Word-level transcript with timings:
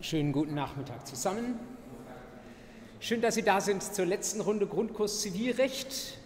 Schönen 0.00 0.30
guten 0.30 0.54
Nachmittag 0.54 1.08
zusammen. 1.08 1.58
Schön, 3.00 3.20
dass 3.20 3.34
Sie 3.34 3.42
da 3.42 3.60
sind 3.60 3.82
zur 3.82 4.06
letzten 4.06 4.40
Runde 4.40 4.68
Grundkurs 4.68 5.22
Zivilrecht. 5.22 6.18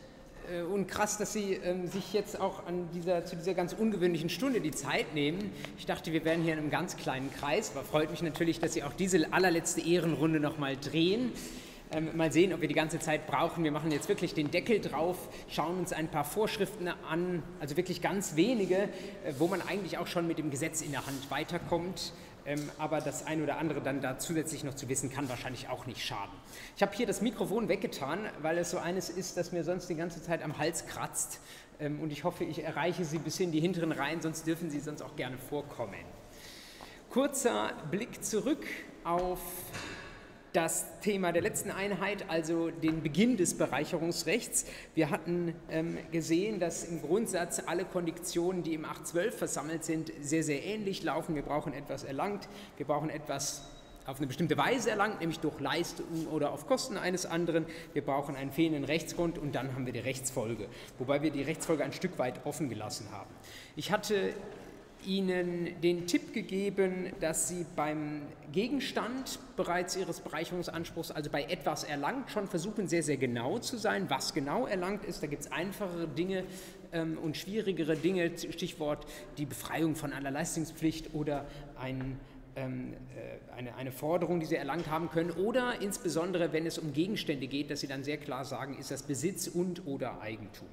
Äh, 0.53 0.61
und 0.61 0.89
krass, 0.89 1.17
dass 1.17 1.33
Sie 1.33 1.55
ähm, 1.55 1.87
sich 1.87 2.13
jetzt 2.13 2.39
auch 2.39 2.67
an 2.67 2.91
dieser, 2.93 3.25
zu 3.25 3.35
dieser 3.35 3.55
ganz 3.55 3.73
ungewöhnlichen 3.73 4.29
Stunde 4.29 4.61
die 4.61 4.73
Zeit 4.73 5.15
nehmen. 5.15 5.53
Ich 5.79 5.87
dachte, 5.87 6.13
wir 6.13 6.23
wären 6.27 6.43
hier 6.43 6.53
in 6.53 6.59
einem 6.59 6.71
ganz 6.71 6.99
kleinen 6.99 7.33
Kreis, 7.33 7.73
aber 7.75 7.83
freut 7.83 8.11
mich 8.11 8.21
natürlich, 8.21 8.61
dass 8.61 8.75
Sie 8.75 8.83
auch 8.83 8.93
diese 8.93 9.33
allerletzte 9.33 9.81
Ehrenrunde 9.81 10.39
nochmal 10.39 10.77
drehen. 10.77 11.33
Ähm, 11.93 12.15
mal 12.15 12.31
sehen, 12.31 12.53
ob 12.53 12.61
wir 12.61 12.69
die 12.69 12.75
ganze 12.75 12.99
Zeit 12.99 13.27
brauchen. 13.27 13.65
Wir 13.65 13.73
machen 13.73 13.91
jetzt 13.91 14.09
wirklich 14.11 14.35
den 14.35 14.51
Deckel 14.51 14.81
drauf, 14.81 15.17
schauen 15.49 15.79
uns 15.79 15.95
ein 15.95 16.09
paar 16.09 16.25
Vorschriften 16.25 16.89
an, 16.89 17.43
also 17.59 17.79
wirklich 17.79 18.03
ganz 18.03 18.37
wenige, 18.37 18.77
äh, 18.77 19.33
wo 19.39 19.47
man 19.47 19.63
eigentlich 19.63 19.97
auch 19.97 20.07
schon 20.07 20.27
mit 20.27 20.37
dem 20.37 20.51
Gesetz 20.51 20.83
in 20.83 20.91
der 20.91 21.07
Hand 21.07 21.31
weiterkommt. 21.31 22.13
Ähm, 22.45 22.71
aber 22.79 23.01
das 23.01 23.27
eine 23.27 23.43
oder 23.43 23.59
andere 23.59 23.81
dann 23.81 24.01
da 24.01 24.19
zusätzlich 24.19 24.65
noch 24.65 24.75
zu 24.75 24.89
wissen, 24.89 25.11
kann 25.11 25.29
wahrscheinlich 25.29 25.69
auch 25.69 25.87
nicht 25.87 26.05
schaden. 26.05 26.33
Ich 26.77 26.83
habe 26.83 26.93
hier 26.95 27.07
das 27.07 27.21
Mikrofon 27.21 27.69
weggetan, 27.69 28.29
weil 28.41 28.59
es 28.59 28.71
so 28.71 28.79
eines 28.79 29.11
ist, 29.11 29.37
das 29.37 29.53
mir 29.53 29.65
sonst 29.65 29.89
die 29.89 29.95
ganze 29.95 30.23
Zeit 30.23 30.43
am 30.43 30.59
Hals 30.59 30.87
kratzt. 30.87 31.41
Ähm, 31.79 32.01
und 32.01 32.11
ich 32.11 32.25
hoffe, 32.25 32.45
ich 32.45 32.63
erreiche 32.65 33.05
Sie 33.05 33.19
bis 33.19 33.39
in 33.41 33.53
die 33.53 33.61
hinteren 33.61 33.93
Reihen, 33.93 34.21
sonst 34.21 34.47
dürfen 34.47 34.71
Sie 34.71 34.81
sonst 34.81 35.03
auch 35.03 35.17
gerne 35.17 35.39
vorkommen. 35.39 35.95
Kurzer 37.11 37.73
Blick 37.91 38.25
zurück 38.25 38.67
auf 39.05 39.41
das 40.53 40.87
Thema 41.01 41.33
der 41.33 41.43
letzten 41.43 41.71
Einheit, 41.71 42.27
also 42.29 42.71
den 42.71 43.03
Beginn 43.03 43.37
des 43.37 43.57
Bereicherungsrechts. 43.57 44.67
Wir 44.95 45.11
hatten 45.11 45.55
ähm, 45.71 45.97
gesehen, 46.11 46.61
dass 46.61 46.85
im 46.85 47.01
Grundsatz 47.01 47.63
alle 47.67 47.85
Konditionen, 47.85 48.63
die 48.63 48.75
im 48.75 48.85
812 48.85 49.39
versammelt 49.39 49.85
sind, 49.85 50.13
sehr, 50.21 50.43
sehr 50.43 50.63
ähnlich 50.63 51.03
laufen. 51.03 51.35
Wir 51.35 51.43
brauchen 51.43 51.73
etwas 51.73 52.05
erlangt, 52.05 52.49
wir 52.77 52.87
brauchen 52.87 53.09
etwas 53.09 53.63
auf 54.05 54.19
eine 54.19 54.27
bestimmte 54.27 54.57
Weise 54.57 54.91
erlangt, 54.91 55.21
nämlich 55.21 55.39
durch 55.39 55.59
Leistung 55.61 56.27
oder 56.33 56.53
auf 56.53 56.67
Kosten 56.67 56.99
eines 56.99 57.25
anderen. 57.25 57.67
Wir 57.93 58.05
brauchen 58.05 58.35
einen 58.35 58.51
fehlenden 58.51 58.85
Rechtsgrund 58.85 59.39
und 59.39 59.55
dann 59.55 59.75
haben 59.75 59.87
wir 59.87 59.93
die 59.93 60.01
Rechtsfolge, 60.01 60.67
wobei 60.99 61.23
wir 61.23 61.31
die 61.31 61.43
Rechtsfolge 61.43 61.85
ein 61.85 61.93
Stück 61.93 62.19
weit 62.19 62.45
offen 62.45 62.69
gelassen 62.69 63.11
haben. 63.13 63.31
Ich 63.77 63.93
hatte 63.93 64.35
Ihnen 65.07 65.81
den 65.83 66.07
Tipp 66.07 66.33
gegeben, 66.33 67.13
dass 67.21 67.49
Sie 67.49 67.67
beim 67.77 68.23
Gegenstand 68.53 69.39
bereits 69.57 69.97
Ihres 69.97 70.21
Bereicherungsanspruchs, 70.21 71.11
also 71.11 71.31
bei 71.31 71.45
etwas 71.45 71.85
erlangt, 71.85 72.31
schon 72.31 72.47
versuchen, 72.47 72.89
sehr, 72.89 73.03
sehr 73.03 73.17
genau 73.17 73.59
zu 73.59 73.77
sein. 73.77 74.09
Was 74.09 74.35
genau 74.35 74.67
erlangt 74.67 75.05
ist, 75.05 75.23
da 75.23 75.27
gibt 75.27 75.43
es 75.43 75.53
einfachere 75.53 76.09
Dinge 76.09 76.45
ähm, 76.93 77.19
und 77.19 77.37
schwierigere 77.37 77.97
Dinge, 77.97 78.31
Stichwort 78.37 79.07
die 79.39 79.47
Befreiung 79.47 79.97
von 79.97 80.13
einer 80.13 80.31
Leistungspflicht 80.31 81.15
oder 81.15 81.47
ein, 81.81 82.19
ähm, 82.57 82.95
äh, 83.17 83.57
eine, 83.57 83.75
eine 83.77 83.93
Forderung, 83.93 84.41
die 84.41 84.47
Sie 84.47 84.57
erlangt 84.57 84.91
haben 84.91 85.11
können. 85.11 85.31
Oder 85.31 85.81
insbesondere, 85.81 86.53
wenn 86.53 86.67
es 86.67 86.79
um 86.79 86.93
Gegenstände 86.93 87.47
geht, 87.47 87.71
dass 87.71 87.81
Sie 87.81 87.89
dann 87.89 88.05
sehr 88.05 88.19
klar 88.19 88.45
sagen, 88.45 88.79
ist 88.79 88.91
das 88.91 89.03
Besitz 89.03 89.49
und 89.49 89.87
oder 89.87 90.21
Eigentum. 90.21 90.69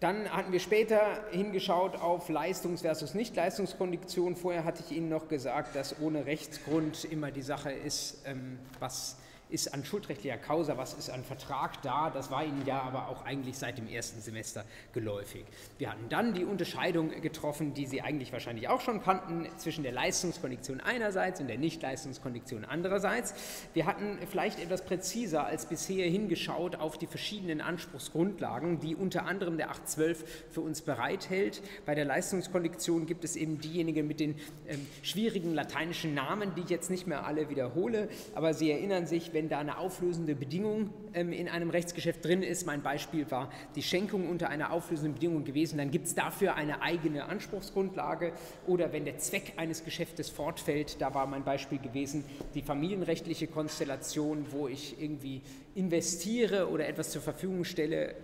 Dann 0.00 0.30
hatten 0.30 0.52
wir 0.52 0.60
später 0.60 1.00
hingeschaut 1.30 1.96
auf 1.96 2.28
Leistungs- 2.28 2.82
versus 2.82 3.14
Nicht-Leistungskondition. 3.14 4.36
Vorher 4.36 4.64
hatte 4.64 4.82
ich 4.86 4.94
Ihnen 4.94 5.08
noch 5.08 5.28
gesagt, 5.28 5.74
dass 5.74 6.00
ohne 6.00 6.26
Rechtsgrund 6.26 7.06
immer 7.06 7.30
die 7.30 7.42
Sache 7.42 7.72
ist, 7.72 8.18
ähm, 8.26 8.58
was 8.78 9.16
ist 9.48 9.72
an 9.72 9.84
schuldrechtlicher 9.84 10.38
Causa, 10.38 10.76
was 10.76 10.94
ist 10.94 11.10
an 11.10 11.22
Vertrag 11.22 11.80
da. 11.82 12.10
Das 12.10 12.30
war 12.30 12.44
Ihnen 12.44 12.64
ja 12.66 12.82
aber 12.82 13.08
auch 13.08 13.24
eigentlich 13.24 13.56
seit 13.56 13.78
dem 13.78 13.88
ersten 13.88 14.20
Semester 14.20 14.64
geläufig. 14.92 15.44
Wir 15.78 15.90
hatten 15.90 16.08
dann 16.08 16.34
die 16.34 16.44
Unterscheidung 16.44 17.10
getroffen, 17.20 17.72
die 17.74 17.86
Sie 17.86 18.02
eigentlich 18.02 18.32
wahrscheinlich 18.32 18.68
auch 18.68 18.80
schon 18.80 19.02
kannten, 19.02 19.46
zwischen 19.56 19.84
der 19.84 19.92
Leistungskondition 19.92 20.80
einerseits 20.80 21.40
und 21.40 21.46
der 21.46 21.58
Nicht-Leistungskondition 21.58 22.64
andererseits. 22.64 23.34
Wir 23.72 23.86
hatten 23.86 24.18
vielleicht 24.28 24.58
etwas 24.58 24.84
präziser 24.84 25.46
als 25.46 25.66
bisher 25.66 26.08
hingeschaut 26.08 26.76
auf 26.76 26.98
die 26.98 27.06
verschiedenen 27.06 27.60
Anspruchsgrundlagen, 27.60 28.80
die 28.80 28.96
unter 28.96 29.26
anderem 29.26 29.56
der 29.56 29.70
812 29.70 30.24
für 30.50 30.60
uns 30.60 30.82
bereithält. 30.82 31.62
Bei 31.84 31.94
der 31.94 32.04
Leistungskondition 32.04 33.06
gibt 33.06 33.24
es 33.24 33.36
eben 33.36 33.60
diejenigen 33.60 34.08
mit 34.08 34.18
den 34.18 34.36
ähm, 34.66 34.86
schwierigen 35.02 35.54
lateinischen 35.54 36.14
Namen, 36.14 36.54
die 36.56 36.62
ich 36.62 36.70
jetzt 36.70 36.90
nicht 36.90 37.06
mehr 37.06 37.26
alle 37.26 37.48
wiederhole, 37.48 38.08
aber 38.34 38.54
Sie 38.54 38.70
erinnern 38.70 39.06
sich, 39.06 39.32
wenn 39.36 39.50
da 39.50 39.58
eine 39.58 39.76
auflösende 39.76 40.34
Bedingung 40.34 40.88
ähm, 41.12 41.30
in 41.30 41.46
einem 41.46 41.68
Rechtsgeschäft 41.68 42.24
drin 42.24 42.42
ist, 42.42 42.64
mein 42.66 42.80
Beispiel 42.80 43.30
war 43.30 43.50
die 43.74 43.82
Schenkung 43.82 44.30
unter 44.30 44.48
einer 44.48 44.72
auflösenden 44.72 45.12
Bedingung 45.12 45.44
gewesen, 45.44 45.76
dann 45.76 45.90
gibt 45.90 46.06
es 46.06 46.14
dafür 46.14 46.54
eine 46.54 46.80
eigene 46.80 47.26
Anspruchsgrundlage. 47.26 48.32
Oder 48.66 48.94
wenn 48.94 49.04
der 49.04 49.18
Zweck 49.18 49.52
eines 49.58 49.84
Geschäftes 49.84 50.30
fortfällt, 50.30 51.02
da 51.02 51.12
war 51.12 51.26
mein 51.26 51.44
Beispiel 51.44 51.78
gewesen, 51.78 52.24
die 52.54 52.62
familienrechtliche 52.62 53.46
Konstellation, 53.46 54.46
wo 54.52 54.68
ich 54.68 54.98
irgendwie 54.98 55.42
investiere 55.74 56.70
oder 56.70 56.88
etwas 56.88 57.10
zur 57.10 57.20
Verfügung 57.20 57.64
stelle, 57.64 58.14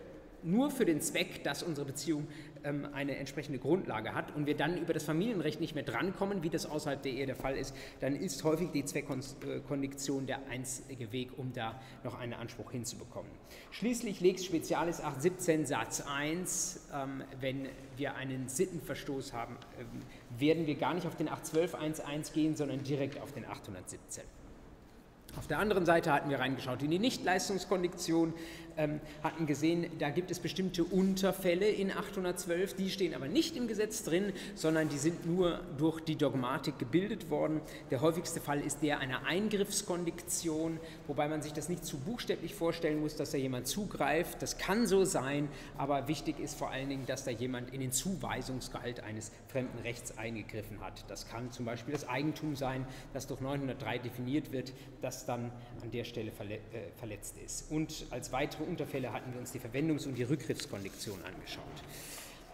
nur 0.43 0.71
für 0.71 0.87
den 0.87 1.03
Zweck, 1.03 1.45
dass 1.45 1.63
unsere 1.63 1.87
Beziehung 1.87 2.27
ähm, 2.65 2.89
eine 2.93 3.17
entsprechende 3.17 3.59
Grundlage 3.59 4.15
hat 4.15 4.35
und 4.35 4.47
wir 4.47 4.57
dann 4.57 4.77
über 4.77 4.93
das 4.93 5.05
Familienrecht 5.05 5.61
nicht 5.61 5.75
mehr 5.75 5.85
drankommen, 5.85 6.43
wie 6.43 6.51
das 6.51 6.67
außerhalb 6.67 7.03
der 7.03 7.13
Ehe 7.13 7.27
der 7.27 7.37
Fall 7.37 7.57
ist, 7.57 7.75
dann 8.01 8.15
ist 8.17 8.45
häufig 8.45 8.71
die 8.73 8.85
Zweckkondition 8.85 10.27
der 10.27 10.41
einzige 10.49 11.13
Weg, 11.13 11.39
um 11.39 11.53
da 11.53 11.81
noch 12.05 12.19
einen 12.19 12.35
Anspruch 12.35 12.73
hinzubekommen. 12.73 13.31
Schließlich 13.71 14.21
Lex 14.21 14.45
Spezialis 14.45 15.01
817 15.01 15.67
Satz 15.67 16.03
1, 16.03 16.89
ähm, 16.95 17.23
wenn 17.41 17.69
wir 17.97 18.15
einen 18.15 18.49
Sittenverstoß 18.49 19.33
haben, 19.33 19.57
ähm, 19.79 19.87
werden 20.39 20.67
wir 20.67 20.77
gar 20.77 20.95
nicht 20.95 21.07
auf 21.07 21.17
den 21.17 21.29
812.1.1 21.29 22.33
gehen, 22.33 22.57
sondern 22.57 22.83
direkt 22.83 23.21
auf 23.21 23.33
den 23.33 23.45
817. 23.45 24.25
Auf 25.39 25.47
der 25.47 25.59
anderen 25.59 25.87
Seite 25.87 26.13
hatten 26.13 26.29
wir 26.29 26.41
reingeschaut 26.41 26.83
in 26.83 26.91
die 26.91 26.99
Nichtleistungskondition, 26.99 28.35
hatten 29.23 29.47
gesehen, 29.47 29.87
da 29.99 30.11
gibt 30.11 30.31
es 30.31 30.39
bestimmte 30.39 30.85
Unterfälle 30.85 31.69
in 31.69 31.91
812, 31.91 32.75
die 32.75 32.91
stehen 32.91 33.15
aber 33.15 33.29
nicht 33.29 33.57
im 33.57 33.69
Gesetz 33.69 34.05
drin, 34.05 34.33
sondern 34.55 34.89
die 34.89 34.99
sind 34.99 35.27
nur 35.27 35.61
durch 35.79 36.01
die 36.01 36.17
Dogmatik 36.17 36.79
gebildet 36.79 37.31
worden. 37.31 37.61
Der 37.91 38.01
häufigste 38.01 38.41
Fall 38.41 38.61
ist 38.61 38.83
der 38.83 38.99
einer 39.01 39.25
Eingriffskondition, 39.25 40.79
wobei 41.07 41.29
man 41.29 41.43
sich 41.43 41.53
das 41.53 41.69
nicht 41.69 41.85
zu 41.85 41.99
buchstäblich 41.99 42.55
vorstellen 42.55 43.01
muss, 43.01 43.17
dass 43.17 43.31
da 43.31 43.39
jemand 43.39 43.67
zugreift. 43.67 44.43
Das 44.43 44.59
kann 44.59 44.87
so 44.87 45.05
sein, 45.05 45.49
aber 45.77 46.09
wichtig 46.09 46.39
ist 46.39 46.59
vor 46.59 46.71
allen 46.71 46.89
Dingen, 46.89 47.07
dass 47.07 47.25
da 47.25 47.31
jemand 47.31 47.73
in 47.73 47.81
den 47.81 47.93
Zuweisungsgehalt 47.93 49.01
eines 49.01 49.33
fremden 49.49 49.79
Rechts 49.81 50.17
eingegriffen 50.19 50.81
hat. 50.81 51.05
Das 51.09 51.29
kann 51.29 51.53
zum 51.53 51.65
Beispiel 51.65 51.93
das 51.93 52.09
Eigentum 52.09 52.57
sein, 52.57 52.87
das 53.13 53.27
durch 53.27 53.41
903 53.41 53.99
definiert 53.99 54.53
wird, 54.53 54.73
das 55.01 55.27
dann 55.27 55.53
an 55.83 55.91
der 55.91 56.05
Stelle 56.05 56.31
äh, 56.31 56.59
verletzt 56.99 57.35
ist. 57.45 57.71
Und 57.71 58.07
als 58.11 58.33
weitere 58.33 58.65
Unterfälle 58.65 59.13
hatten 59.13 59.33
wir 59.33 59.41
uns 59.41 59.53
die 59.53 59.61
Verwendungs- 59.61 60.07
und 60.07 60.17
die 60.17 60.23
Rückgriffskondition 60.23 61.19
angeschaut. 61.25 61.65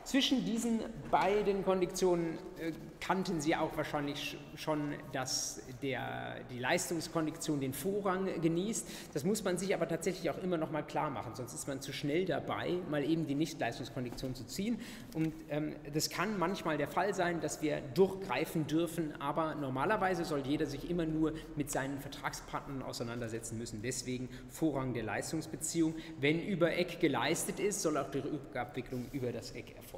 Zwischen 0.05 0.45
diesen 0.45 0.81
beiden 1.11 1.65
Konditionen 1.65 2.39
äh, 2.59 2.73
kannten 3.01 3.41
Sie 3.41 3.55
auch 3.57 3.77
wahrscheinlich 3.77 4.37
schon, 4.57 4.95
dass 5.13 5.63
der, 5.83 6.41
die 6.51 6.59
Leistungskondition 6.59 7.61
den 7.61 7.73
Vorrang 7.73 8.41
genießt. 8.41 8.87
Das 9.15 9.25
muss 9.25 9.45
man 9.45 9.59
sich 9.59 9.75
aber 9.75 9.89
tatsächlich 9.89 10.31
auch 10.31 10.39
immer 10.43 10.57
noch 10.57 10.71
mal 10.71 10.83
klar 10.83 11.11
machen, 11.11 11.35
sonst 11.35 11.55
ist 11.55 11.69
man 11.69 11.81
zu 11.81 11.93
schnell 11.93 12.25
dabei, 12.25 12.75
mal 12.91 13.05
eben 13.05 13.27
die 13.27 13.35
Nichtleistungskondition 13.35 14.35
zu 14.35 14.45
ziehen. 14.47 14.81
Und 15.15 15.33
ähm, 15.49 15.77
das 15.93 16.11
kann 16.11 16.39
manchmal 16.39 16.79
der 16.79 16.89
Fall 16.89 17.15
sein, 17.15 17.41
dass 17.41 17.63
wir 17.63 17.81
durchgreifen 17.95 18.67
dürfen, 18.67 19.21
aber 19.21 19.55
normalerweise 19.55 20.25
soll 20.25 20.41
jeder 20.41 20.67
sich 20.67 20.89
immer 20.91 21.07
nur 21.07 21.35
mit 21.57 21.71
seinen 21.71 22.01
Vertragspartnern 22.01 22.83
auseinandersetzen 22.83 23.59
müssen. 23.59 23.83
Deswegen 23.83 24.29
Vorrang 24.49 24.95
der 24.95 25.03
Leistungsbeziehung. 25.03 25.95
Wenn 26.21 26.41
über 26.41 26.75
Eck 26.75 27.01
geleistet 27.01 27.61
ist, 27.61 27.83
soll 27.83 27.97
auch 27.97 28.11
die 28.11 28.19
Rückabwicklung 28.19 29.07
über 29.13 29.33
das 29.33 29.53
Eck 29.53 29.77
erfolgen. 29.77 29.98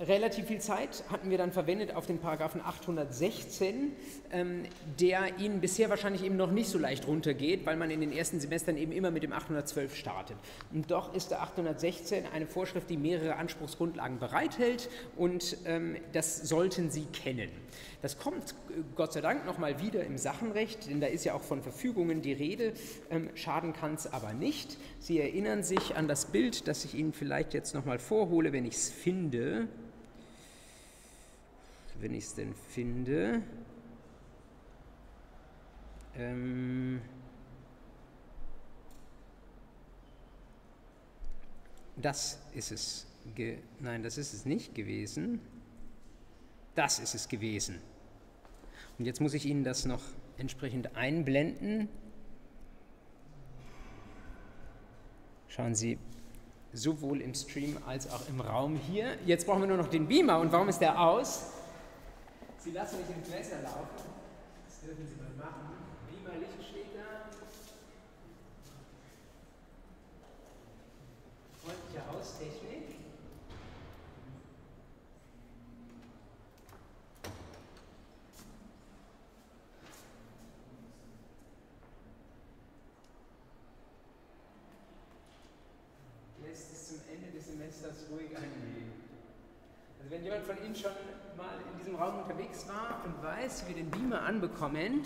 Relativ 0.00 0.46
viel 0.46 0.62
Zeit 0.62 1.04
hatten 1.10 1.28
wir 1.28 1.36
dann 1.36 1.52
verwendet 1.52 1.94
auf 1.94 2.06
den 2.06 2.20
Paragraphen 2.20 2.62
816, 2.62 3.92
ähm, 4.32 4.62
der 4.98 5.38
Ihnen 5.38 5.60
bisher 5.60 5.90
wahrscheinlich 5.90 6.24
eben 6.24 6.38
noch 6.38 6.50
nicht 6.50 6.70
so 6.70 6.78
leicht 6.78 7.06
runtergeht, 7.06 7.66
weil 7.66 7.76
man 7.76 7.90
in 7.90 8.00
den 8.00 8.10
ersten 8.10 8.40
Semestern 8.40 8.78
eben 8.78 8.92
immer 8.92 9.10
mit 9.10 9.24
dem 9.24 9.34
812 9.34 9.94
startet. 9.94 10.38
Und 10.72 10.90
doch 10.90 11.14
ist 11.14 11.32
der 11.32 11.42
816 11.42 12.24
eine 12.32 12.46
Vorschrift, 12.46 12.88
die 12.88 12.96
mehrere 12.96 13.36
Anspruchsgrundlagen 13.36 14.18
bereithält 14.18 14.88
und 15.16 15.58
ähm, 15.66 15.96
das 16.14 16.48
sollten 16.48 16.90
Sie 16.90 17.04
kennen. 17.04 17.50
Das 18.00 18.18
kommt 18.18 18.54
äh, 18.70 18.80
Gott 18.96 19.12
sei 19.12 19.20
Dank 19.20 19.44
nochmal 19.44 19.82
wieder 19.82 20.02
im 20.04 20.16
Sachenrecht, 20.16 20.88
denn 20.88 21.02
da 21.02 21.08
ist 21.08 21.26
ja 21.26 21.34
auch 21.34 21.42
von 21.42 21.60
Verfügungen 21.60 22.22
die 22.22 22.32
Rede. 22.32 22.72
Ähm, 23.10 23.28
schaden 23.34 23.74
kann 23.74 23.96
es 23.96 24.10
aber 24.10 24.32
nicht. 24.32 24.78
Sie 24.98 25.20
erinnern 25.20 25.62
sich 25.62 25.94
an 25.94 26.08
das 26.08 26.24
Bild, 26.24 26.68
das 26.68 26.86
ich 26.86 26.94
Ihnen 26.94 27.12
vielleicht 27.12 27.52
jetzt 27.52 27.74
nochmal 27.74 27.98
vorhole, 27.98 28.54
wenn 28.54 28.64
ich 28.64 28.76
es 28.76 28.90
finde 28.90 29.68
wenn 32.00 32.14
ich 32.14 32.24
es 32.24 32.34
denn 32.34 32.54
finde. 32.54 33.42
Ähm 36.16 37.00
das 41.96 42.40
ist 42.54 42.72
es. 42.72 43.06
Nein, 43.80 44.02
das 44.02 44.18
ist 44.18 44.32
es 44.32 44.44
nicht 44.44 44.74
gewesen. 44.74 45.40
Das 46.74 46.98
ist 46.98 47.14
es 47.14 47.28
gewesen. 47.28 47.78
Und 48.98 49.04
jetzt 49.04 49.20
muss 49.20 49.34
ich 49.34 49.46
Ihnen 49.46 49.64
das 49.64 49.84
noch 49.84 50.02
entsprechend 50.38 50.96
einblenden. 50.96 51.88
Schauen 55.48 55.74
Sie, 55.74 55.98
sowohl 56.72 57.20
im 57.20 57.34
Stream 57.34 57.78
als 57.86 58.10
auch 58.10 58.28
im 58.28 58.40
Raum 58.40 58.76
hier. 58.76 59.16
Jetzt 59.26 59.46
brauchen 59.46 59.60
wir 59.62 59.68
nur 59.68 59.76
noch 59.76 59.88
den 59.88 60.06
Beamer. 60.06 60.38
Und 60.38 60.52
warum 60.52 60.68
ist 60.68 60.78
der 60.78 61.00
aus? 61.00 61.59
Sie 62.62 62.72
lassen 62.72 62.98
mich 62.98 63.08
ins 63.08 63.28
Messer 63.30 63.62
laufen. 63.62 63.88
Das 64.66 64.80
dürfen 64.80 65.06
Sie 65.08 65.16
mal 65.16 65.30
machen. 65.46 65.78
Beamer, 66.06 66.38
Licht 66.38 66.62
steht 66.62 66.94
da. 66.94 67.30
Freundliche 71.62 72.06
Haustechnik. 72.06 72.96
Lässt 86.42 86.72
es 86.72 86.88
zum 86.88 87.00
Ende 87.10 87.30
des 87.30 87.46
Semesters 87.46 88.04
ruhig 88.10 88.36
angehen. 88.36 88.92
Also 89.98 90.10
wenn 90.10 90.24
jemand 90.24 90.44
von 90.44 90.62
Ihnen 90.62 90.76
schon 90.76 90.92
in 91.72 91.78
diesem 91.78 91.96
Raum 91.96 92.20
unterwegs 92.20 92.66
war 92.68 93.02
und 93.04 93.22
weiß, 93.22 93.64
wie 93.64 93.68
wir 93.68 93.82
den 93.82 93.90
Beamer 93.90 94.22
anbekommen, 94.22 95.04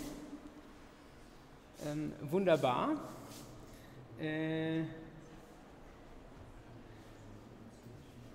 ähm, 1.85 2.13
wunderbar. 2.21 2.95
Äh, 4.19 4.83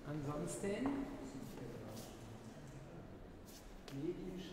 ansonsten 0.07 0.87
Medienschrank. 3.93 4.50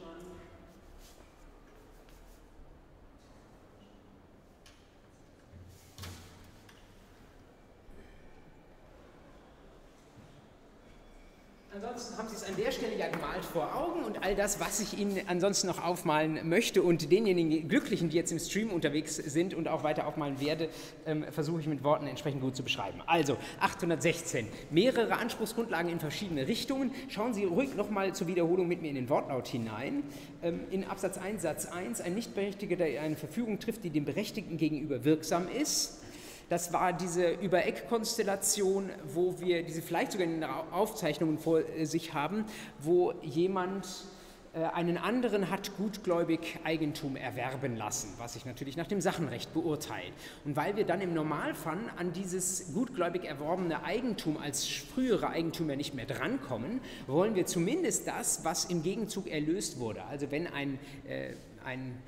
Ansonsten 11.80 12.18
haben 12.18 12.28
Sie 12.28 12.34
es 12.34 12.42
an 12.42 12.56
der 12.56 12.72
Stelle 12.72 12.96
ja 12.96 13.06
gemalt 13.06 13.44
vor 13.44 13.72
Augen 13.76 14.02
und 14.02 14.24
all 14.24 14.34
das, 14.34 14.58
was 14.58 14.80
ich 14.80 14.98
Ihnen 14.98 15.20
ansonsten 15.28 15.68
noch 15.68 15.80
aufmalen 15.84 16.48
möchte 16.48 16.82
und 16.82 17.12
denjenigen 17.12 17.68
Glücklichen, 17.68 18.08
die 18.08 18.16
jetzt 18.16 18.32
im 18.32 18.40
Stream 18.40 18.70
unterwegs 18.70 19.14
sind 19.14 19.54
und 19.54 19.68
auch 19.68 19.84
weiter 19.84 20.08
aufmalen 20.08 20.40
werde, 20.40 20.70
ähm, 21.06 21.24
versuche 21.30 21.60
ich 21.60 21.68
mit 21.68 21.84
Worten 21.84 22.08
entsprechend 22.08 22.40
gut 22.40 22.56
zu 22.56 22.64
beschreiben. 22.64 23.00
Also 23.06 23.36
816, 23.60 24.48
mehrere 24.70 25.18
Anspruchsgrundlagen 25.18 25.92
in 25.92 26.00
verschiedene 26.00 26.48
Richtungen. 26.48 26.90
Schauen 27.10 27.32
Sie 27.32 27.44
ruhig 27.44 27.76
nochmal 27.76 28.12
zur 28.12 28.26
Wiederholung 28.26 28.66
mit 28.66 28.82
mir 28.82 28.88
in 28.88 28.96
den 28.96 29.08
Wortlaut 29.08 29.46
hinein. 29.46 30.02
Ähm, 30.42 30.62
in 30.72 30.82
Absatz 30.82 31.16
1 31.16 31.42
Satz 31.42 31.66
1, 31.66 32.00
ein 32.00 32.14
Nichtberechtigter, 32.16 32.74
der 32.74 33.02
eine 33.02 33.14
Verfügung 33.14 33.60
trifft, 33.60 33.84
die 33.84 33.90
dem 33.90 34.04
Berechtigten 34.04 34.56
gegenüber 34.56 35.04
wirksam 35.04 35.46
ist 35.46 36.00
das 36.48 36.72
war 36.72 36.92
diese 36.92 37.30
Übereck-Konstellation, 37.30 38.90
wo 39.12 39.38
wir 39.38 39.62
diese 39.62 39.82
vielleicht 39.82 40.12
sogar 40.12 40.26
in 40.26 40.40
den 40.40 40.44
Aufzeichnungen 40.44 41.38
vor 41.38 41.60
äh, 41.60 41.84
sich 41.84 42.14
haben, 42.14 42.44
wo 42.80 43.12
jemand 43.22 43.86
äh, 44.54 44.64
einen 44.64 44.96
anderen 44.96 45.50
hat 45.50 45.76
gutgläubig 45.76 46.58
Eigentum 46.64 47.16
erwerben 47.16 47.76
lassen, 47.76 48.14
was 48.18 48.32
sich 48.32 48.46
natürlich 48.46 48.76
nach 48.76 48.86
dem 48.86 49.00
Sachenrecht 49.00 49.52
beurteilt. 49.52 50.12
Und 50.44 50.56
weil 50.56 50.76
wir 50.76 50.84
dann 50.84 51.00
im 51.00 51.12
Normalfall 51.12 51.78
an 51.96 52.12
dieses 52.12 52.72
gutgläubig 52.72 53.24
erworbene 53.24 53.84
Eigentum 53.84 54.38
als 54.38 54.66
frühere 54.66 55.28
Eigentümer 55.28 55.76
nicht 55.76 55.94
mehr 55.94 56.06
drankommen, 56.06 56.80
wollen 57.06 57.34
wir 57.34 57.46
zumindest 57.46 58.06
das, 58.06 58.44
was 58.44 58.64
im 58.64 58.82
Gegenzug 58.82 59.28
erlöst 59.28 59.80
wurde. 59.80 60.04
Also 60.04 60.30
wenn 60.30 60.46
ein, 60.46 60.78
äh, 61.06 61.34
ein 61.64 61.98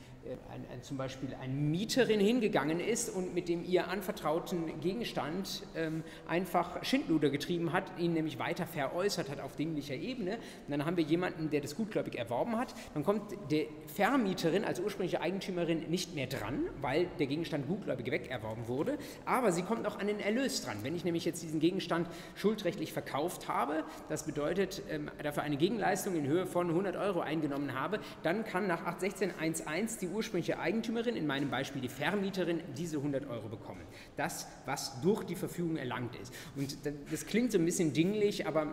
ein, 0.53 0.65
ein, 0.73 0.83
zum 0.83 0.97
Beispiel 0.97 1.35
eine 1.41 1.53
Mieterin 1.53 2.21
hingegangen 2.21 2.79
ist 2.79 3.09
und 3.09 3.35
mit 3.35 3.49
dem 3.49 3.65
ihr 3.65 3.89
anvertrauten 3.89 4.81
Gegenstand 4.81 5.63
ähm, 5.75 6.05
einfach 6.29 6.85
Schindluder 6.85 7.31
getrieben 7.31 7.73
hat, 7.73 7.85
ihn 7.99 8.13
nämlich 8.13 8.39
weiter 8.39 8.67
veräußert 8.67 9.31
hat 9.31 9.41
auf 9.41 9.57
dinglicher 9.57 9.95
Ebene. 9.95 10.35
Und 10.35 10.71
dann 10.71 10.85
haben 10.85 10.97
wir 10.97 11.05
jemanden, 11.05 11.49
der 11.51 11.63
das 11.63 11.75
gutgläubig 11.75 12.19
erworben 12.19 12.59
hat. 12.59 12.75
Dann 12.93 13.03
kommt 13.03 13.23
der 13.51 13.65
Vermieterin 13.87 14.65
als 14.65 14.79
ursprüngliche 14.81 15.21
Eigentümerin 15.23 15.89
nicht 15.89 16.15
mehr 16.15 16.27
dran, 16.27 16.67
weil 16.81 17.07
der 17.19 17.27
Gegenstand 17.27 17.67
gutgläubig 17.67 18.11
wegerworben 18.11 18.69
wurde. 18.69 18.99
Aber 19.25 19.53
sie 19.53 19.63
kommt 19.63 19.87
auch 19.87 19.99
an 19.99 20.07
den 20.07 20.21
Erlös 20.21 20.63
dran. 20.63 20.79
Wenn 20.83 20.95
ich 20.95 21.05
nämlich 21.05 21.25
jetzt 21.25 21.43
diesen 21.43 21.61
Gegenstand 21.61 22.09
schuldrechtlich 22.35 22.93
verkauft 22.93 23.49
habe, 23.49 23.85
das 24.09 24.25
bedeutet 24.25 24.83
ähm, 24.91 25.11
dafür 25.23 25.45
eine 25.45 25.57
Gegenleistung 25.57 26.15
in 26.15 26.27
Höhe 26.27 26.47
von 26.47 26.69
100 26.69 26.97
Euro 26.97 27.21
eingenommen 27.21 27.79
habe, 27.79 28.01
dann 28.23 28.45
kann 28.45 28.67
nach 28.67 28.85
816.1.1 28.85 29.99
die 29.99 30.10
ursprüngliche 30.13 30.59
Eigentümerin, 30.59 31.17
in 31.17 31.27
meinem 31.27 31.51
Beispiel 31.51 31.81
die 31.81 31.89
Vermieterin, 31.89 32.61
diese 32.77 32.99
100 32.99 33.29
Euro 33.29 33.49
bekommen. 33.49 33.83
Das, 34.17 34.47
was 34.67 35.01
durch 35.01 35.25
die 35.25 35.35
Verfügung 35.35 35.77
erlangt 35.77 36.17
ist. 36.17 36.33
Und 36.57 36.77
das 37.11 37.27
klingt 37.27 37.53
so 37.53 37.59
ein 37.59 37.65
bisschen 37.65 37.93
dinglich, 37.93 38.47
aber 38.47 38.67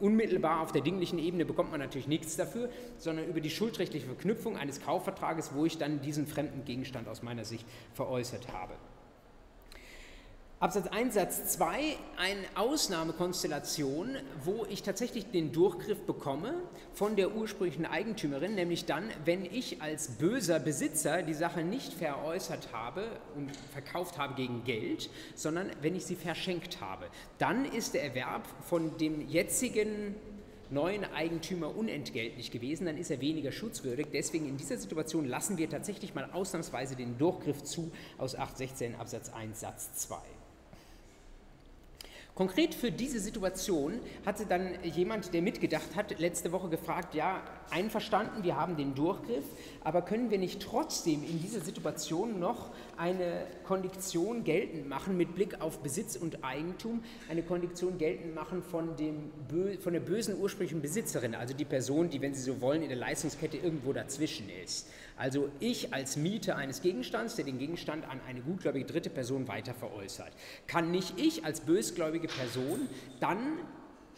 unmittelbar 0.00 0.60
auf 0.62 0.72
der 0.72 0.82
dinglichen 0.82 1.18
Ebene 1.18 1.44
bekommt 1.44 1.70
man 1.70 1.80
natürlich 1.80 2.08
nichts 2.08 2.36
dafür, 2.36 2.70
sondern 2.98 3.26
über 3.26 3.40
die 3.40 3.50
schuldrechtliche 3.50 4.06
Verknüpfung 4.06 4.56
eines 4.56 4.80
Kaufvertrages, 4.80 5.54
wo 5.54 5.64
ich 5.66 5.78
dann 5.78 6.00
diesen 6.00 6.26
fremden 6.26 6.64
Gegenstand 6.64 7.08
aus 7.08 7.22
meiner 7.22 7.44
Sicht 7.44 7.66
veräußert 7.94 8.52
habe. 8.52 8.74
Absatz 10.60 10.88
1 10.88 11.14
Satz 11.14 11.46
2 11.52 11.96
eine 12.16 12.42
Ausnahmekonstellation, 12.56 14.16
wo 14.42 14.66
ich 14.68 14.82
tatsächlich 14.82 15.30
den 15.30 15.52
Durchgriff 15.52 16.00
bekomme 16.00 16.52
von 16.94 17.14
der 17.14 17.36
ursprünglichen 17.36 17.86
Eigentümerin, 17.86 18.56
nämlich 18.56 18.84
dann, 18.84 19.04
wenn 19.24 19.44
ich 19.44 19.80
als 19.80 20.18
böser 20.18 20.58
Besitzer 20.58 21.22
die 21.22 21.34
Sache 21.34 21.62
nicht 21.62 21.92
veräußert 21.92 22.72
habe 22.72 23.04
und 23.36 23.54
verkauft 23.72 24.18
habe 24.18 24.34
gegen 24.34 24.64
Geld, 24.64 25.10
sondern 25.36 25.70
wenn 25.80 25.94
ich 25.94 26.06
sie 26.06 26.16
verschenkt 26.16 26.80
habe. 26.80 27.06
Dann 27.38 27.64
ist 27.64 27.94
der 27.94 28.02
Erwerb 28.02 28.42
von 28.64 28.98
dem 28.98 29.28
jetzigen 29.28 30.16
neuen 30.70 31.04
Eigentümer 31.04 31.76
unentgeltlich 31.76 32.50
gewesen, 32.50 32.86
dann 32.86 32.98
ist 32.98 33.12
er 33.12 33.20
weniger 33.20 33.52
schutzwürdig. 33.52 34.08
Deswegen 34.12 34.48
in 34.48 34.56
dieser 34.56 34.76
Situation 34.76 35.24
lassen 35.24 35.56
wir 35.56 35.70
tatsächlich 35.70 36.16
mal 36.16 36.28
ausnahmsweise 36.32 36.96
den 36.96 37.16
Durchgriff 37.16 37.62
zu 37.62 37.92
aus 38.18 38.34
816 38.34 38.96
Absatz 38.96 39.28
1 39.28 39.60
Satz 39.60 39.92
2. 39.94 40.16
Konkret 42.38 42.72
für 42.72 42.92
diese 42.92 43.18
Situation 43.18 43.94
hatte 44.24 44.46
dann 44.46 44.68
jemand, 44.84 45.34
der 45.34 45.42
mitgedacht 45.42 45.96
hat, 45.96 46.20
letzte 46.20 46.52
Woche 46.52 46.68
gefragt, 46.68 47.16
ja, 47.16 47.42
einverstanden, 47.68 48.44
wir 48.44 48.54
haben 48.54 48.76
den 48.76 48.94
Durchgriff, 48.94 49.42
aber 49.82 50.02
können 50.02 50.30
wir 50.30 50.38
nicht 50.38 50.62
trotzdem 50.62 51.24
in 51.24 51.42
dieser 51.42 51.60
Situation 51.60 52.38
noch 52.38 52.70
eine 52.96 53.44
Kondiktion 53.64 54.44
geltend 54.44 54.88
machen 54.88 55.16
mit 55.16 55.34
Blick 55.34 55.60
auf 55.60 55.80
Besitz 55.80 56.14
und 56.14 56.44
Eigentum, 56.44 57.02
eine 57.28 57.42
Kondiktion 57.42 57.98
geltend 57.98 58.36
machen 58.36 58.62
von, 58.62 58.94
dem, 58.94 59.32
von 59.80 59.92
der 59.92 59.98
bösen 59.98 60.38
ursprünglichen 60.40 60.80
Besitzerin, 60.80 61.34
also 61.34 61.54
die 61.54 61.64
Person, 61.64 62.08
die, 62.08 62.22
wenn 62.22 62.34
Sie 62.34 62.42
so 62.42 62.60
wollen, 62.60 62.82
in 62.82 62.88
der 62.88 62.98
Leistungskette 62.98 63.56
irgendwo 63.56 63.92
dazwischen 63.92 64.48
ist. 64.62 64.86
Also 65.18 65.48
ich 65.60 65.92
als 65.92 66.16
Mieter 66.16 66.56
eines 66.56 66.80
Gegenstands, 66.80 67.36
der 67.36 67.44
den 67.44 67.58
Gegenstand 67.58 68.08
an 68.08 68.20
eine 68.28 68.40
gutgläubige 68.40 68.86
dritte 68.86 69.10
Person 69.10 69.48
weiter 69.48 69.74
veräußert, 69.74 70.32
kann 70.66 70.90
nicht 70.90 71.18
ich 71.18 71.44
als 71.44 71.60
bösgläubige 71.60 72.28
Person 72.28 72.88
dann 73.20 73.58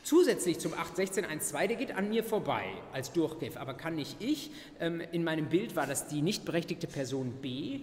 Zusätzlich 0.02 0.58
zum 0.58 0.72
816.1.2, 0.72 1.66
der 1.66 1.76
geht 1.76 1.94
an 1.94 2.08
mir 2.08 2.24
vorbei 2.24 2.64
als 2.92 3.12
Durchgriff, 3.12 3.58
aber 3.58 3.74
kann 3.74 3.96
nicht 3.96 4.16
ich, 4.18 4.50
ähm, 4.80 5.02
in 5.12 5.24
meinem 5.24 5.50
Bild 5.50 5.76
war 5.76 5.86
das 5.86 6.06
die 6.06 6.22
nicht 6.22 6.46
berechtigte 6.46 6.86
Person 6.86 7.32
B, 7.42 7.80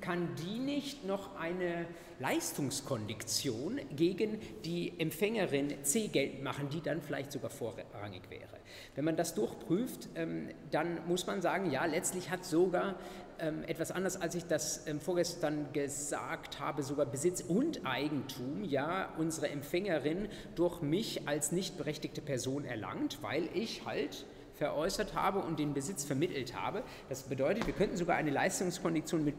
kann 0.00 0.34
die 0.36 0.58
nicht 0.58 1.04
noch 1.04 1.36
eine 1.36 1.86
Leistungskondiktion 2.18 3.80
gegen 3.94 4.38
die 4.64 4.92
Empfängerin 4.98 5.84
C 5.84 6.08
geltend 6.08 6.42
machen, 6.42 6.68
die 6.70 6.80
dann 6.80 7.02
vielleicht 7.02 7.32
sogar 7.32 7.50
vorrangig 7.50 8.30
wäre. 8.30 8.56
Wenn 8.94 9.04
man 9.04 9.16
das 9.16 9.34
durchprüft, 9.34 10.08
ähm, 10.14 10.48
dann 10.70 11.06
muss 11.06 11.26
man 11.26 11.42
sagen, 11.42 11.70
ja, 11.70 11.84
letztlich 11.84 12.30
hat 12.30 12.44
sogar 12.44 12.96
ähm, 13.38 13.62
etwas 13.66 13.90
anders, 13.90 14.20
als 14.20 14.34
ich 14.34 14.44
das 14.46 14.86
ähm, 14.86 15.00
vorgestern 15.00 15.72
gesagt 15.72 16.58
habe, 16.60 16.82
sogar 16.82 17.06
Besitz 17.06 17.42
und 17.42 17.84
Eigentum, 17.86 18.64
ja, 18.64 19.12
unsere 19.18 19.48
Empfängerin 19.48 20.28
durch 20.54 20.80
mich 20.80 21.28
als 21.28 21.52
nicht 21.52 21.76
berechtigte 21.76 22.22
Person 22.22 22.64
erlangt, 22.64 23.18
weil 23.22 23.48
ich 23.54 23.84
halt 23.84 24.24
veräußert 24.56 25.14
habe 25.14 25.40
und 25.40 25.58
den 25.58 25.74
Besitz 25.74 26.04
vermittelt 26.04 26.54
habe. 26.54 26.82
Das 27.08 27.24
bedeutet, 27.24 27.66
wir 27.66 27.74
könnten 27.74 27.96
sogar 27.96 28.16
eine 28.16 28.30
Leistungskondition 28.30 29.24
mit 29.24 29.36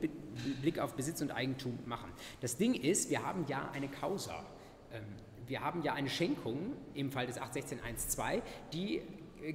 Blick 0.61 0.79
auf 0.79 0.93
Besitz 0.93 1.21
und 1.21 1.31
Eigentum 1.31 1.79
machen. 1.85 2.11
Das 2.41 2.57
Ding 2.57 2.73
ist, 2.73 3.09
wir 3.09 3.25
haben 3.25 3.45
ja 3.47 3.69
eine 3.73 3.87
Causa. 3.87 4.45
Ähm, 4.93 5.03
wir 5.47 5.61
haben 5.61 5.81
ja 5.81 5.93
eine 5.93 6.09
Schenkung 6.09 6.73
im 6.93 7.11
Fall 7.11 7.25
des 7.25 7.39
816.1.2, 7.39 8.41
die 8.73 9.01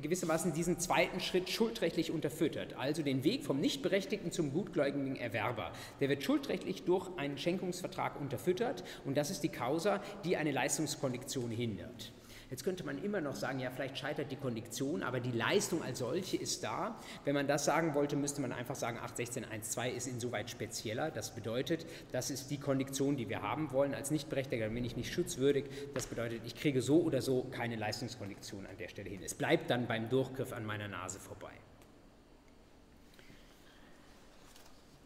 gewissermaßen 0.01 0.53
diesen 0.53 0.79
zweiten 0.79 1.21
Schritt 1.21 1.51
schuldrechtlich 1.51 2.11
unterfüttert, 2.11 2.75
also 2.75 3.03
den 3.03 3.25
Weg 3.25 3.45
vom 3.45 3.61
Nichtberechtigten 3.61 4.33
zum 4.33 4.53
gutgläubigen 4.53 5.17
Erwerber. 5.17 5.73
Der 6.01 6.09
wird 6.09 6.23
schuldrechtlich 6.23 6.85
durch 6.85 7.11
einen 7.19 7.37
Schenkungsvertrag 7.37 8.19
unterfüttert 8.21 8.85
und 9.05 9.17
das 9.17 9.31
ist 9.31 9.43
die 9.43 9.49
Causa, 9.49 10.01
die 10.25 10.37
eine 10.37 10.53
Leistungskondition 10.53 11.51
hindert. 11.51 12.13
Jetzt 12.53 12.65
könnte 12.65 12.85
man 12.85 13.03
immer 13.03 13.23
noch 13.23 13.35
sagen, 13.35 13.61
ja, 13.61 13.71
vielleicht 13.71 13.97
scheitert 13.97 14.31
die 14.31 14.37
Kondiktion, 14.37 15.03
aber 15.03 15.21
die 15.21 15.31
Leistung 15.31 15.83
als 15.83 16.01
solche 16.01 16.37
ist 16.37 16.63
da. 16.63 16.95
Wenn 17.25 17.33
man 17.33 17.47
das 17.47 17.65
sagen 17.65 17.95
wollte, 17.95 18.15
müsste 18.15 18.43
man 18.43 18.53
einfach 18.53 18.75
sagen, 18.75 18.99
816.1.2 18.99 19.89
ist 19.89 20.07
insoweit 20.07 20.51
spezieller. 20.51 21.11
Das 21.11 21.35
bedeutet, 21.35 21.87
das 22.13 22.29
ist 22.29 22.51
die 22.51 22.61
Kondiktion, 22.61 23.17
die 23.17 23.31
wir 23.31 23.41
haben 23.41 23.73
wollen. 23.73 23.95
Als 23.95 24.11
Nichtberechtigter 24.11 24.69
bin 24.69 24.85
ich 24.85 24.97
nicht 24.97 25.15
schutzwürdig. 25.15 25.65
Das 25.95 26.07
bedeutet, 26.07 26.43
ich 26.45 26.55
kriege 26.55 26.83
so 26.83 27.01
oder 27.01 27.23
so 27.23 27.45
keine 27.45 27.77
Leistungskondiktion 27.77 28.67
an 28.67 28.77
der 28.77 28.89
Stelle 28.89 29.09
hin. 29.09 29.23
Es 29.25 29.33
bleibt 29.33 29.71
dann 29.71 29.87
beim 29.87 30.11
Durchgriff 30.11 30.53
an 30.53 30.67
meiner 30.67 30.89
Nase 30.89 31.21
vorbei. 31.21 31.53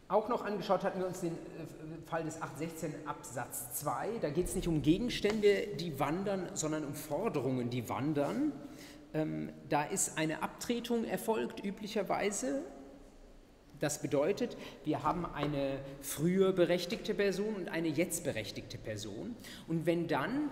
Auch 0.09 0.29
noch 0.29 0.45
angeschaut 0.45 0.83
hatten 0.83 0.99
wir 0.99 1.07
uns 1.07 1.19
den 1.19 1.33
äh, 1.33 2.07
Fall 2.07 2.23
des 2.23 2.41
816 2.41 2.95
Absatz 3.05 3.73
2. 3.81 4.19
Da 4.21 4.29
geht 4.29 4.45
es 4.45 4.55
nicht 4.55 4.69
um 4.69 4.81
Gegenstände, 4.81 5.67
die 5.77 5.99
wandern, 5.99 6.49
sondern 6.53 6.85
um 6.85 6.93
Forderungen, 6.93 7.69
die 7.69 7.89
wandern. 7.89 8.53
Ähm, 9.13 9.49
da 9.67 9.83
ist 9.83 10.17
eine 10.17 10.41
Abtretung 10.43 11.03
erfolgt, 11.03 11.61
üblicherweise. 11.63 12.61
Das 13.81 14.01
bedeutet, 14.01 14.57
wir 14.85 15.03
haben 15.03 15.25
eine 15.25 15.79
früher 16.01 16.53
berechtigte 16.53 17.13
Person 17.13 17.55
und 17.55 17.69
eine 17.69 17.89
jetzt 17.89 18.23
berechtigte 18.23 18.77
Person. 18.77 19.35
Und 19.67 19.85
wenn 19.85 20.07
dann 20.07 20.49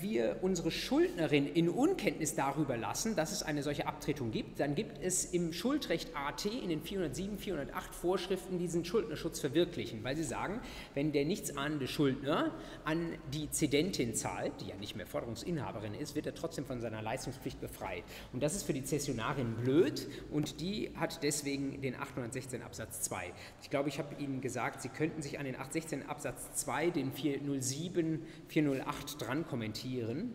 wir 0.00 0.38
unsere 0.42 0.70
Schuldnerin 0.70 1.46
in 1.46 1.68
Unkenntnis 1.68 2.34
darüber 2.34 2.76
lassen, 2.76 3.14
dass 3.14 3.30
es 3.30 3.42
eine 3.42 3.62
solche 3.62 3.86
Abtretung 3.86 4.30
gibt, 4.32 4.58
dann 4.58 4.74
gibt 4.74 5.02
es 5.02 5.24
im 5.24 5.52
Schuldrecht 5.52 6.10
AT 6.14 6.46
in 6.46 6.68
den 6.68 6.82
407, 6.82 7.38
408 7.38 7.94
Vorschriften 7.94 8.58
diesen 8.58 8.84
Schuldnerschutz 8.84 9.40
verwirklichen, 9.40 10.02
weil 10.02 10.16
sie 10.16 10.24
sagen, 10.24 10.60
wenn 10.94 11.12
der 11.12 11.24
nichtsahnende 11.24 11.86
Schuldner 11.86 12.52
an 12.84 13.12
die 13.32 13.50
Zedentin 13.50 14.14
zahlt, 14.14 14.52
die 14.60 14.66
ja 14.66 14.76
nicht 14.76 14.96
mehr 14.96 15.06
Forderungsinhaberin 15.06 15.94
ist, 15.94 16.16
wird 16.16 16.26
er 16.26 16.34
trotzdem 16.34 16.64
von 16.64 16.80
seiner 16.80 17.00
Leistungspflicht 17.00 17.60
befreit. 17.60 18.04
Und 18.32 18.42
das 18.42 18.56
ist 18.56 18.64
für 18.64 18.72
die 18.72 18.84
Zessionarin 18.84 19.54
blöd 19.54 20.08
und 20.30 20.60
die 20.60 20.90
hat 20.96 21.22
deswegen 21.22 21.80
den 21.80 21.94
816 21.94 22.62
Absatz 22.62 23.02
2. 23.02 23.32
Ich 23.62 23.70
glaube, 23.70 23.88
ich 23.88 23.98
habe 23.98 24.20
Ihnen 24.20 24.40
gesagt, 24.40 24.82
Sie 24.82 24.88
könnten 24.88 25.22
sich 25.22 25.38
an 25.38 25.44
den 25.44 25.54
816 25.54 26.08
Absatz 26.08 26.52
2, 26.54 26.90
den 26.90 27.12
407, 27.12 28.22
408 28.48 29.20
drankommen 29.20 29.51
kommentieren. 29.52 30.32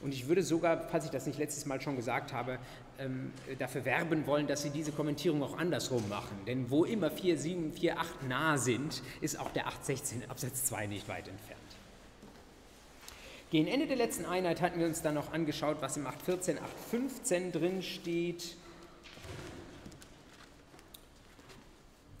Und 0.00 0.14
ich 0.14 0.26
würde 0.26 0.42
sogar, 0.42 0.88
falls 0.88 1.04
ich 1.04 1.10
das 1.10 1.26
nicht 1.26 1.38
letztes 1.38 1.66
Mal 1.66 1.82
schon 1.82 1.96
gesagt 1.96 2.32
habe, 2.32 2.58
ähm, 2.98 3.30
dafür 3.58 3.84
werben 3.84 4.26
wollen, 4.26 4.46
dass 4.46 4.62
Sie 4.62 4.70
diese 4.70 4.90
Kommentierung 4.90 5.42
auch 5.42 5.58
andersrum 5.58 6.08
machen. 6.08 6.38
Denn 6.46 6.70
wo 6.70 6.86
immer 6.86 7.10
4, 7.10 7.36
7, 7.36 7.72
4, 7.72 8.00
8 8.00 8.28
nah 8.28 8.56
sind, 8.56 9.02
ist 9.20 9.38
auch 9.38 9.50
der 9.50 9.66
816 9.66 10.30
Absatz 10.30 10.64
2 10.64 10.86
nicht 10.86 11.08
weit 11.08 11.28
entfernt. 11.28 11.60
Gegen 13.50 13.66
Ende 13.66 13.86
der 13.86 13.96
letzten 13.96 14.24
Einheit 14.24 14.62
hatten 14.62 14.80
wir 14.80 14.86
uns 14.86 15.02
dann 15.02 15.14
noch 15.14 15.30
angeschaut, 15.34 15.76
was 15.80 15.98
im 15.98 16.06
814, 16.06 16.56
815 16.56 17.52
drin 17.52 17.82
steht. 17.82 18.56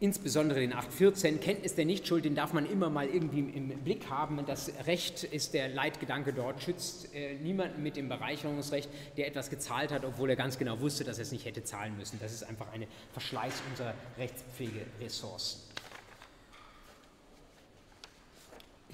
Insbesondere 0.04 0.60
den 0.60 0.74
814, 0.74 1.40
Kenntnis 1.40 1.74
der 1.74 1.86
Nichtschuld, 1.86 2.26
den 2.26 2.34
darf 2.34 2.52
man 2.52 2.70
immer 2.70 2.90
mal 2.90 3.08
irgendwie 3.08 3.40
im 3.40 3.68
Blick 3.82 4.10
haben. 4.10 4.38
Das 4.46 4.70
Recht 4.86 5.24
ist 5.24 5.54
der 5.54 5.70
Leitgedanke 5.70 6.34
dort, 6.34 6.62
schützt 6.62 7.14
äh, 7.14 7.34
niemanden 7.36 7.82
mit 7.82 7.96
dem 7.96 8.10
Bereicherungsrecht, 8.10 8.90
der 9.16 9.28
etwas 9.28 9.48
gezahlt 9.48 9.90
hat, 9.90 10.04
obwohl 10.04 10.28
er 10.28 10.36
ganz 10.36 10.58
genau 10.58 10.78
wusste, 10.80 11.04
dass 11.04 11.16
er 11.16 11.22
es 11.22 11.32
nicht 11.32 11.46
hätte 11.46 11.64
zahlen 11.64 11.96
müssen. 11.96 12.18
Das 12.20 12.32
ist 12.32 12.42
einfach 12.44 12.70
eine 12.72 12.86
Verschleiß 13.14 13.62
unserer 13.70 13.94
Rechtspflegeressourcen. 14.18 15.73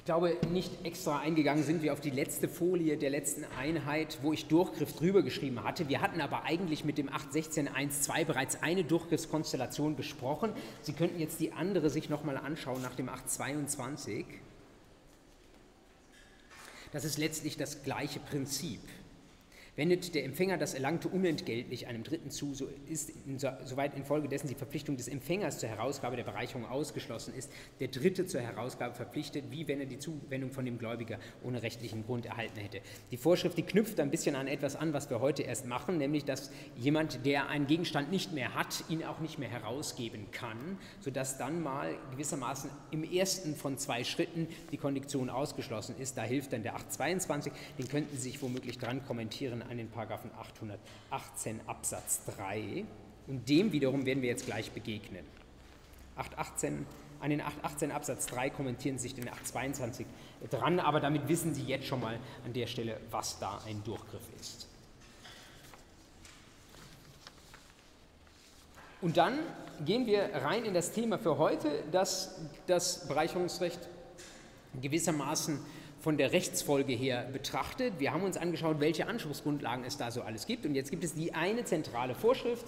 Ich 0.00 0.06
glaube, 0.06 0.34
nicht 0.50 0.86
extra 0.86 1.18
eingegangen 1.18 1.62
sind 1.62 1.82
wir 1.82 1.92
auf 1.92 2.00
die 2.00 2.08
letzte 2.08 2.48
Folie 2.48 2.96
der 2.96 3.10
letzten 3.10 3.44
Einheit, 3.58 4.16
wo 4.22 4.32
ich 4.32 4.46
Durchgriff 4.46 4.94
drüber 4.94 5.22
geschrieben 5.22 5.62
hatte. 5.62 5.90
Wir 5.90 6.00
hatten 6.00 6.22
aber 6.22 6.44
eigentlich 6.44 6.86
mit 6.86 6.96
dem 6.96 7.10
816.1.2 7.10 8.24
bereits 8.24 8.62
eine 8.62 8.82
Durchgriffskonstellation 8.82 9.96
besprochen. 9.96 10.54
Sie 10.80 10.94
könnten 10.94 11.20
jetzt 11.20 11.38
die 11.38 11.52
andere 11.52 11.90
sich 11.90 12.08
nochmal 12.08 12.38
anschauen 12.38 12.80
nach 12.80 12.94
dem 12.94 13.10
822. 13.10 14.24
Das 16.92 17.04
ist 17.04 17.18
letztlich 17.18 17.58
das 17.58 17.82
gleiche 17.82 18.20
Prinzip. 18.20 18.80
Wendet 19.76 20.14
der 20.14 20.24
Empfänger 20.24 20.58
das 20.58 20.74
Erlangte 20.74 21.08
unentgeltlich 21.08 21.86
einem 21.86 22.02
Dritten 22.02 22.30
zu, 22.30 22.54
so 22.54 22.68
ist 22.88 23.12
soweit 23.64 23.96
infolgedessen 23.96 24.48
die 24.48 24.54
Verpflichtung 24.54 24.96
des 24.96 25.08
Empfängers 25.08 25.58
zur 25.58 25.68
Herausgabe 25.68 26.16
der 26.16 26.24
Bereicherung 26.24 26.66
ausgeschlossen 26.66 27.34
ist, 27.34 27.52
der 27.78 27.88
Dritte 27.88 28.26
zur 28.26 28.40
Herausgabe 28.40 28.94
verpflichtet, 28.94 29.44
wie 29.50 29.68
wenn 29.68 29.80
er 29.80 29.86
die 29.86 29.98
Zuwendung 29.98 30.50
von 30.50 30.64
dem 30.64 30.78
Gläubiger 30.78 31.18
ohne 31.44 31.62
rechtlichen 31.62 32.04
Grund 32.04 32.26
erhalten 32.26 32.58
hätte. 32.58 32.80
Die 33.10 33.16
Vorschrift, 33.16 33.56
die 33.56 33.62
knüpft 33.62 34.00
ein 34.00 34.10
bisschen 34.10 34.34
an 34.34 34.48
etwas 34.48 34.74
an, 34.74 34.92
was 34.92 35.08
wir 35.08 35.20
heute 35.20 35.44
erst 35.44 35.66
machen, 35.66 35.98
nämlich 35.98 36.24
dass 36.24 36.50
jemand, 36.76 37.24
der 37.24 37.48
einen 37.48 37.66
Gegenstand 37.66 38.10
nicht 38.10 38.32
mehr 38.32 38.54
hat, 38.54 38.84
ihn 38.88 39.04
auch 39.04 39.20
nicht 39.20 39.38
mehr 39.38 39.50
herausgeben 39.50 40.30
kann, 40.32 40.78
sodass 41.00 41.38
dann 41.38 41.62
mal 41.62 41.94
gewissermaßen 42.10 42.70
im 42.90 43.04
ersten 43.04 43.54
von 43.54 43.78
zwei 43.78 44.04
Schritten 44.04 44.48
die 44.72 44.76
Kondiktion 44.76 45.30
ausgeschlossen 45.30 45.94
ist. 45.98 46.18
Da 46.18 46.22
hilft 46.22 46.52
dann 46.52 46.62
der 46.62 46.74
822, 46.74 47.52
den 47.78 47.88
könnten 47.88 48.16
Sie 48.16 48.22
sich 48.22 48.42
womöglich 48.42 48.78
dran 48.78 49.04
kommentieren 49.06 49.62
an 49.70 49.78
den 49.78 49.88
Paragraphen 49.88 50.30
818 50.36 51.60
Absatz 51.66 52.24
3 52.36 52.84
und 53.28 53.48
dem 53.48 53.70
wiederum 53.72 54.04
werden 54.04 54.20
wir 54.20 54.28
jetzt 54.28 54.46
gleich 54.46 54.72
begegnen. 54.72 55.24
818, 56.16 56.84
an 57.20 57.30
den 57.30 57.40
818 57.40 57.92
Absatz 57.92 58.26
3 58.26 58.50
kommentieren 58.50 58.98
sich 58.98 59.14
den 59.14 59.28
822 59.28 60.06
dran, 60.50 60.80
aber 60.80 60.98
damit 60.98 61.28
wissen 61.28 61.54
Sie 61.54 61.62
jetzt 61.62 61.86
schon 61.86 62.00
mal 62.00 62.18
an 62.44 62.52
der 62.52 62.66
Stelle, 62.66 63.00
was 63.10 63.38
da 63.38 63.60
ein 63.66 63.82
Durchgriff 63.84 64.22
ist. 64.40 64.66
Und 69.00 69.16
dann 69.16 69.38
gehen 69.86 70.06
wir 70.06 70.34
rein 70.34 70.64
in 70.64 70.74
das 70.74 70.92
Thema 70.92 71.18
für 71.18 71.38
heute, 71.38 71.84
dass 71.92 72.40
das 72.66 73.06
Bereicherungsrecht 73.08 73.88
gewissermaßen 74.80 75.58
von 76.00 76.16
der 76.16 76.32
Rechtsfolge 76.32 76.92
her 76.92 77.28
betrachtet. 77.32 77.94
Wir 77.98 78.12
haben 78.12 78.22
uns 78.22 78.36
angeschaut, 78.36 78.80
welche 78.80 79.06
Anspruchsgrundlagen 79.06 79.84
es 79.84 79.98
da 79.98 80.10
so 80.10 80.22
alles 80.22 80.46
gibt. 80.46 80.64
Und 80.64 80.74
jetzt 80.74 80.90
gibt 80.90 81.04
es 81.04 81.14
die 81.14 81.34
eine 81.34 81.64
zentrale 81.64 82.14
Vorschrift, 82.14 82.64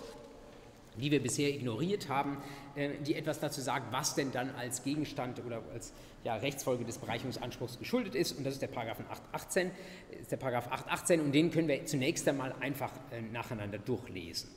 die 0.96 1.10
wir 1.10 1.22
bisher 1.22 1.48
ignoriert 1.48 2.08
haben, 2.10 2.36
äh, 2.74 2.90
die 3.06 3.14
etwas 3.14 3.40
dazu 3.40 3.60
sagt, 3.60 3.92
was 3.92 4.14
denn 4.14 4.32
dann 4.32 4.50
als 4.56 4.84
Gegenstand 4.84 5.42
oder 5.44 5.62
als 5.72 5.94
ja, 6.24 6.36
Rechtsfolge 6.36 6.84
des 6.84 6.98
Bereicherungsanspruchs 6.98 7.78
geschuldet 7.78 8.14
ist. 8.14 8.32
Und 8.36 8.44
das 8.44 8.54
ist 8.54 8.62
der 8.62 8.68
Paragraph 8.68 9.00
818, 9.00 9.70
ist 10.20 10.30
der 10.30 10.36
Paragraph 10.36 10.68
818 10.70 11.20
und 11.20 11.32
den 11.32 11.50
können 11.50 11.68
wir 11.68 11.84
zunächst 11.86 12.28
einmal 12.28 12.54
einfach 12.60 12.92
äh, 13.10 13.22
nacheinander 13.22 13.78
durchlesen. 13.78 14.50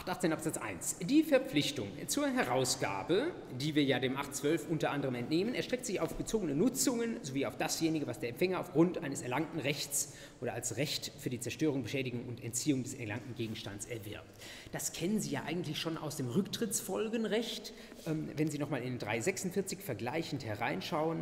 818 0.00 0.32
Absatz 0.32 0.56
1. 0.56 0.96
Die 1.02 1.22
Verpflichtung 1.22 1.86
zur 2.06 2.26
Herausgabe, 2.26 3.32
die 3.60 3.74
wir 3.74 3.84
ja 3.84 3.98
dem 3.98 4.16
812 4.16 4.70
unter 4.70 4.92
anderem 4.92 5.14
entnehmen, 5.14 5.54
erstreckt 5.54 5.84
sich 5.84 6.00
auf 6.00 6.14
bezogene 6.14 6.54
Nutzungen 6.54 7.18
sowie 7.22 7.44
auf 7.44 7.58
dasjenige, 7.58 8.06
was 8.06 8.18
der 8.18 8.30
Empfänger 8.30 8.60
aufgrund 8.60 9.04
eines 9.04 9.20
erlangten 9.20 9.60
Rechts 9.60 10.14
oder 10.40 10.54
als 10.54 10.78
Recht 10.78 11.12
für 11.18 11.28
die 11.28 11.38
Zerstörung, 11.38 11.82
Beschädigung 11.82 12.24
und 12.26 12.42
Entziehung 12.42 12.82
des 12.82 12.94
erlangten 12.94 13.34
Gegenstands 13.34 13.84
erwirbt. 13.84 14.30
Das 14.72 14.94
kennen 14.94 15.20
Sie 15.20 15.32
ja 15.32 15.42
eigentlich 15.42 15.78
schon 15.78 15.98
aus 15.98 16.16
dem 16.16 16.30
Rücktrittsfolgenrecht. 16.30 17.74
Ähm, 18.06 18.30
wenn 18.36 18.50
Sie 18.50 18.58
nochmal 18.58 18.82
in 18.82 18.98
346 18.98 19.80
vergleichend 19.80 20.46
hereinschauen, 20.46 21.20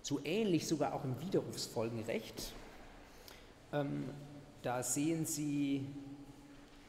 so 0.00 0.18
ähnlich 0.24 0.66
sogar 0.66 0.94
auch 0.94 1.04
im 1.04 1.20
Widerrufsfolgenrecht. 1.20 2.54
Ähm, 3.74 4.04
da 4.62 4.82
sehen 4.82 5.26
Sie 5.26 5.84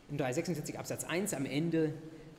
im 0.09 0.17
346 0.17 0.77
Absatz 0.77 1.03
1 1.03 1.33
am 1.33 1.45
Ende 1.45 1.93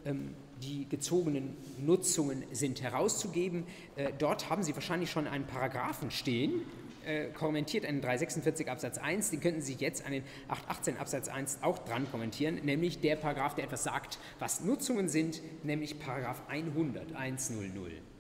ähm, 0.05 0.35
die 0.63 0.89
gezogenen 0.89 1.57
Nutzungen 1.85 2.45
sind 2.53 2.83
herauszugeben. 2.83 3.65
Äh, 3.97 4.13
dort 4.19 4.51
haben 4.51 4.63
Sie 4.63 4.75
wahrscheinlich 4.75 5.11
schon 5.11 5.27
einen 5.27 5.47
Paragraphen 5.47 6.11
stehen, 6.11 6.63
äh, 7.05 7.27
kommentiert 7.31 7.85
einen 7.85 8.01
346 8.01 8.71
Absatz 8.71 8.99
1, 8.99 9.31
den 9.31 9.41
könnten 9.41 9.61
Sie 9.61 9.75
jetzt 9.75 10.07
an 10.07 10.13
den 10.13 10.23
818 10.49 10.97
Absatz 10.97 11.29
1 11.29 11.59
auch 11.63 11.79
dran 11.79 12.11
kommentieren, 12.11 12.61
nämlich 12.65 13.01
der 13.01 13.17
Paragraph, 13.17 13.55
der 13.55 13.65
etwas 13.65 13.85
sagt, 13.85 14.19
was 14.39 14.63
Nutzungen 14.63 15.09
sind, 15.09 15.43
nämlich 15.65 15.99
Paragraph 15.99 16.43
100, 16.49 17.15
100. 17.15 18.14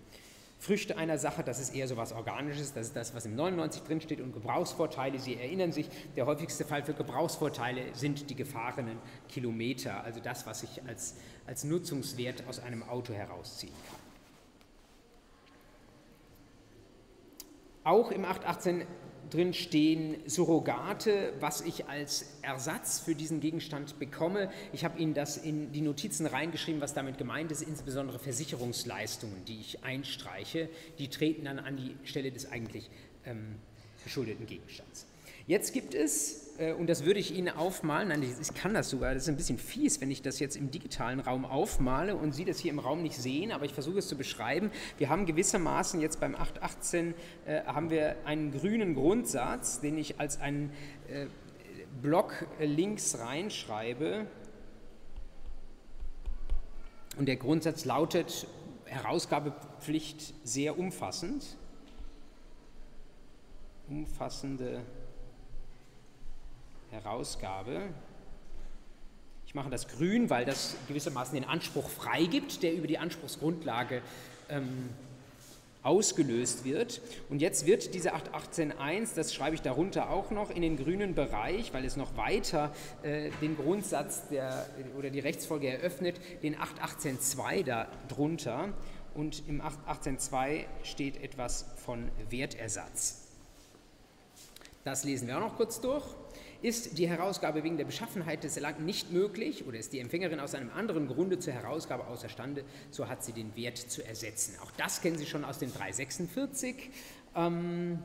Früchte 0.64 0.96
einer 0.96 1.18
Sache, 1.18 1.44
das 1.44 1.60
ist 1.60 1.74
eher 1.74 1.86
so 1.86 1.98
was 1.98 2.12
Organisches, 2.14 2.72
das 2.72 2.86
ist 2.86 2.96
das, 2.96 3.14
was 3.14 3.26
im 3.26 3.36
99 3.36 3.82
drinsteht 3.82 4.20
und 4.22 4.32
Gebrauchsvorteile, 4.32 5.18
Sie 5.18 5.36
erinnern 5.36 5.72
sich, 5.72 5.90
der 6.16 6.24
häufigste 6.24 6.64
Fall 6.64 6.82
für 6.82 6.94
Gebrauchsvorteile 6.94 7.94
sind 7.94 8.30
die 8.30 8.34
gefahrenen 8.34 8.98
Kilometer, 9.28 10.02
also 10.02 10.20
das, 10.20 10.46
was 10.46 10.62
ich 10.62 10.82
als, 10.88 11.16
als 11.46 11.64
Nutzungswert 11.64 12.44
aus 12.48 12.60
einem 12.60 12.82
Auto 12.82 13.12
herausziehen 13.12 13.74
kann. 13.90 13.98
Auch 17.84 18.10
im 18.10 18.24
818 18.24 18.86
drin 19.30 19.54
stehen 19.54 20.16
Surrogate, 20.26 21.32
was 21.40 21.60
ich 21.60 21.88
als 21.88 22.26
Ersatz 22.42 23.00
für 23.00 23.14
diesen 23.14 23.40
Gegenstand 23.40 23.98
bekomme. 23.98 24.50
Ich 24.72 24.84
habe 24.84 24.98
Ihnen 24.98 25.14
das 25.14 25.36
in 25.36 25.72
die 25.72 25.80
Notizen 25.80 26.26
reingeschrieben, 26.26 26.80
was 26.80 26.94
damit 26.94 27.18
gemeint 27.18 27.50
ist, 27.52 27.62
insbesondere 27.62 28.18
Versicherungsleistungen, 28.18 29.44
die 29.46 29.60
ich 29.60 29.84
einstreiche, 29.84 30.68
die 30.98 31.08
treten 31.08 31.44
dann 31.44 31.58
an 31.58 31.76
die 31.76 31.96
Stelle 32.04 32.30
des 32.30 32.50
eigentlich 32.50 32.90
ähm, 33.26 33.56
geschuldeten 34.04 34.46
Gegenstands. 34.46 35.06
Jetzt 35.46 35.72
gibt 35.72 35.94
es, 35.94 36.43
und 36.78 36.86
das 36.88 37.04
würde 37.04 37.18
ich 37.18 37.34
Ihnen 37.34 37.48
aufmalen, 37.48 38.08
nein, 38.08 38.22
ich 38.22 38.54
kann 38.54 38.74
das 38.74 38.88
sogar, 38.88 39.12
das 39.12 39.24
ist 39.24 39.28
ein 39.28 39.36
bisschen 39.36 39.58
fies, 39.58 40.00
wenn 40.00 40.10
ich 40.10 40.22
das 40.22 40.38
jetzt 40.38 40.56
im 40.56 40.70
digitalen 40.70 41.18
Raum 41.18 41.44
aufmale 41.44 42.14
und 42.14 42.32
Sie 42.32 42.44
das 42.44 42.60
hier 42.60 42.70
im 42.70 42.78
Raum 42.78 43.02
nicht 43.02 43.16
sehen, 43.16 43.50
aber 43.50 43.64
ich 43.64 43.74
versuche 43.74 43.98
es 43.98 44.06
zu 44.06 44.16
beschreiben. 44.16 44.70
Wir 44.96 45.08
haben 45.08 45.26
gewissermaßen 45.26 46.00
jetzt 46.00 46.20
beim 46.20 46.36
818 46.36 47.14
äh, 47.46 47.62
haben 47.64 47.90
wir 47.90 48.16
einen 48.24 48.52
grünen 48.52 48.94
Grundsatz, 48.94 49.80
den 49.80 49.98
ich 49.98 50.20
als 50.20 50.40
einen 50.40 50.70
äh, 51.08 51.26
Block 52.00 52.46
links 52.60 53.18
reinschreibe. 53.18 54.26
Und 57.16 57.26
der 57.26 57.36
Grundsatz 57.36 57.84
lautet 57.84 58.46
Herausgabepflicht 58.84 60.34
sehr 60.44 60.78
umfassend. 60.78 61.56
Umfassende 63.88 64.82
Herausgabe. 66.94 67.82
Ich 69.46 69.54
mache 69.54 69.70
das 69.70 69.88
grün, 69.88 70.30
weil 70.30 70.44
das 70.44 70.76
gewissermaßen 70.88 71.34
den 71.34 71.44
Anspruch 71.44 71.88
freigibt, 71.88 72.62
der 72.62 72.74
über 72.74 72.86
die 72.86 72.98
Anspruchsgrundlage 72.98 74.00
ähm, 74.48 74.88
ausgelöst 75.82 76.64
wird. 76.64 77.00
Und 77.28 77.40
jetzt 77.40 77.66
wird 77.66 77.94
diese 77.94 78.14
818.1, 78.14 79.14
das 79.14 79.34
schreibe 79.34 79.54
ich 79.54 79.62
darunter 79.62 80.10
auch 80.10 80.30
noch, 80.30 80.50
in 80.50 80.62
den 80.62 80.76
grünen 80.76 81.14
Bereich, 81.14 81.74
weil 81.74 81.84
es 81.84 81.96
noch 81.96 82.16
weiter 82.16 82.72
äh, 83.02 83.30
den 83.42 83.56
Grundsatz 83.56 84.28
der, 84.28 84.66
oder 84.98 85.10
die 85.10 85.20
Rechtsfolge 85.20 85.68
eröffnet, 85.68 86.20
den 86.42 86.56
818.2 86.56 87.86
darunter. 88.08 88.72
Und 89.14 89.46
im 89.46 89.60
818.2 89.60 90.64
steht 90.82 91.22
etwas 91.22 91.66
von 91.76 92.10
Wertersatz. 92.30 93.20
Das 94.84 95.04
lesen 95.04 95.28
wir 95.28 95.36
auch 95.36 95.40
noch 95.40 95.56
kurz 95.56 95.80
durch. 95.80 96.04
Ist 96.64 96.96
die 96.96 97.06
Herausgabe 97.06 97.62
wegen 97.62 97.76
der 97.76 97.84
Beschaffenheit 97.84 98.42
des 98.42 98.56
Erlangten 98.56 98.86
nicht 98.86 99.12
möglich 99.12 99.66
oder 99.66 99.76
ist 99.76 99.92
die 99.92 100.00
Empfängerin 100.00 100.40
aus 100.40 100.54
einem 100.54 100.70
anderen 100.70 101.08
Grunde 101.08 101.38
zur 101.38 101.52
Herausgabe 101.52 102.06
außerstande, 102.06 102.64
so 102.90 103.06
hat 103.06 103.22
sie 103.22 103.32
den 103.32 103.54
Wert 103.54 103.76
zu 103.76 104.02
ersetzen. 104.02 104.54
Auch 104.62 104.70
das 104.70 105.02
kennen 105.02 105.18
Sie 105.18 105.26
schon 105.26 105.44
aus 105.44 105.58
dem 105.58 105.70
346. 105.70 106.88
Ähm, 107.36 107.98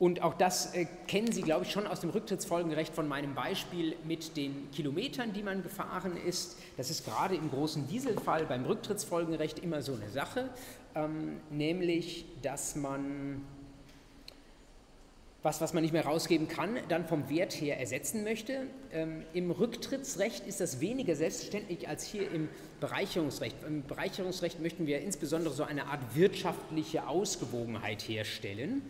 und 0.00 0.22
auch 0.22 0.34
das 0.34 0.74
äh, 0.74 0.86
kennen 1.06 1.30
Sie, 1.30 1.42
glaube 1.42 1.64
ich, 1.64 1.70
schon 1.70 1.86
aus 1.86 2.00
dem 2.00 2.10
Rücktrittsfolgenrecht 2.10 2.92
von 2.92 3.06
meinem 3.06 3.36
Beispiel 3.36 3.94
mit 4.02 4.36
den 4.36 4.68
Kilometern, 4.72 5.32
die 5.32 5.44
man 5.44 5.62
gefahren 5.62 6.16
ist. 6.16 6.58
Das 6.76 6.90
ist 6.90 7.04
gerade 7.04 7.36
im 7.36 7.48
großen 7.48 7.86
Dieselfall 7.86 8.44
beim 8.46 8.64
Rücktrittsfolgenrecht 8.64 9.60
immer 9.60 9.82
so 9.82 9.94
eine 9.94 10.10
Sache, 10.10 10.50
ähm, 10.96 11.38
nämlich 11.48 12.24
dass 12.42 12.74
man 12.74 13.42
was, 15.42 15.60
was 15.60 15.72
man 15.72 15.82
nicht 15.82 15.92
mehr 15.92 16.04
rausgeben 16.04 16.46
kann, 16.46 16.78
dann 16.88 17.06
vom 17.06 17.28
Wert 17.28 17.52
her 17.52 17.80
ersetzen 17.80 18.22
möchte. 18.22 18.66
Ähm, 18.92 19.24
Im 19.32 19.50
Rücktrittsrecht 19.50 20.46
ist 20.46 20.60
das 20.60 20.80
weniger 20.80 21.16
selbstverständlich 21.16 21.88
als 21.88 22.04
hier 22.04 22.30
im 22.30 22.48
Bereicherungsrecht. 22.80 23.56
Im 23.66 23.84
Bereicherungsrecht 23.84 24.60
möchten 24.60 24.86
wir 24.86 25.00
insbesondere 25.00 25.52
so 25.52 25.64
eine 25.64 25.86
Art 25.86 26.00
wirtschaftliche 26.14 27.08
Ausgewogenheit 27.08 28.02
herstellen. 28.02 28.82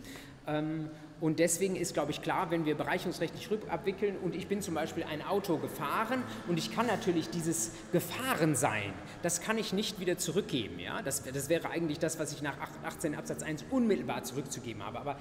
Ähm, 0.45 0.89
und 1.23 1.39
deswegen 1.39 1.77
ist, 1.77 1.93
glaube 1.93 2.11
ich, 2.11 2.21
klar, 2.21 2.51
wenn 2.51 2.65
wir 2.65 2.75
bereicherungsrechtlich 2.75 3.49
rückabwickeln 3.49 4.17
und 4.17 4.35
ich 4.35 4.49
bin 4.49 4.61
zum 4.61 4.73
Beispiel 4.73 5.05
ein 5.05 5.21
Auto 5.21 5.55
gefahren 5.55 6.21
und 6.49 6.57
ich 6.57 6.75
kann 6.75 6.85
natürlich 6.85 7.29
dieses 7.29 7.71
Gefahrensein, 7.93 8.91
das 9.21 9.39
kann 9.39 9.57
ich 9.57 9.71
nicht 9.71 10.01
wieder 10.01 10.17
zurückgeben. 10.17 10.79
Ja? 10.79 11.01
Das, 11.01 11.23
das 11.23 11.47
wäre 11.47 11.69
eigentlich 11.69 11.97
das, 11.97 12.19
was 12.19 12.33
ich 12.33 12.41
nach 12.41 12.57
18 12.83 13.15
Absatz 13.15 13.41
1 13.41 13.63
unmittelbar 13.71 14.23
zurückzugeben 14.25 14.83
habe. 14.83 14.99
Aber 14.99 15.11
äh, 15.11 15.15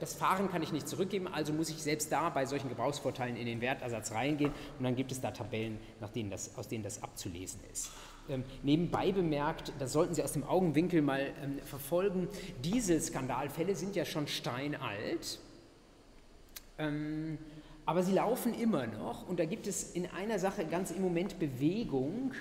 das 0.00 0.12
Fahren 0.12 0.50
kann 0.50 0.62
ich 0.62 0.70
nicht 0.70 0.86
zurückgeben, 0.86 1.28
also 1.28 1.54
muss 1.54 1.70
ich 1.70 1.82
selbst 1.82 2.12
da 2.12 2.28
bei 2.28 2.44
solchen 2.44 2.68
Gebrauchsvorteilen 2.68 3.34
in 3.34 3.46
den 3.46 3.62
Wertersatz 3.62 4.12
reingehen 4.12 4.52
und 4.78 4.84
dann 4.84 4.96
gibt 4.96 5.12
es 5.12 5.22
da 5.22 5.30
Tabellen, 5.30 5.78
nach 6.00 6.10
denen 6.10 6.28
das, 6.28 6.58
aus 6.58 6.68
denen 6.68 6.84
das 6.84 7.02
abzulesen 7.02 7.60
ist. 7.72 7.88
Ähm, 8.28 8.44
nebenbei 8.62 9.12
bemerkt, 9.12 9.72
das 9.78 9.92
sollten 9.92 10.14
Sie 10.14 10.22
aus 10.22 10.32
dem 10.32 10.44
Augenwinkel 10.44 11.02
mal 11.02 11.32
ähm, 11.42 11.58
verfolgen, 11.64 12.28
diese 12.62 13.00
Skandalfälle 13.00 13.74
sind 13.74 13.96
ja 13.96 14.04
schon 14.04 14.26
steinalt, 14.26 15.38
ähm, 16.78 17.38
aber 17.86 18.02
sie 18.02 18.12
laufen 18.12 18.52
immer 18.52 18.86
noch 18.86 19.26
und 19.26 19.40
da 19.40 19.46
gibt 19.46 19.66
es 19.66 19.92
in 19.92 20.06
einer 20.06 20.38
Sache 20.38 20.66
ganz 20.66 20.90
im 20.90 21.00
Moment 21.00 21.38
Bewegung. 21.38 22.32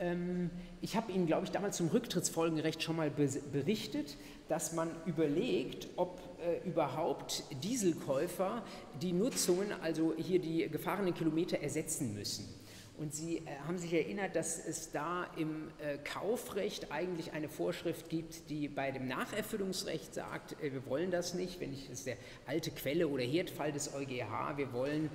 Ähm, 0.00 0.50
ich 0.80 0.96
habe 0.96 1.12
Ihnen, 1.12 1.26
glaube 1.26 1.44
ich, 1.44 1.52
damals 1.52 1.76
zum 1.76 1.88
Rücktrittsfolgenrecht 1.88 2.82
schon 2.82 2.96
mal 2.96 3.10
berichtet, 3.10 4.16
dass 4.48 4.72
man 4.72 4.90
überlegt, 5.06 5.86
ob 5.94 6.18
äh, 6.44 6.66
überhaupt 6.68 7.44
Dieselkäufer 7.62 8.64
die 9.00 9.12
Nutzungen, 9.12 9.72
also 9.80 10.12
hier 10.16 10.40
die 10.40 10.68
gefahrenen 10.68 11.14
Kilometer 11.14 11.60
ersetzen 11.60 12.14
müssen. 12.14 12.48
Und 13.00 13.14
Sie 13.14 13.38
äh, 13.38 13.42
haben 13.66 13.78
sich 13.78 13.94
erinnert, 13.94 14.36
dass 14.36 14.62
es 14.62 14.92
da 14.92 15.26
im 15.38 15.68
äh, 15.78 15.96
Kaufrecht 16.04 16.92
eigentlich 16.92 17.32
eine 17.32 17.48
Vorschrift 17.48 18.10
gibt, 18.10 18.50
die 18.50 18.68
bei 18.68 18.90
dem 18.90 19.08
Nacherfüllungsrecht 19.08 20.12
sagt, 20.12 20.62
äh, 20.62 20.70
wir 20.74 20.84
wollen 20.84 21.10
das 21.10 21.32
nicht, 21.32 21.60
wenn 21.60 21.72
ich, 21.72 21.88
das 21.88 22.00
ist 22.00 22.06
der 22.06 22.18
alte 22.46 22.70
Quelle 22.70 23.08
oder 23.08 23.22
Herdfall 23.22 23.72
des 23.72 23.94
EuGH, 23.94 24.56
wir 24.56 24.72
wollen 24.72 25.08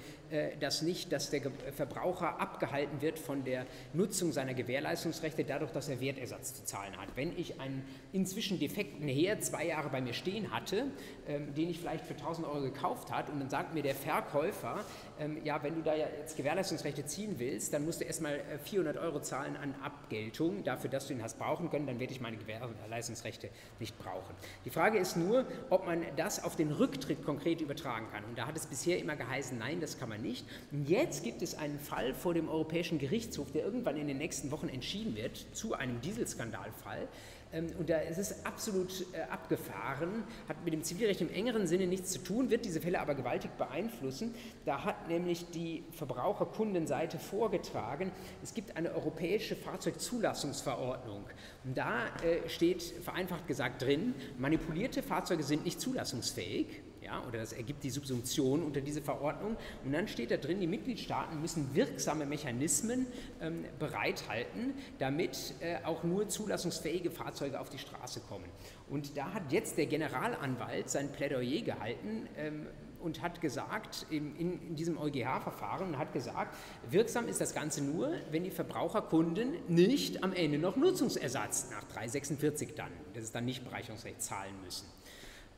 das 0.60 0.82
nicht, 0.82 1.12
dass 1.12 1.30
der 1.30 1.44
Verbraucher 1.72 2.40
abgehalten 2.42 3.00
wird 3.02 3.20
von 3.20 3.44
der 3.44 3.68
Nutzung 3.94 4.32
seiner 4.32 4.56
Gewährleistungsrechte 4.56 5.44
dadurch, 5.44 5.72
dass 5.72 5.88
er 5.88 6.02
Wertersatz 6.02 6.56
zu 6.56 6.66
zahlen 6.66 6.98
hat. 6.98 7.10
Wenn 7.16 7.38
ich 7.38 7.60
einen 7.62 7.86
inzwischen 8.12 8.60
defekten 8.60 9.08
Herd 9.08 9.46
zwei 9.46 9.68
Jahre 9.68 9.90
bei 9.90 10.02
mir 10.02 10.14
stehen 10.14 10.52
hatte, 10.52 10.88
ähm, 11.28 11.54
den 11.54 11.70
ich 11.70 11.80
vielleicht 11.80 12.06
für 12.06 12.16
1000 12.16 12.48
Euro 12.48 12.62
gekauft 12.62 13.12
habe 13.12 13.32
und 13.32 13.40
dann 13.40 13.50
sagt 13.52 13.76
mir 13.76 13.84
der 13.84 13.94
Verkäufer, 13.94 14.84
ähm, 15.20 15.44
ja, 15.44 15.62
wenn 15.64 15.76
du 15.76 15.82
da 15.82 15.96
jetzt 15.96 16.38
Gewährleistungsrechte 16.38 17.06
ziehen 17.06 17.36
willst, 17.38 17.74
dann 17.74 17.86
musst 17.86 18.02
du 18.02 18.06
erstmal 18.06 18.42
400 18.64 18.96
äh, 18.96 19.00
Euro 19.00 19.20
zahlen 19.22 19.56
an 19.58 19.76
Abgeltung 19.84 20.64
dafür, 20.64 20.90
dass 20.90 21.08
du 21.08 21.14
ihn 21.14 21.24
hast 21.24 21.38
brauchen 21.40 21.70
können, 21.70 21.88
dann 21.88 22.00
werde 22.00 22.14
ich 22.14 22.22
meine 22.22 22.38
Gewährleistungsrechte 22.38 23.50
nicht 23.80 23.98
brauchen. 23.98 24.36
Die 24.66 24.70
Frage 24.70 24.98
ist 24.98 25.16
nur, 25.16 25.46
ob 25.70 25.86
man 25.86 26.04
das 26.16 26.44
auf 26.44 26.56
den 26.56 26.72
Rücktritt 26.72 27.24
konkret 27.24 27.62
übertragen 27.62 28.08
kann. 28.12 28.24
Und 28.26 28.38
da 28.38 28.48
hat 28.48 28.58
es 28.58 28.68
bisher 28.68 29.00
immer 29.00 29.16
geheißen, 29.16 29.58
nein, 29.58 29.80
das 29.80 30.00
kann 30.00 30.10
man 30.10 30.22
nicht. 30.22 30.46
Und 30.72 30.90
jetzt 30.90 31.24
gibt 31.24 31.42
es 31.42 31.58
einen 31.58 31.80
Fall 31.80 32.14
vor 32.14 32.34
dem 32.34 32.50
Europäischen 32.50 33.00
Gerichtshof, 33.00 33.52
der 33.52 33.64
irgendwann 33.64 33.98
in 33.98 34.08
den 34.08 34.18
nächsten 34.18 34.52
Wochen 34.52 34.70
entschieden 34.70 35.16
wird, 35.16 35.38
zu 35.54 35.74
einem 35.74 36.02
Dieselskandalfall. 36.02 37.08
Ähm, 37.54 37.68
und 37.78 37.90
da 37.90 37.98
ist 38.00 38.18
es 38.18 38.46
absolut 38.46 39.06
äh, 39.14 39.22
abgefahren, 39.32 40.24
hat 40.48 40.64
mit 40.64 40.74
dem 40.74 40.84
Zivilrecht 40.84 41.22
im 41.22 41.32
engeren 41.32 41.68
Sinne 41.68 41.88
nichts 41.88 42.12
zu 42.12 42.20
tun, 42.20 42.50
wird 42.50 42.66
diese 42.66 42.82
Fälle 42.82 43.00
aber 43.00 43.16
gewaltig 43.16 43.52
beeinflussen. 43.58 44.34
Da 44.66 44.84
hat 44.84 45.08
nämlich 45.08 45.50
die 45.52 45.84
Verbraucherkundenseite 45.92 47.20
vorgetragen, 47.20 48.12
es 48.44 48.54
gibt 48.54 48.78
eine 48.78 48.94
europäische 48.94 49.56
Fahrzeugzulassungsverordnung. 49.56 51.26
Und 51.64 51.78
da 51.78 52.08
äh, 52.24 52.48
steht 52.50 52.84
vereinfacht 52.84 53.48
gesagt 53.48 53.82
drin, 53.82 54.14
manipulierte 54.38 55.04
Fahrzeuge 55.04 55.44
sind 55.44 55.66
nicht 55.66 55.80
zulassungsfähig 55.82 56.85
ja, 57.06 57.24
oder 57.28 57.40
das 57.40 57.54
ergibt 57.54 57.84
die 57.84 57.90
Subsumption 57.90 58.64
unter 58.64 58.82
diese 58.82 59.02
Verordnung. 59.02 59.56
Und 59.84 59.92
dann 59.92 60.08
steht 60.08 60.32
da 60.32 60.38
drin, 60.38 60.60
die 60.60 60.68
Mitgliedstaaten 60.68 61.40
müssen 61.40 61.76
wirksame 61.76 62.26
Mechanismen 62.26 63.06
ähm, 63.42 63.66
bereithalten, 63.78 64.74
damit 64.98 65.54
äh, 65.60 65.78
auch 65.84 66.04
nur 66.04 66.28
zulassungsfähige 66.28 67.12
Fahrzeuge 67.12 67.60
auf 67.60 67.70
die 67.70 67.78
Straße 67.78 68.22
kommen. 68.22 68.46
Und 68.90 69.18
da 69.18 69.34
hat 69.34 69.52
jetzt 69.52 69.78
der 69.78 69.86
Generalanwalt 69.86 70.90
sein 70.90 71.12
Plädoyer 71.12 71.62
gehalten 71.62 72.28
ähm, 72.38 72.68
und 73.02 73.22
hat 73.22 73.40
gesagt, 73.40 74.08
in, 74.10 74.36
in, 74.36 74.76
diesem 74.76 74.98
EuGH-Verfahren, 74.98 76.00
hat 76.00 76.12
gesagt, 76.12 76.56
wirksam 76.90 77.28
ist 77.28 77.40
das 77.40 77.54
Ganze 77.54 77.84
nur, 77.84 78.12
wenn 78.32 78.44
die 78.44 78.50
Verbraucherkunden 78.50 79.54
nicht 79.68 80.24
am 80.24 80.34
Ende 80.34 80.58
noch 80.58 80.76
Nutzungsersatz 80.76 81.70
nach 81.70 81.84
346 81.84 82.74
dann, 82.74 82.90
das 83.14 83.26
ist 83.26 83.36
dann 83.36 83.46
nicht 83.46 83.64
Bereicherungsrecht, 83.64 84.24
zahlen 84.24 84.56
müssen. 84.64 84.88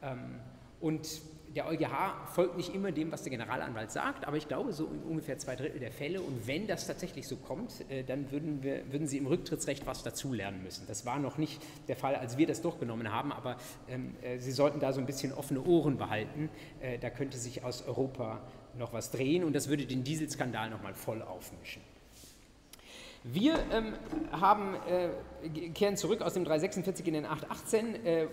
Ähm, 0.01 0.39
und 0.79 1.21
der 1.57 1.67
EuGH 1.67 2.27
folgt 2.35 2.55
nicht 2.55 2.75
immer 2.75 2.91
dem, 2.91 3.11
was 3.11 3.23
der 3.23 3.31
Generalanwalt 3.31 3.89
sagt, 3.91 4.27
aber 4.27 4.37
ich 4.37 4.47
glaube, 4.47 4.73
so 4.73 4.87
ungefähr 5.09 5.39
zwei 5.39 5.55
Drittel 5.55 5.79
der 5.79 5.91
Fälle. 5.91 6.21
Und 6.21 6.45
wenn 6.45 6.67
das 6.67 6.85
tatsächlich 6.85 7.27
so 7.27 7.35
kommt, 7.35 7.83
äh, 7.89 8.03
dann 8.03 8.31
würden, 8.31 8.61
wir, 8.61 8.91
würden 8.91 9.07
Sie 9.07 9.17
im 9.17 9.25
Rücktrittsrecht 9.25 9.87
was 9.87 10.03
dazulernen 10.03 10.61
müssen. 10.61 10.85
Das 10.87 11.03
war 11.07 11.17
noch 11.17 11.39
nicht 11.39 11.59
der 11.87 11.95
Fall, 11.95 12.15
als 12.15 12.37
wir 12.37 12.45
das 12.45 12.61
durchgenommen 12.61 13.11
haben, 13.11 13.31
aber 13.31 13.57
ähm, 13.89 14.13
äh, 14.21 14.37
Sie 14.37 14.51
sollten 14.51 14.79
da 14.79 14.93
so 14.93 14.99
ein 14.99 15.07
bisschen 15.07 15.33
offene 15.33 15.63
Ohren 15.63 15.97
behalten. 15.97 16.49
Äh, 16.79 16.99
da 16.99 17.09
könnte 17.09 17.39
sich 17.39 17.63
aus 17.63 17.87
Europa 17.87 18.39
noch 18.77 18.93
was 18.93 19.09
drehen 19.09 19.43
und 19.43 19.55
das 19.55 19.67
würde 19.67 19.87
den 19.87 20.03
Dieselskandal 20.03 20.69
nochmal 20.69 20.93
voll 20.93 21.23
aufmischen. 21.23 21.81
Wir 23.29 23.59
ähm, 23.73 23.93
haben, 24.31 24.75
äh, 24.87 25.69
kehren 25.71 25.97
zurück 25.97 26.21
aus 26.21 26.35
dem 26.35 26.45
346 26.45 27.05
in 27.07 27.13
den 27.13 27.25
818. 27.25 28.05
Äh, 28.05 28.27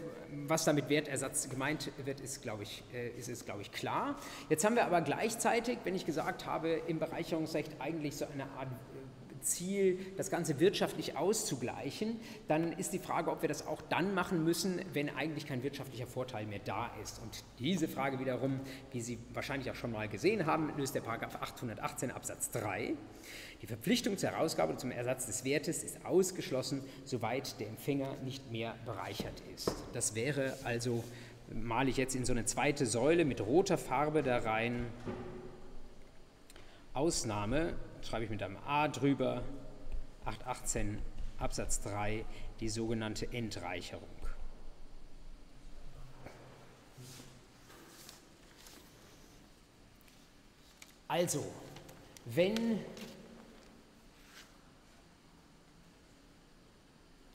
was 0.47 0.65
damit 0.65 0.89
Wertersatz 0.89 1.49
gemeint 1.49 1.91
wird, 2.05 2.21
ist, 2.21 2.43
glaube 2.43 2.63
ich, 2.63 2.85
äh, 2.93 3.09
ist, 3.19 3.45
glaube 3.45 3.63
ich, 3.63 3.73
klar. 3.73 4.17
Jetzt 4.49 4.65
haben 4.65 4.77
wir 4.77 4.85
aber 4.85 5.01
gleichzeitig, 5.01 5.79
wenn 5.83 5.97
ich 5.97 6.07
gesagt 6.07 6.47
habe, 6.47 6.69
im 6.87 7.01
Bereicherungsrecht 7.01 7.81
eigentlich 7.81 8.17
so 8.17 8.27
eine 8.33 8.45
Art 8.57 8.69
Ziel, 9.45 9.99
das 10.17 10.31
Ganze 10.31 10.59
wirtschaftlich 10.59 11.17
auszugleichen, 11.17 12.19
dann 12.49 12.73
ist 12.73 12.93
die 12.93 12.99
Frage, 12.99 13.31
ob 13.31 13.43
wir 13.43 13.49
das 13.49 13.67
auch 13.67 13.83
dann 13.83 14.15
machen 14.15 14.45
müssen, 14.45 14.81
wenn 14.93 15.11
eigentlich 15.11 15.47
kein 15.47 15.63
wirtschaftlicher 15.63 16.07
Vorteil 16.07 16.47
mehr 16.47 16.61
da 16.65 16.91
ist. 17.03 17.21
Und 17.23 17.45
diese 17.59 17.87
Frage 17.87 18.19
wiederum, 18.19 18.61
wie 18.91 19.01
Sie 19.01 19.19
wahrscheinlich 19.33 19.71
auch 19.71 19.75
schon 19.75 19.93
mal 19.93 20.09
gesehen 20.09 20.47
haben, 20.47 20.73
löst 20.77 20.95
der 20.95 21.03
Paragraph 21.03 21.37
818 21.37 22.11
Absatz 22.11 22.51
3. 22.51 22.95
Die 23.63 23.67
Verpflichtung 23.67 24.19
zur 24.19 24.31
Herausgabe 24.31 24.77
zum 24.77 24.91
Ersatz 24.91 25.27
des 25.27 25.45
Wertes 25.45 25.85
ist 25.85 26.05
ausgeschlossen, 26.05 26.83
soweit 27.05 27.61
der 27.61 27.69
Empfänger 27.69 28.17
nicht 28.25 28.51
mehr 28.51 28.75
bereichert 28.85 29.43
ist. 29.55 29.71
Das 29.93 30.15
wäre 30.15 30.55
also, 30.65 31.05
male 31.53 31.91
ich 31.91 31.97
jetzt 31.97 32.15
in 32.15 32.25
so 32.25 32.33
eine 32.33 32.45
zweite 32.45 32.87
Säule 32.87 33.25
mit 33.25 33.41
roter 33.41 33.79
Farbe 33.79 34.23
da 34.23 34.39
rein, 34.39 34.87
Ausnahme 36.93 37.75
schreibe 38.05 38.25
ich 38.25 38.31
mit 38.31 38.43
einem 38.43 38.57
A 38.67 38.89
drüber, 38.89 39.43
818 40.25 40.99
Absatz 41.39 41.81
3, 41.83 42.25
die 42.61 42.69
sogenannte 42.69 43.33
Entreicherung. 43.33 44.09
Also, 51.09 51.45
wenn 52.25 52.81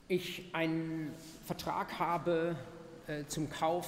ich 0.08 0.50
einen 0.52 1.14
Vertrag 1.46 1.98
habe 1.98 2.56
äh, 3.06 3.24
zum 3.26 3.48
Kauf 3.48 3.86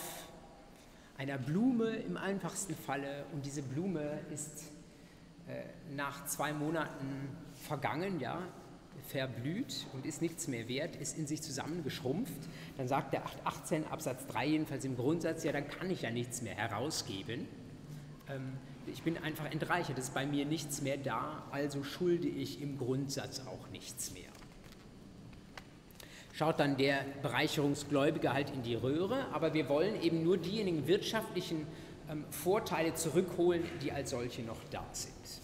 einer 1.18 1.36
Blume 1.36 1.96
im 1.96 2.16
einfachsten 2.16 2.74
Falle 2.74 3.24
und 3.32 3.44
diese 3.44 3.62
Blume 3.62 4.20
ist 4.32 4.71
nach 5.94 6.24
zwei 6.26 6.52
Monaten 6.52 7.28
vergangen, 7.66 8.20
ja, 8.20 8.42
verblüht 9.08 9.86
und 9.92 10.06
ist 10.06 10.22
nichts 10.22 10.48
mehr 10.48 10.68
wert, 10.68 10.96
ist 10.96 11.18
in 11.18 11.26
sich 11.26 11.42
zusammengeschrumpft, 11.42 12.48
dann 12.76 12.88
sagt 12.88 13.12
der 13.12 13.24
818 13.26 13.86
Absatz 13.88 14.26
3 14.28 14.46
jedenfalls 14.46 14.84
im 14.84 14.96
Grundsatz, 14.96 15.44
ja, 15.44 15.52
dann 15.52 15.68
kann 15.68 15.90
ich 15.90 16.02
ja 16.02 16.10
nichts 16.10 16.42
mehr 16.42 16.54
herausgeben. 16.54 17.46
Ähm, 18.28 18.52
ich 18.86 19.02
bin 19.02 19.16
einfach 19.18 19.50
entreichert, 19.50 19.98
es 19.98 20.06
ist 20.06 20.14
bei 20.14 20.26
mir 20.26 20.44
nichts 20.44 20.82
mehr 20.82 20.96
da, 20.96 21.44
also 21.50 21.84
schulde 21.84 22.28
ich 22.28 22.60
im 22.60 22.78
Grundsatz 22.78 23.40
auch 23.46 23.68
nichts 23.70 24.12
mehr. 24.12 24.30
Schaut 26.32 26.58
dann 26.58 26.76
der 26.76 27.04
Bereicherungsgläubige 27.22 28.32
halt 28.32 28.50
in 28.50 28.62
die 28.62 28.74
Röhre, 28.74 29.26
aber 29.32 29.52
wir 29.54 29.68
wollen 29.68 30.00
eben 30.00 30.24
nur 30.24 30.38
diejenigen 30.38 30.86
wirtschaftlichen 30.86 31.66
ähm, 32.10 32.24
Vorteile 32.30 32.94
zurückholen, 32.94 33.62
die 33.82 33.92
als 33.92 34.10
solche 34.10 34.42
noch 34.42 34.58
da 34.70 34.84
sind. 34.92 35.41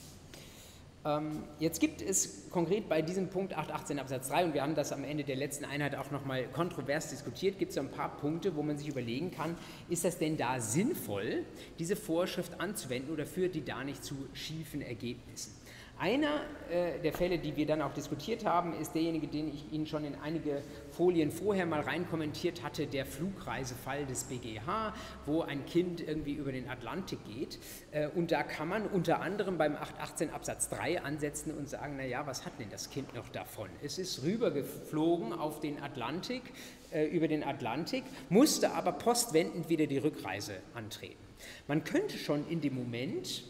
Ähm, 1.09 1.45
jetzt 1.59 1.81
gibt 1.81 2.03
es 2.03 2.51
konkret 2.51 2.89
bei 2.89 3.01
diesem 3.01 3.29
Punkt 3.29 3.57
818 3.57 3.99
Absatz 3.99 4.29
3, 4.29 4.47
und 4.47 4.55
wir 4.55 4.63
haben 4.63 4.75
das 4.75 4.93
am 4.93 5.05
Ende 5.05 5.25
der 5.25 5.37
letzten 5.37 5.65
Einheit 5.65 5.95
auch 5.95 6.11
nochmal 6.11 6.45
kontrovers 6.49 7.09
diskutiert, 7.09 7.59
gibt 7.59 7.73
es 7.73 7.79
ein 7.79 7.91
paar 7.91 8.17
Punkte, 8.17 8.55
wo 8.57 8.63
man 8.63 8.77
sich 8.77 8.89
überlegen 8.89 9.31
kann, 9.31 9.57
ist 9.89 10.05
das 10.05 10.19
denn 10.19 10.37
da 10.37 10.61
sinnvoll, 10.61 11.45
diese 11.79 11.97
Vorschrift 11.97 12.61
anzuwenden 12.61 13.13
oder 13.13 13.25
führt 13.25 13.55
die 13.55 13.65
da 13.65 13.85
nicht 13.85 14.05
zu 14.05 14.15
schiefen 14.35 14.83
Ergebnissen? 14.83 15.53
Einer 15.99 16.43
äh, 16.71 17.01
der 17.01 17.13
Fälle, 17.13 17.39
die 17.39 17.57
wir 17.57 17.67
dann 17.67 17.83
auch 17.83 17.93
diskutiert 17.93 18.45
haben, 18.45 18.73
ist 18.79 18.95
derjenige, 18.95 19.27
den 19.27 19.53
ich 19.53 19.73
Ihnen 19.73 19.87
schon 19.87 20.05
in 20.05 20.15
einige 20.15 20.63
Folien 20.99 21.31
vorher 21.31 21.65
mal 21.65 21.83
reinkommentiert 21.83 22.65
hatte, 22.65 22.89
der 22.89 23.07
Flugreisefall 23.07 24.05
des 24.05 24.25
BGH, 24.25 24.93
wo 25.27 25.43
ein 25.43 25.65
Kind 25.65 26.01
irgendwie 26.01 26.33
über 26.33 26.51
den 26.51 26.69
Atlantik 26.69 27.21
geht. 27.25 27.61
Äh, 27.93 28.09
und 28.09 28.33
da 28.33 28.43
kann 28.43 28.67
man 28.67 28.85
unter 28.85 29.21
anderem 29.21 29.59
beim 29.59 29.77
818 29.77 30.31
Absatz 30.31 30.69
3 30.71 31.03
ansetzen 31.03 31.57
und 31.57 31.69
sagen, 31.69 31.97
naja, 31.99 32.27
was 32.27 32.45
hat 32.45 32.59
denn 32.59 32.69
das 32.69 32.91
Kind 32.91 33.15
noch 33.15 33.29
davon? 33.29 33.69
Es 33.81 33.97
ist 33.97 34.25
rübergeflogen 34.25 35.33
auf 35.33 35.61
den 35.61 35.81
Atlantik, 35.81 36.43
äh, 36.91 37.07
über 37.07 37.29
den 37.29 37.45
Atlantik, 37.45 38.03
musste 38.29 38.73
aber 38.73 38.91
postwendend 38.91 39.69
wieder 39.69 39.87
die 39.87 39.99
Rückreise 39.99 40.55
antreten. 40.75 41.23
Man 41.69 41.85
könnte 41.85 42.19
schon 42.19 42.49
in 42.49 42.61
dem 42.61 42.75
Moment, 42.75 43.45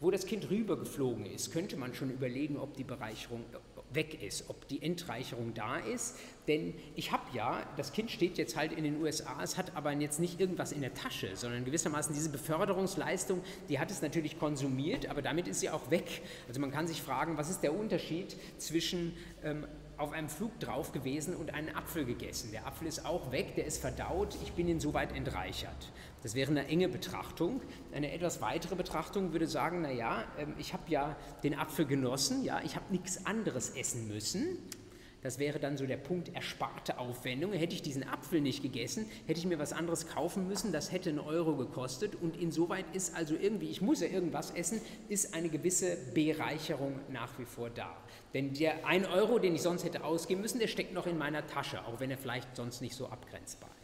wo 0.00 0.12
das 0.12 0.24
Kind 0.24 0.48
rübergeflogen 0.50 1.26
ist, 1.26 1.52
könnte 1.52 1.76
man 1.76 1.94
schon 1.94 2.10
überlegen, 2.10 2.58
ob 2.58 2.76
die 2.76 2.84
Bereicherung 2.84 3.44
weg 3.94 4.22
ist, 4.22 4.48
ob 4.48 4.66
die 4.68 4.82
Entreicherung 4.82 5.54
da 5.54 5.78
ist. 5.78 6.16
Denn 6.48 6.74
ich 6.96 7.12
habe 7.12 7.22
ja, 7.34 7.64
das 7.76 7.92
Kind 7.92 8.10
steht 8.10 8.36
jetzt 8.36 8.56
halt 8.56 8.72
in 8.72 8.82
den 8.82 9.00
USA, 9.00 9.40
es 9.42 9.56
hat 9.56 9.76
aber 9.76 9.92
jetzt 9.92 10.18
nicht 10.18 10.40
irgendwas 10.40 10.72
in 10.72 10.80
der 10.80 10.92
Tasche, 10.92 11.36
sondern 11.36 11.64
gewissermaßen 11.64 12.14
diese 12.14 12.30
Beförderungsleistung, 12.30 13.42
die 13.68 13.78
hat 13.78 13.90
es 13.90 14.02
natürlich 14.02 14.38
konsumiert, 14.38 15.06
aber 15.06 15.22
damit 15.22 15.46
ist 15.46 15.60
sie 15.60 15.70
auch 15.70 15.90
weg. 15.90 16.22
Also 16.48 16.60
man 16.60 16.72
kann 16.72 16.88
sich 16.88 17.00
fragen, 17.00 17.36
was 17.36 17.48
ist 17.48 17.60
der 17.62 17.74
Unterschied 17.74 18.36
zwischen 18.58 19.16
ähm, 19.44 19.66
auf 19.96 20.12
einem 20.12 20.28
Flug 20.28 20.58
drauf 20.58 20.92
gewesen 20.92 21.36
und 21.36 21.54
einen 21.54 21.74
Apfel 21.74 22.04
gegessen. 22.04 22.50
Der 22.52 22.66
Apfel 22.66 22.88
ist 22.88 23.04
auch 23.04 23.30
weg, 23.30 23.54
der 23.54 23.66
ist 23.66 23.80
verdaut, 23.80 24.36
ich 24.42 24.52
bin 24.52 24.68
insoweit 24.68 25.14
entreichert. 25.14 25.92
Das 26.22 26.34
wäre 26.34 26.50
eine 26.50 26.66
enge 26.66 26.88
Betrachtung. 26.88 27.60
Eine 27.92 28.12
etwas 28.12 28.40
weitere 28.40 28.74
Betrachtung 28.74 29.32
würde 29.32 29.46
sagen, 29.46 29.82
naja, 29.82 30.24
ähm, 30.38 30.54
ich 30.58 30.72
habe 30.72 30.84
ja 30.88 31.16
den 31.42 31.54
Apfel 31.54 31.86
genossen, 31.86 32.44
ja, 32.44 32.60
ich 32.64 32.76
habe 32.76 32.86
nichts 32.90 33.26
anderes 33.26 33.70
essen 33.70 34.08
müssen. 34.08 34.58
Das 35.22 35.38
wäre 35.38 35.60
dann 35.60 35.76
so 35.76 35.86
der 35.86 35.96
Punkt 35.96 36.34
ersparte 36.34 36.98
Aufwendung. 36.98 37.52
Hätte 37.52 37.74
ich 37.74 37.82
diesen 37.82 38.02
Apfel 38.02 38.40
nicht 38.40 38.62
gegessen, 38.62 39.06
hätte 39.26 39.38
ich 39.38 39.46
mir 39.46 39.58
was 39.58 39.72
anderes 39.72 40.08
kaufen 40.08 40.48
müssen, 40.48 40.72
das 40.72 40.90
hätte 40.90 41.10
einen 41.10 41.20
Euro 41.20 41.56
gekostet. 41.56 42.16
Und 42.16 42.36
insoweit 42.36 42.84
ist 42.92 43.14
also 43.14 43.34
irgendwie, 43.34 43.70
ich 43.70 43.80
muss 43.80 44.00
ja 44.00 44.08
irgendwas 44.08 44.50
essen, 44.50 44.80
ist 45.08 45.34
eine 45.34 45.48
gewisse 45.48 45.96
Bereicherung 46.12 46.98
nach 47.10 47.38
wie 47.38 47.44
vor 47.44 47.70
da. 47.70 47.96
Denn 48.34 48.52
der 48.54 48.86
1 48.86 49.06
Euro, 49.08 49.38
den 49.38 49.54
ich 49.54 49.62
sonst 49.62 49.84
hätte 49.84 50.04
ausgeben 50.04 50.40
müssen, 50.40 50.58
der 50.58 50.66
steckt 50.66 50.92
noch 50.92 51.06
in 51.06 51.18
meiner 51.18 51.46
Tasche, 51.46 51.84
auch 51.86 52.00
wenn 52.00 52.10
er 52.10 52.18
vielleicht 52.18 52.56
sonst 52.56 52.80
nicht 52.80 52.94
so 52.94 53.06
abgrenzbar 53.06 53.70
ist. 53.76 53.81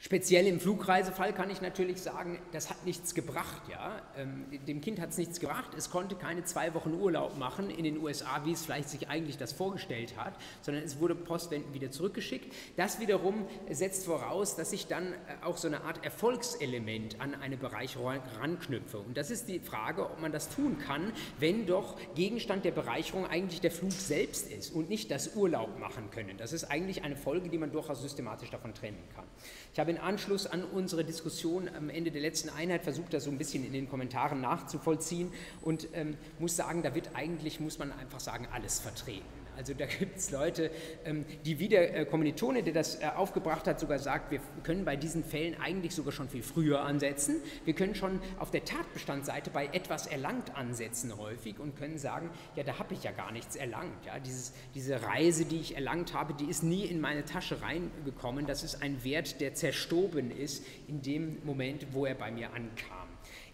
Speziell 0.00 0.46
im 0.46 0.60
Flugreisefall 0.60 1.32
kann 1.32 1.50
ich 1.50 1.60
natürlich 1.60 2.00
sagen, 2.00 2.38
das 2.52 2.70
hat 2.70 2.86
nichts 2.86 3.16
gebracht. 3.16 3.62
Ja? 3.68 4.00
Ähm, 4.16 4.44
dem 4.64 4.80
Kind 4.80 5.00
hat 5.00 5.10
es 5.10 5.18
nichts 5.18 5.40
gebracht. 5.40 5.74
Es 5.76 5.90
konnte 5.90 6.14
keine 6.14 6.44
zwei 6.44 6.72
Wochen 6.74 6.92
Urlaub 6.92 7.36
machen 7.36 7.68
in 7.68 7.82
den 7.82 7.98
USA, 7.98 8.44
wie 8.44 8.52
es 8.52 8.64
vielleicht 8.64 8.90
sich 8.90 9.08
eigentlich 9.08 9.38
das 9.38 9.52
vorgestellt 9.52 10.16
hat, 10.16 10.34
sondern 10.62 10.84
es 10.84 11.00
wurde 11.00 11.16
postwendend 11.16 11.74
wieder 11.74 11.90
zurückgeschickt. 11.90 12.54
Das 12.76 13.00
wiederum 13.00 13.44
setzt 13.68 14.06
voraus, 14.06 14.54
dass 14.54 14.72
ich 14.72 14.86
dann 14.86 15.14
äh, 15.14 15.16
auch 15.42 15.56
so 15.56 15.66
eine 15.66 15.82
Art 15.82 16.04
Erfolgselement 16.04 17.20
an 17.20 17.34
eine 17.34 17.56
Bereicherung 17.56 18.20
ranknüpfe. 18.38 18.98
Und 18.98 19.16
das 19.16 19.32
ist 19.32 19.48
die 19.48 19.58
Frage, 19.58 20.08
ob 20.08 20.20
man 20.20 20.30
das 20.30 20.48
tun 20.48 20.78
kann, 20.78 21.12
wenn 21.40 21.66
doch 21.66 21.98
Gegenstand 22.14 22.64
der 22.64 22.70
Bereicherung 22.70 23.26
eigentlich 23.26 23.60
der 23.60 23.72
Flug 23.72 23.90
selbst 23.90 24.48
ist 24.52 24.72
und 24.72 24.88
nicht 24.88 25.10
das 25.10 25.34
Urlaub 25.34 25.76
machen 25.80 26.12
können. 26.12 26.38
Das 26.38 26.52
ist 26.52 26.62
eigentlich 26.64 27.02
eine 27.02 27.16
Folge, 27.16 27.48
die 27.48 27.58
man 27.58 27.72
durchaus 27.72 28.00
systematisch 28.00 28.50
davon 28.50 28.74
trennen 28.74 29.02
kann. 29.16 29.24
Ich 29.72 29.80
habe 29.80 29.90
in 29.90 29.98
Anschluss 29.98 30.46
an 30.46 30.64
unsere 30.64 31.04
Diskussion 31.04 31.68
am 31.76 31.90
Ende 31.90 32.10
der 32.10 32.20
letzten 32.20 32.48
Einheit 32.48 32.82
versucht, 32.82 33.12
das 33.14 33.24
so 33.24 33.30
ein 33.30 33.38
bisschen 33.38 33.64
in 33.64 33.72
den 33.72 33.88
Kommentaren 33.88 34.40
nachzuvollziehen 34.40 35.32
und 35.62 35.88
ähm, 35.92 36.16
muss 36.38 36.56
sagen, 36.56 36.82
da 36.82 36.94
wird 36.94 37.10
eigentlich, 37.14 37.60
muss 37.60 37.78
man 37.78 37.92
einfach 37.92 38.20
sagen, 38.20 38.48
alles 38.52 38.80
vertreten. 38.80 39.37
Also 39.58 39.74
da 39.74 39.86
gibt 39.98 40.16
es 40.16 40.30
Leute, 40.30 40.70
ähm, 41.04 41.26
die 41.44 41.58
wie 41.58 41.68
der 41.68 41.94
äh, 41.94 42.04
Kommilitone, 42.06 42.62
der 42.62 42.72
das 42.72 43.02
äh, 43.02 43.06
aufgebracht 43.14 43.66
hat, 43.66 43.80
sogar 43.80 43.98
sagt, 43.98 44.30
wir 44.30 44.40
können 44.62 44.84
bei 44.84 44.96
diesen 44.96 45.24
Fällen 45.24 45.60
eigentlich 45.60 45.94
sogar 45.94 46.12
schon 46.12 46.28
viel 46.28 46.44
früher 46.44 46.82
ansetzen. 46.82 47.42
Wir 47.64 47.74
können 47.74 47.96
schon 47.96 48.20
auf 48.38 48.52
der 48.52 48.64
Tatbestandsseite 48.64 49.50
bei 49.50 49.66
etwas 49.66 50.06
erlangt 50.06 50.56
ansetzen 50.56 51.18
häufig 51.18 51.58
und 51.58 51.76
können 51.76 51.98
sagen, 51.98 52.30
ja, 52.54 52.62
da 52.62 52.78
habe 52.78 52.94
ich 52.94 53.02
ja 53.02 53.10
gar 53.10 53.32
nichts 53.32 53.56
erlangt. 53.56 54.06
Ja, 54.06 54.18
Dieses, 54.20 54.52
diese 54.74 55.02
Reise, 55.02 55.44
die 55.44 55.58
ich 55.58 55.74
erlangt 55.74 56.14
habe, 56.14 56.34
die 56.34 56.46
ist 56.46 56.62
nie 56.62 56.84
in 56.84 57.00
meine 57.00 57.24
Tasche 57.24 57.60
reingekommen. 57.60 58.46
Das 58.46 58.62
ist 58.62 58.80
ein 58.80 59.02
Wert, 59.02 59.40
der 59.40 59.54
zerstoben 59.54 60.30
ist 60.30 60.64
in 60.86 61.02
dem 61.02 61.44
Moment, 61.44 61.88
wo 61.92 62.06
er 62.06 62.14
bei 62.14 62.30
mir 62.30 62.52
ankam. 62.52 62.97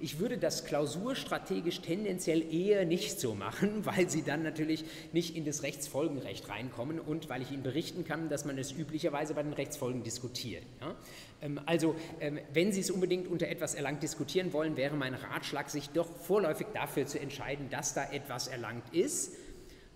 Ich 0.04 0.18
würde 0.18 0.36
das 0.36 0.66
klausurstrategisch 0.66 1.80
tendenziell 1.80 2.52
eher 2.52 2.84
nicht 2.84 3.18
so 3.18 3.34
machen, 3.34 3.70
weil 3.86 4.10
Sie 4.10 4.20
dann 4.20 4.42
natürlich 4.42 4.84
nicht 5.14 5.34
in 5.34 5.46
das 5.46 5.62
Rechtsfolgenrecht 5.62 6.46
reinkommen 6.50 7.00
und 7.00 7.30
weil 7.30 7.40
ich 7.40 7.50
Ihnen 7.50 7.62
berichten 7.62 8.04
kann, 8.04 8.28
dass 8.28 8.44
man 8.44 8.58
es 8.58 8.70
üblicherweise 8.70 9.32
bei 9.32 9.42
den 9.42 9.54
Rechtsfolgen 9.54 10.02
diskutiert. 10.02 10.62
Ja? 10.82 10.94
Ähm, 11.40 11.58
also, 11.64 11.96
ähm, 12.20 12.38
wenn 12.52 12.70
Sie 12.70 12.80
es 12.80 12.90
unbedingt 12.90 13.28
unter 13.28 13.48
etwas 13.48 13.74
erlangt 13.74 14.02
diskutieren 14.02 14.52
wollen, 14.52 14.76
wäre 14.76 14.94
mein 14.94 15.14
Ratschlag, 15.14 15.70
sich 15.70 15.88
doch 15.88 16.14
vorläufig 16.18 16.66
dafür 16.74 17.06
zu 17.06 17.18
entscheiden, 17.18 17.70
dass 17.70 17.94
da 17.94 18.04
etwas 18.12 18.48
erlangt 18.48 18.92
ist 18.92 19.32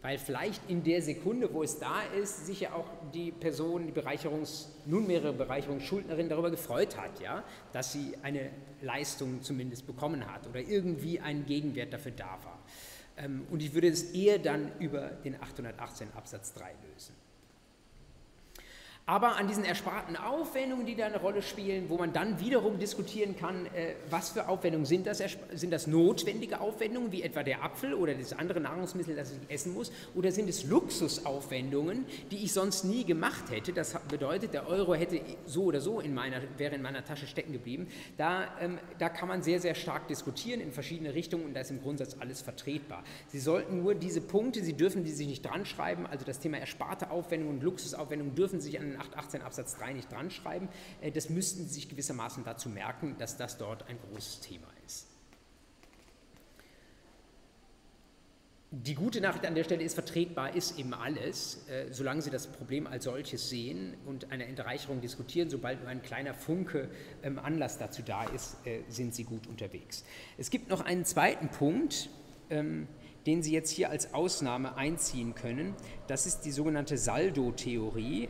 weil 0.02 0.18
vielleicht 0.18 0.68
in 0.70 0.84
der 0.84 1.02
Sekunde, 1.02 1.52
wo 1.52 1.62
es 1.62 1.78
da 1.78 2.02
ist, 2.20 2.46
sich 2.46 2.60
ja 2.60 2.72
auch 2.72 2.86
die 3.12 3.32
Person, 3.32 3.86
die 3.86 3.92
Bereicherungs, 3.92 4.70
nunmehre 4.86 5.32
Bereicherungsschuldnerin 5.32 6.28
darüber 6.28 6.50
gefreut 6.50 6.96
hat, 6.96 7.20
ja, 7.20 7.42
dass 7.72 7.92
sie 7.92 8.14
eine 8.22 8.50
Leistung 8.80 9.42
zumindest 9.42 9.86
bekommen 9.86 10.32
hat 10.32 10.46
oder 10.46 10.60
irgendwie 10.60 11.20
ein 11.20 11.46
Gegenwert 11.46 11.92
dafür 11.92 12.12
da 12.12 12.38
war. 12.44 12.58
Ähm, 13.16 13.46
und 13.50 13.62
ich 13.62 13.74
würde 13.74 13.88
es 13.88 14.12
eher 14.12 14.38
dann 14.38 14.70
über 14.78 15.08
den 15.08 15.40
818 15.40 16.08
Absatz 16.14 16.54
3 16.54 16.72
lösen. 16.92 17.14
Aber 19.08 19.36
an 19.36 19.48
diesen 19.48 19.64
ersparten 19.64 20.18
Aufwendungen, 20.18 20.84
die 20.84 20.94
da 20.94 21.06
eine 21.06 21.16
Rolle 21.16 21.40
spielen, 21.40 21.88
wo 21.88 21.96
man 21.96 22.12
dann 22.12 22.40
wiederum 22.40 22.78
diskutieren 22.78 23.34
kann, 23.38 23.64
äh, 23.64 23.94
was 24.10 24.32
für 24.32 24.46
Aufwendungen 24.50 24.84
sind 24.84 25.06
das? 25.06 25.22
Sind 25.54 25.70
das 25.70 25.86
notwendige 25.86 26.60
Aufwendungen, 26.60 27.10
wie 27.10 27.22
etwa 27.22 27.42
der 27.42 27.64
Apfel 27.64 27.94
oder 27.94 28.12
das 28.12 28.34
andere 28.34 28.60
Nahrungsmittel, 28.60 29.16
das 29.16 29.32
ich 29.32 29.38
essen 29.48 29.72
muss? 29.72 29.90
Oder 30.14 30.30
sind 30.30 30.46
es 30.50 30.64
Luxusaufwendungen, 30.64 32.04
die 32.30 32.44
ich 32.44 32.52
sonst 32.52 32.84
nie 32.84 33.06
gemacht 33.06 33.44
hätte? 33.50 33.72
Das 33.72 33.98
bedeutet, 34.10 34.52
der 34.52 34.68
Euro 34.68 34.94
hätte 34.94 35.22
so 35.46 35.62
oder 35.62 35.80
so 35.80 36.00
in 36.00 36.12
meiner, 36.12 36.42
wäre 36.58 36.74
in 36.74 36.82
meiner 36.82 37.02
Tasche 37.02 37.26
stecken 37.26 37.54
geblieben. 37.54 37.88
Da, 38.18 38.44
ähm, 38.60 38.78
da 38.98 39.08
kann 39.08 39.28
man 39.28 39.42
sehr, 39.42 39.58
sehr 39.58 39.74
stark 39.74 40.06
diskutieren 40.08 40.60
in 40.60 40.70
verschiedene 40.70 41.14
Richtungen 41.14 41.46
und 41.46 41.54
da 41.54 41.60
ist 41.60 41.70
im 41.70 41.80
Grundsatz 41.80 42.14
alles 42.20 42.42
vertretbar. 42.42 43.02
Sie 43.28 43.40
sollten 43.40 43.78
nur 43.82 43.94
diese 43.94 44.20
Punkte, 44.20 44.62
Sie 44.62 44.74
dürfen 44.74 45.02
die 45.02 45.12
sich 45.12 45.28
nicht 45.28 45.46
dran 45.46 45.64
schreiben, 45.64 46.06
also 46.06 46.26
das 46.26 46.40
Thema 46.40 46.58
ersparte 46.58 47.10
Aufwendungen 47.10 47.56
und 47.56 47.64
Luxusaufwendungen 47.64 48.34
dürfen 48.34 48.60
sich 48.60 48.78
an 48.78 48.97
den 48.98 49.00
818 49.00 49.42
Absatz 49.42 49.76
3 49.76 49.92
nicht 49.92 50.12
dran 50.12 50.30
schreiben. 50.30 50.68
Äh, 51.00 51.10
das 51.10 51.30
müssten 51.30 51.66
Sie 51.66 51.74
sich 51.74 51.88
gewissermaßen 51.88 52.44
dazu 52.44 52.68
merken, 52.68 53.16
dass 53.18 53.36
das 53.36 53.58
dort 53.58 53.88
ein 53.88 53.98
großes 54.10 54.40
Thema 54.40 54.68
ist. 54.86 55.06
Die 58.70 58.94
gute 58.94 59.22
Nachricht 59.22 59.46
an 59.46 59.54
der 59.54 59.64
Stelle 59.64 59.82
ist, 59.82 59.94
vertretbar 59.94 60.54
ist 60.54 60.78
eben 60.78 60.92
alles, 60.92 61.66
äh, 61.70 61.86
solange 61.90 62.20
Sie 62.20 62.28
das 62.28 62.48
Problem 62.48 62.86
als 62.86 63.04
solches 63.04 63.48
sehen 63.48 63.94
und 64.04 64.30
eine 64.30 64.44
Entreicherung 64.44 65.00
diskutieren. 65.00 65.48
Sobald 65.48 65.80
nur 65.80 65.88
ein 65.88 66.02
kleiner 66.02 66.34
Funke 66.34 66.90
ähm, 67.22 67.38
Anlass 67.38 67.78
dazu 67.78 68.02
da 68.02 68.24
ist, 68.24 68.58
äh, 68.66 68.82
sind 68.88 69.14
Sie 69.14 69.24
gut 69.24 69.46
unterwegs. 69.46 70.04
Es 70.36 70.50
gibt 70.50 70.68
noch 70.68 70.82
einen 70.82 71.06
zweiten 71.06 71.48
Punkt, 71.48 72.10
ähm, 72.50 72.88
den 73.24 73.42
Sie 73.42 73.52
jetzt 73.52 73.70
hier 73.70 73.88
als 73.88 74.12
Ausnahme 74.12 74.76
einziehen 74.76 75.34
können. 75.34 75.74
Das 76.06 76.26
ist 76.26 76.42
die 76.42 76.52
sogenannte 76.52 76.98
Saldo-Theorie 76.98 78.28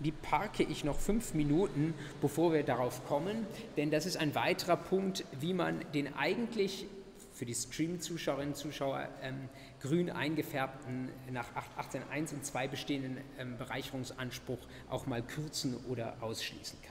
die 0.00 0.12
parke 0.12 0.62
ich 0.62 0.84
noch 0.84 0.98
fünf 0.98 1.34
Minuten, 1.34 1.94
bevor 2.20 2.52
wir 2.52 2.62
darauf 2.62 3.06
kommen, 3.06 3.46
denn 3.76 3.90
das 3.90 4.06
ist 4.06 4.16
ein 4.16 4.34
weiterer 4.34 4.76
Punkt, 4.76 5.24
wie 5.40 5.54
man 5.54 5.84
den 5.94 6.14
eigentlich 6.14 6.86
für 7.32 7.46
die 7.46 7.54
Stream-Zuschauerinnen 7.54 8.52
und 8.52 8.56
Zuschauer 8.56 9.08
ähm, 9.22 9.48
grün 9.80 10.10
eingefärbten, 10.10 11.08
nach 11.30 11.46
18.1 11.78 12.34
und 12.34 12.44
2 12.44 12.68
bestehenden 12.68 13.18
ähm, 13.38 13.56
Bereicherungsanspruch 13.56 14.58
auch 14.90 15.06
mal 15.06 15.22
kürzen 15.22 15.76
oder 15.88 16.16
ausschließen 16.20 16.78
kann. 16.82 16.89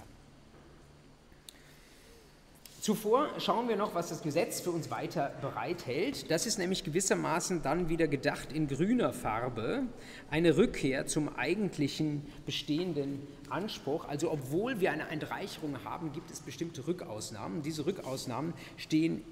Zuvor 2.79 3.27
schauen 3.39 3.67
wir 3.67 3.75
noch, 3.75 3.93
was 3.93 4.07
das 4.07 4.21
Gesetz 4.21 4.61
für 4.61 4.71
uns 4.71 4.89
weiter 4.89 5.33
bereithält. 5.41 6.31
Das 6.31 6.45
ist 6.45 6.57
nämlich 6.57 6.85
gewissermaßen 6.85 7.61
dann 7.61 7.89
wieder 7.89 8.07
gedacht 8.07 8.53
in 8.53 8.69
grüner 8.69 9.11
Farbe, 9.11 9.83
eine 10.31 10.55
Rückkehr 10.55 11.05
zum 11.05 11.35
eigentlichen 11.35 12.25
bestehenden 12.45 13.27
Anspruch. 13.49 14.07
Also 14.07 14.31
obwohl 14.31 14.79
wir 14.79 14.93
eine 14.93 15.09
Entreicherung 15.09 15.83
haben, 15.83 16.13
gibt 16.13 16.31
es 16.31 16.39
bestimmte 16.39 16.87
Rückausnahmen. 16.87 17.63
Diese 17.63 17.85
Rückausnahmen 17.85 18.53
stehen, 18.77 19.25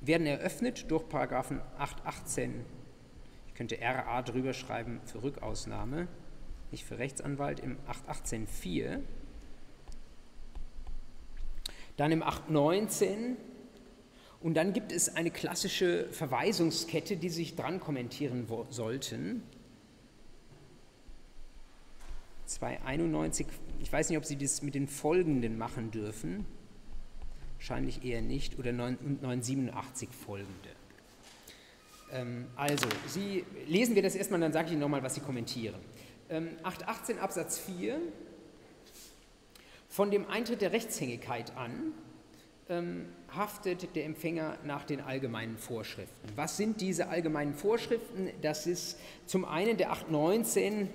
werden 0.00 0.26
eröffnet 0.26 0.90
durch 0.90 1.08
Paragraphen 1.08 1.60
818. 1.78 2.64
Ich 3.46 3.54
könnte 3.54 3.78
RA 3.80 4.22
drüber 4.22 4.54
schreiben 4.54 5.00
für 5.04 5.22
Rückausnahme, 5.22 6.08
nicht 6.72 6.84
für 6.84 6.98
Rechtsanwalt, 6.98 7.60
im 7.60 7.76
818.4 8.08 9.02
dann 11.96 12.12
im 12.12 12.22
819 12.22 13.36
und 14.40 14.54
dann 14.54 14.72
gibt 14.72 14.92
es 14.92 15.14
eine 15.14 15.30
klassische 15.30 16.08
Verweisungskette, 16.10 17.16
die 17.16 17.28
sich 17.28 17.54
dran 17.54 17.78
kommentieren 17.78 18.48
sollten. 18.70 19.42
291, 22.46 23.46
ich 23.80 23.92
weiß 23.92 24.08
nicht, 24.08 24.18
ob 24.18 24.24
Sie 24.24 24.36
das 24.36 24.62
mit 24.62 24.74
den 24.74 24.88
folgenden 24.88 25.56
machen 25.56 25.90
dürfen. 25.90 26.44
Wahrscheinlich 27.56 28.04
eher 28.04 28.20
nicht. 28.20 28.58
Oder 28.58 28.72
987 28.72 30.08
folgende. 30.10 30.68
Ähm, 32.10 32.46
also, 32.56 32.86
Sie, 33.06 33.44
lesen 33.68 33.94
wir 33.94 34.02
das 34.02 34.16
erstmal, 34.16 34.40
dann 34.40 34.52
sage 34.52 34.66
ich 34.66 34.72
Ihnen 34.72 34.80
nochmal, 34.80 35.02
was 35.02 35.14
Sie 35.14 35.20
kommentieren. 35.20 35.80
818 36.28 37.16
ähm, 37.16 37.22
Absatz 37.22 37.58
4 37.58 38.00
von 39.92 40.10
dem 40.10 40.26
Eintritt 40.26 40.62
der 40.62 40.72
Rechtshängigkeit 40.72 41.54
an 41.54 41.92
ähm, 42.70 43.04
haftet 43.36 43.94
der 43.94 44.06
Empfänger 44.06 44.56
nach 44.64 44.84
den 44.84 45.02
allgemeinen 45.02 45.58
Vorschriften. 45.58 46.30
Was 46.34 46.56
sind 46.56 46.80
diese 46.80 47.08
allgemeinen 47.08 47.52
Vorschriften? 47.52 48.30
Das 48.40 48.66
ist 48.66 48.98
zum 49.26 49.44
einen 49.44 49.76
der 49.76 49.92
819, 49.92 50.88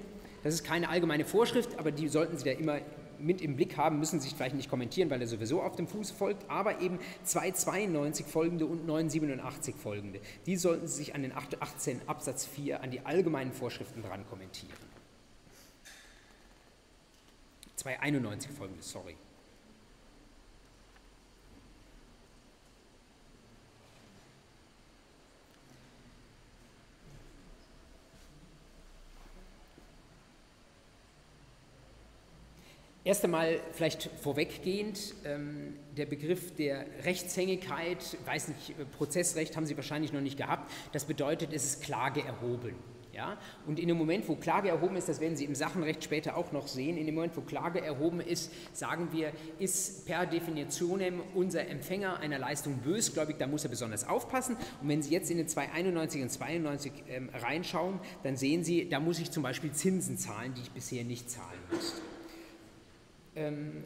das 0.43 0.55
ist 0.55 0.63
keine 0.63 0.89
allgemeine 0.89 1.25
Vorschrift, 1.25 1.77
aber 1.77 1.91
die 1.91 2.07
sollten 2.07 2.39
Sie 2.39 2.45
da 2.45 2.51
immer 2.51 2.79
mit 3.19 3.41
im 3.41 3.55
Blick 3.55 3.77
haben, 3.77 3.99
müssen 3.99 4.19
sich 4.19 4.33
vielleicht 4.33 4.55
nicht 4.55 4.69
kommentieren, 4.69 5.11
weil 5.11 5.21
er 5.21 5.27
sowieso 5.27 5.61
auf 5.61 5.75
dem 5.75 5.87
Fuß 5.87 6.09
folgt, 6.09 6.49
aber 6.49 6.81
eben 6.81 6.97
292 7.23 8.25
folgende 8.25 8.65
und 8.65 8.87
987 8.87 9.75
folgende. 9.75 10.21
Die 10.47 10.55
sollten 10.55 10.87
Sie 10.87 10.95
sich 10.95 11.13
an 11.13 11.21
den 11.21 11.33
818 11.33 12.01
Absatz 12.07 12.45
4, 12.45 12.81
an 12.81 12.89
die 12.89 13.01
allgemeinen 13.01 13.51
Vorschriften 13.51 14.01
dran 14.01 14.25
kommentieren. 14.27 14.86
291 17.77 18.51
folgendes, 18.51 18.91
sorry. 18.91 19.15
Erst 33.03 33.23
einmal 33.23 33.61
vielleicht 33.71 34.09
vorweggehend, 34.21 35.13
ähm, 35.23 35.79
der 35.95 36.05
Begriff 36.07 36.53
der 36.55 36.85
Rechtshängigkeit, 37.05 38.17
weiß 38.25 38.49
nicht, 38.49 38.91
Prozessrecht 38.97 39.55
haben 39.55 39.65
Sie 39.65 39.77
wahrscheinlich 39.77 40.11
noch 40.11 40.19
nicht 40.19 40.35
gehabt, 40.35 40.69
das 40.91 41.05
bedeutet, 41.05 41.53
es 41.53 41.63
ist 41.63 41.83
Klage 41.83 42.21
erhoben. 42.21 42.75
Ja? 43.17 43.35
Und 43.65 43.79
in 43.79 43.87
dem 43.87 43.97
Moment, 43.97 44.29
wo 44.29 44.35
Klage 44.35 44.69
erhoben 44.69 44.95
ist, 44.95 45.09
das 45.09 45.19
werden 45.19 45.35
Sie 45.35 45.45
im 45.45 45.55
Sachenrecht 45.55 46.03
später 46.03 46.37
auch 46.37 46.51
noch 46.51 46.67
sehen, 46.67 46.97
in 46.97 47.07
dem 47.07 47.15
Moment, 47.15 47.35
wo 47.35 47.41
Klage 47.41 47.81
erhoben 47.81 48.21
ist, 48.21 48.51
sagen 48.73 49.09
wir, 49.11 49.31
ist 49.57 50.05
per 50.05 50.27
Definition 50.27 51.01
unser 51.33 51.67
Empfänger 51.67 52.19
einer 52.19 52.37
Leistung 52.37 52.77
bösgläubig, 52.77 53.37
da 53.39 53.47
muss 53.47 53.63
er 53.63 53.71
besonders 53.71 54.07
aufpassen. 54.07 54.55
Und 54.81 54.87
wenn 54.87 55.01
Sie 55.01 55.11
jetzt 55.11 55.31
in 55.31 55.37
den 55.37 55.47
291 55.47 56.21
und 56.21 56.29
92 56.29 56.91
ähm, 57.09 57.29
reinschauen, 57.33 57.99
dann 58.21 58.37
sehen 58.37 58.63
Sie, 58.63 58.87
da 58.87 58.99
muss 58.99 59.17
ich 59.19 59.31
zum 59.31 59.41
Beispiel 59.41 59.71
Zinsen 59.71 60.19
zahlen, 60.19 60.53
die 60.55 60.61
ich 60.61 60.71
bisher 60.71 61.03
nicht 61.03 61.29
zahlen 61.31 61.59
musste. 61.71 62.01
Ähm, 63.35 63.83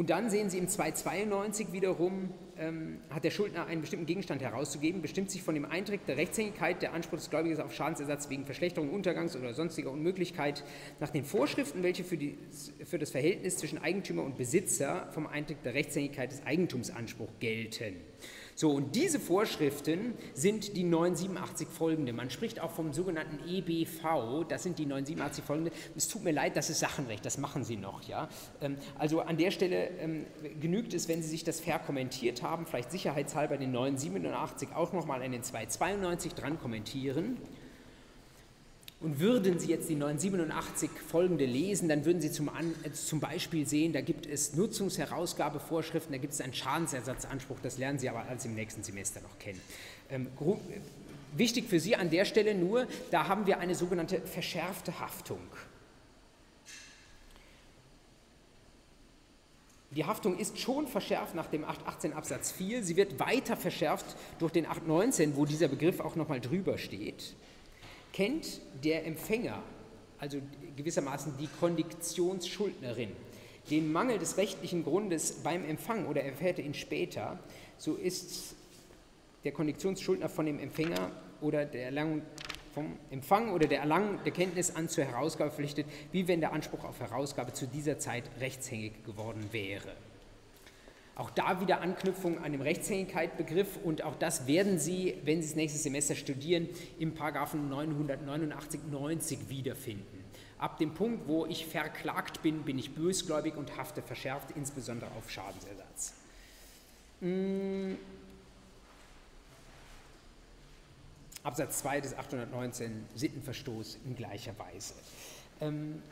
Und 0.00 0.08
dann 0.08 0.30
sehen 0.30 0.48
Sie 0.48 0.56
im 0.56 0.66
292 0.66 1.72
wiederum, 1.72 2.32
ähm, 2.60 3.00
hat 3.08 3.24
der 3.24 3.30
Schuldner 3.30 3.66
einen 3.66 3.80
bestimmten 3.80 4.06
Gegenstand 4.06 4.42
herauszugeben, 4.42 5.02
bestimmt 5.02 5.30
sich 5.30 5.42
von 5.42 5.54
dem 5.54 5.64
Eintritt 5.64 6.02
der 6.06 6.16
Rechtshängigkeit 6.16 6.82
der 6.82 6.92
Anspruch 6.92 7.18
des 7.18 7.30
Gläubigers 7.30 7.58
auf 7.58 7.74
Schadensersatz 7.74 8.28
wegen 8.28 8.44
Verschlechterung, 8.44 8.90
Untergangs 8.90 9.34
oder 9.34 9.54
sonstiger 9.54 9.90
Unmöglichkeit 9.90 10.62
nach 11.00 11.10
den 11.10 11.24
Vorschriften, 11.24 11.82
welche 11.82 12.04
für, 12.04 12.18
die, 12.18 12.38
für 12.84 12.98
das 12.98 13.10
Verhältnis 13.10 13.56
zwischen 13.56 13.78
Eigentümer 13.78 14.22
und 14.22 14.36
Besitzer 14.36 15.08
vom 15.12 15.26
Eintritt 15.26 15.64
der 15.64 15.74
Rechtshängigkeit 15.74 16.30
des 16.30 16.44
Eigentumsanspruchs 16.44 17.32
gelten. 17.40 17.96
So, 18.60 18.72
und 18.72 18.94
diese 18.94 19.18
Vorschriften 19.18 20.12
sind 20.34 20.76
die 20.76 20.84
987 20.84 21.66
folgende. 21.66 22.12
Man 22.12 22.28
spricht 22.28 22.60
auch 22.60 22.70
vom 22.70 22.92
sogenannten 22.92 23.38
EBV, 23.48 24.44
das 24.46 24.64
sind 24.64 24.78
die 24.78 24.84
987 24.84 25.42
folgende. 25.42 25.72
Es 25.96 26.08
tut 26.08 26.24
mir 26.24 26.32
leid, 26.32 26.58
das 26.58 26.68
ist 26.68 26.80
Sachenrecht, 26.80 27.24
das 27.24 27.38
machen 27.38 27.64
Sie 27.64 27.78
noch. 27.78 28.02
Ja? 28.02 28.28
Ähm, 28.60 28.76
also 28.98 29.22
an 29.22 29.38
der 29.38 29.50
Stelle 29.50 29.88
ähm, 29.98 30.26
genügt 30.60 30.92
es, 30.92 31.08
wenn 31.08 31.22
Sie 31.22 31.30
sich 31.30 31.42
das 31.42 31.58
verkommentiert 31.58 32.42
haben, 32.42 32.66
vielleicht 32.66 32.90
sicherheitshalber 32.90 33.56
den 33.56 33.72
987 33.72 34.74
auch 34.74 34.92
nochmal 34.92 35.22
an 35.22 35.32
den 35.32 35.42
292 35.42 36.34
dran 36.34 36.60
kommentieren. 36.60 37.38
Und 39.00 39.18
würden 39.18 39.58
Sie 39.58 39.70
jetzt 39.70 39.88
die 39.88 39.94
987 39.94 40.90
folgende 41.08 41.46
lesen, 41.46 41.88
dann 41.88 42.04
würden 42.04 42.20
Sie 42.20 42.30
zum, 42.30 42.50
An 42.50 42.74
äh, 42.82 42.92
zum 42.92 43.18
Beispiel 43.18 43.66
sehen, 43.66 43.94
da 43.94 44.02
gibt 44.02 44.26
es 44.26 44.54
Nutzungsherausgabevorschriften, 44.54 46.12
da 46.12 46.18
gibt 46.18 46.34
es 46.34 46.40
einen 46.42 46.52
Schadensersatzanspruch, 46.52 47.58
das 47.62 47.78
lernen 47.78 47.98
Sie 47.98 48.10
aber 48.10 48.24
alles 48.28 48.44
im 48.44 48.54
nächsten 48.54 48.82
Semester 48.82 49.22
noch 49.22 49.38
kennen. 49.38 49.60
Ähm, 50.10 50.28
wichtig 51.34 51.66
für 51.66 51.80
Sie 51.80 51.96
an 51.96 52.10
der 52.10 52.26
Stelle 52.26 52.54
nur, 52.54 52.86
da 53.10 53.26
haben 53.26 53.46
wir 53.46 53.58
eine 53.58 53.74
sogenannte 53.74 54.20
verschärfte 54.20 55.00
Haftung. 55.00 55.40
Die 59.92 60.04
Haftung 60.04 60.38
ist 60.38 60.58
schon 60.58 60.86
verschärft 60.86 61.34
nach 61.34 61.46
dem 61.46 61.64
818 61.64 62.12
Absatz 62.12 62.52
4. 62.52 62.84
Sie 62.84 62.96
wird 62.96 63.18
weiter 63.18 63.56
verschärft 63.56 64.14
durch 64.38 64.52
den 64.52 64.66
819, 64.66 65.36
wo 65.36 65.46
dieser 65.46 65.68
Begriff 65.68 66.00
auch 66.00 66.16
nochmal 66.16 66.40
drüber 66.40 66.76
steht 66.76 67.34
kennt 68.12 68.60
der 68.84 69.06
Empfänger, 69.06 69.62
also 70.18 70.38
gewissermaßen 70.76 71.34
die 71.38 71.48
Kondiktionsschuldnerin, 71.58 73.10
den 73.70 73.92
Mangel 73.92 74.18
des 74.18 74.36
rechtlichen 74.36 74.84
Grundes 74.84 75.42
beim 75.42 75.64
Empfang 75.64 76.06
oder 76.06 76.22
erfährt 76.22 76.58
er 76.58 76.64
ihn 76.64 76.74
später, 76.74 77.38
so 77.78 77.94
ist 77.94 78.54
der 79.44 79.52
Kondiktionsschuldner 79.52 80.28
von 80.28 80.46
dem 80.46 80.58
Empfänger 80.58 81.10
oder 81.40 81.64
der 81.64 81.84
Erlangung 81.84 82.22
vom 82.74 82.96
Empfang 83.10 83.52
oder 83.52 83.66
der 83.66 83.80
Erlangung 83.80 84.18
der 84.24 84.32
Kenntnis 84.32 84.74
an 84.74 84.88
zur 84.88 85.04
Herausgabe 85.04 85.50
verpflichtet, 85.50 85.86
wie 86.12 86.28
wenn 86.28 86.40
der 86.40 86.52
Anspruch 86.52 86.84
auf 86.84 87.00
Herausgabe 87.00 87.52
zu 87.52 87.66
dieser 87.66 87.98
Zeit 87.98 88.24
rechtshängig 88.38 89.04
geworden 89.04 89.48
wäre. 89.50 89.92
Auch 91.20 91.28
da 91.28 91.60
wieder 91.60 91.82
Anknüpfung 91.82 92.42
an 92.42 92.52
den 92.52 92.62
Rechtshängigkeitsbegriff 92.62 93.76
und 93.84 94.02
auch 94.04 94.14
das 94.14 94.46
werden 94.46 94.78
Sie, 94.78 95.18
wenn 95.22 95.42
Sie 95.42 95.48
das 95.48 95.54
nächste 95.54 95.78
Semester 95.78 96.14
studieren, 96.14 96.66
im 96.98 97.12
Paragraphen 97.12 97.68
989 97.68 98.80
90 98.90 99.50
wiederfinden. 99.50 100.24
Ab 100.56 100.78
dem 100.78 100.94
Punkt, 100.94 101.28
wo 101.28 101.44
ich 101.44 101.66
verklagt 101.66 102.40
bin, 102.40 102.62
bin 102.62 102.78
ich 102.78 102.94
bösgläubig 102.94 103.54
und 103.54 103.76
hafte 103.76 104.00
verschärft, 104.00 104.52
insbesondere 104.52 105.10
auf 105.10 105.30
Schadensersatz. 105.30 106.14
Hm. 107.20 107.98
Absatz 111.42 111.80
2 111.80 112.00
des 112.00 112.16
819 112.16 113.04
Sittenverstoß 113.14 113.98
in 114.06 114.16
gleicher 114.16 114.58
Weise. 114.58 114.94
Ähm, 115.60 116.02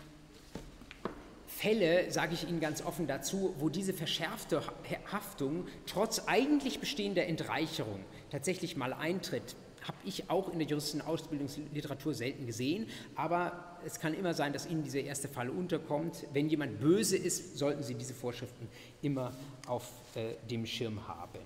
Fälle, 1.59 2.11
sage 2.13 2.35
ich 2.35 2.49
Ihnen 2.49 2.61
ganz 2.61 2.85
offen 2.85 3.09
dazu, 3.09 3.53
wo 3.59 3.69
diese 3.69 3.93
verschärfte 3.93 4.63
Haftung 5.11 5.67
trotz 5.87 6.21
eigentlich 6.27 6.79
bestehender 6.79 7.27
Entreicherung 7.27 8.05
tatsächlich 8.31 8.77
mal 8.77 8.93
eintritt, 8.93 9.57
habe 9.83 9.97
ich 10.05 10.31
auch 10.31 10.53
in 10.53 10.61
der 10.61 10.69
juristischen 10.69 11.01
Ausbildungsliteratur 11.01 12.15
selten 12.15 12.47
gesehen, 12.47 12.87
aber 13.17 13.77
es 13.85 13.99
kann 13.99 14.15
immer 14.15 14.35
sein, 14.35 14.53
dass 14.53 14.67
Ihnen 14.67 14.85
dieser 14.85 15.01
erste 15.01 15.27
Fall 15.27 15.51
unterkommt. 15.51 16.27
Wenn 16.33 16.49
jemand 16.49 16.79
böse 16.79 17.17
ist, 17.17 17.59
sollten 17.59 17.83
Sie 17.83 17.95
diese 17.95 18.15
Vorschriften 18.15 18.69
immer 19.03 19.33
auf 19.67 19.85
äh, 20.15 20.35
dem 20.49 20.65
Schirm 20.65 21.09
haben. 21.09 21.41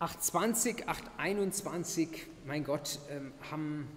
820, 0.00 0.88
821, 0.88 2.08
mein 2.46 2.64
Gott, 2.64 2.98
ähm, 3.10 3.32
haben 3.50 3.88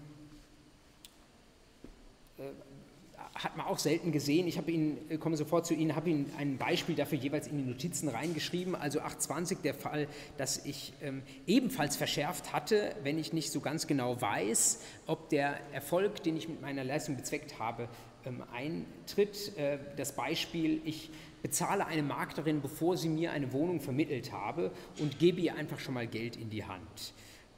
hat 3.34 3.56
man 3.56 3.65
auch 3.65 3.80
selten 3.80 4.12
gesehen. 4.12 4.47
Ich 4.47 4.60
Ihnen, 4.71 4.97
äh, 5.10 5.17
komme 5.17 5.38
sofort 5.38 5.65
zu 5.65 5.73
Ihnen, 5.73 5.95
habe 5.95 6.10
Ihnen 6.10 6.32
ein 6.38 6.58
Beispiel 6.58 6.95
dafür 6.95 7.17
jeweils 7.17 7.47
in 7.47 7.58
die 7.58 7.63
Notizen 7.63 8.10
reingeschrieben. 8.10 8.75
Also 8.75 8.99
820, 8.99 9.60
der 9.60 9.73
Fall, 9.73 10.08
dass 10.38 10.65
ich 10.65 10.93
ähm, 11.01 11.23
ebenfalls 11.47 11.95
verschärft 11.95 12.54
hatte, 12.54 12.95
wenn 13.04 13.17
ich 13.17 13.34
nicht 13.34 13.51
so 13.51 13.62
ganz 13.62 13.88
genau 13.88 14.21
weiß, 14.21 14.82
ob 15.08 15.30
der 15.30 15.60
Erfolg, 15.71 16.23
den 16.23 16.38
ich 16.38 16.49
mit 16.49 16.62
meiner 16.62 16.84
Leistung 16.84 17.15
bezweckt 17.15 17.58
habe, 17.60 17.88
ähm, 18.25 18.43
eintritt. 18.54 19.58
Äh, 19.58 19.80
das 19.95 20.13
Beispiel, 20.13 20.82
ich 20.84 21.10
bezahle 21.41 21.86
eine 21.86 22.04
Maklerin, 22.04 22.62
bevor 22.62 22.97
sie 22.97 23.10
mir 23.10 23.32
eine 23.32 23.51
Wohnung 23.54 23.80
vermittelt 23.80 24.32
habe 24.32 24.71
und 24.99 25.19
gebe 25.19 25.41
ihr 25.41 25.56
einfach 25.56 25.80
schon 25.80 25.93
mal 25.93 26.06
Geld 26.06 26.36
in 26.36 26.49
die 26.49 26.65
Hand. 26.65 27.13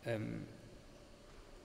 Ähm, 0.05 0.45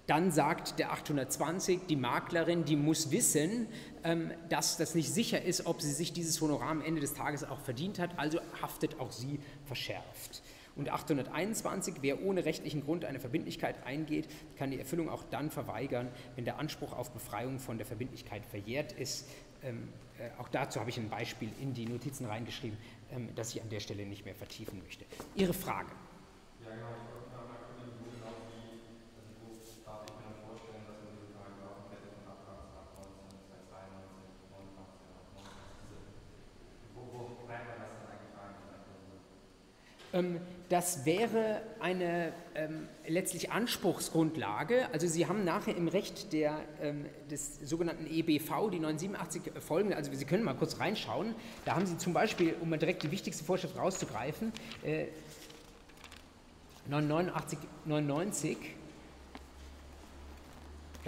dann 0.08 0.32
sagt 0.32 0.78
der 0.78 0.90
820, 0.92 1.80
die 1.86 1.94
Maklerin, 1.94 2.64
die 2.64 2.76
muss 2.76 3.10
wissen, 3.10 3.68
ähm, 4.04 4.32
dass 4.48 4.78
das 4.78 4.94
nicht 4.94 5.12
sicher 5.12 5.42
ist, 5.42 5.66
ob 5.66 5.82
sie 5.82 5.92
sich 5.92 6.14
dieses 6.14 6.40
Honorar 6.40 6.70
am 6.70 6.80
Ende 6.80 7.02
des 7.02 7.12
Tages 7.12 7.44
auch 7.44 7.60
verdient 7.60 7.98
hat, 7.98 8.18
also 8.18 8.40
haftet 8.62 8.98
auch 8.98 9.12
sie 9.12 9.38
verschärft. 9.66 10.42
Und 10.76 10.88
821, 10.88 11.96
wer 12.00 12.22
ohne 12.22 12.46
rechtlichen 12.46 12.84
Grund 12.84 13.04
eine 13.04 13.20
Verbindlichkeit 13.20 13.84
eingeht, 13.84 14.28
kann 14.56 14.70
die 14.70 14.78
Erfüllung 14.78 15.10
auch 15.10 15.24
dann 15.24 15.50
verweigern, 15.50 16.08
wenn 16.36 16.46
der 16.46 16.58
Anspruch 16.58 16.94
auf 16.94 17.10
Befreiung 17.10 17.58
von 17.58 17.76
der 17.76 17.86
Verbindlichkeit 17.86 18.46
verjährt 18.46 18.92
ist. 18.92 19.28
Ähm, 19.62 19.88
äh, 20.18 20.30
auch 20.40 20.48
dazu 20.48 20.80
habe 20.80 20.88
ich 20.88 20.96
ein 20.96 21.10
Beispiel 21.10 21.50
in 21.60 21.74
die 21.74 21.84
Notizen 21.84 22.24
reingeschrieben, 22.24 22.78
ähm, 23.12 23.28
das 23.34 23.54
ich 23.54 23.60
an 23.60 23.68
der 23.68 23.80
Stelle 23.80 24.06
nicht 24.06 24.24
mehr 24.24 24.36
vertiefen 24.36 24.80
möchte. 24.82 25.04
Ihre 25.34 25.52
Frage. 25.52 25.90
Ja, 26.64 26.70
genau. 26.70 27.17
Das 40.68 41.04
wäre 41.04 41.62
eine 41.80 42.32
ähm, 42.54 42.88
letztlich 43.06 43.52
Anspruchsgrundlage. 43.52 44.88
Also 44.92 45.06
Sie 45.06 45.26
haben 45.26 45.44
nachher 45.44 45.76
im 45.76 45.88
Recht 45.88 46.32
der, 46.32 46.60
ähm, 46.82 47.06
des 47.30 47.60
sogenannten 47.60 48.06
EBV, 48.06 48.70
die 48.70 48.78
987 48.78 49.42
folgende, 49.60 49.96
also 49.96 50.12
Sie 50.12 50.24
können 50.24 50.44
mal 50.44 50.54
kurz 50.54 50.80
reinschauen, 50.80 51.34
da 51.64 51.74
haben 51.74 51.86
Sie 51.86 51.98
zum 51.98 52.12
Beispiel, 52.12 52.54
um 52.60 52.70
mal 52.70 52.78
direkt 52.78 53.02
die 53.02 53.10
wichtigste 53.10 53.44
Vorschrift 53.44 53.76
rauszugreifen, 53.76 54.52
äh, 54.82 55.06
989, 56.88 57.58
99 57.84 58.56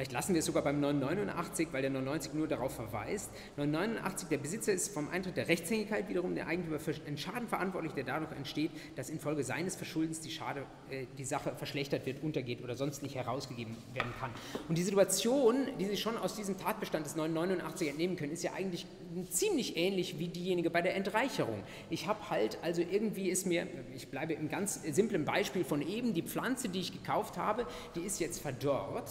Vielleicht 0.00 0.12
lassen 0.12 0.32
wir 0.32 0.38
es 0.38 0.46
sogar 0.46 0.62
beim 0.62 0.80
989, 0.80 1.68
weil 1.72 1.82
der 1.82 1.90
990 1.90 2.32
nur 2.32 2.48
darauf 2.48 2.74
verweist. 2.74 3.30
989, 3.58 4.30
der 4.30 4.38
Besitzer 4.38 4.72
ist 4.72 4.94
vom 4.94 5.10
Eintritt 5.10 5.36
der 5.36 5.46
Rechtshängigkeit 5.46 6.08
wiederum 6.08 6.34
der 6.34 6.46
Eigentümer 6.46 6.78
für 6.78 6.94
einen 7.06 7.18
Schaden 7.18 7.48
verantwortlich, 7.48 7.92
der 7.92 8.04
dadurch 8.04 8.32
entsteht, 8.32 8.70
dass 8.96 9.10
infolge 9.10 9.44
seines 9.44 9.76
Verschuldens 9.76 10.20
die, 10.20 10.30
Schade, 10.30 10.64
äh, 10.90 11.04
die 11.18 11.26
Sache 11.26 11.54
verschlechtert 11.54 12.06
wird, 12.06 12.22
untergeht 12.22 12.64
oder 12.64 12.76
sonst 12.76 13.02
nicht 13.02 13.14
herausgegeben 13.14 13.76
werden 13.92 14.10
kann. 14.18 14.30
Und 14.70 14.78
die 14.78 14.82
Situation, 14.82 15.66
die 15.78 15.84
Sie 15.84 15.98
schon 15.98 16.16
aus 16.16 16.34
diesem 16.34 16.56
Tatbestand 16.56 17.04
des 17.04 17.14
989 17.16 17.90
entnehmen 17.90 18.16
können, 18.16 18.32
ist 18.32 18.42
ja 18.42 18.54
eigentlich 18.54 18.86
ziemlich 19.28 19.76
ähnlich 19.76 20.18
wie 20.18 20.28
diejenige 20.28 20.70
bei 20.70 20.80
der 20.80 20.96
Entreicherung. 20.96 21.62
Ich 21.90 22.06
habe 22.06 22.30
halt, 22.30 22.56
also 22.62 22.80
irgendwie 22.80 23.28
ist 23.28 23.46
mir, 23.46 23.66
ich 23.94 24.08
bleibe 24.08 24.32
im 24.32 24.48
ganz 24.48 24.82
simplen 24.82 25.26
Beispiel 25.26 25.62
von 25.62 25.86
eben, 25.86 26.14
die 26.14 26.22
Pflanze, 26.22 26.70
die 26.70 26.80
ich 26.80 26.90
gekauft 26.90 27.36
habe, 27.36 27.66
die 27.94 28.00
ist 28.00 28.18
jetzt 28.18 28.40
verdorrt 28.40 29.10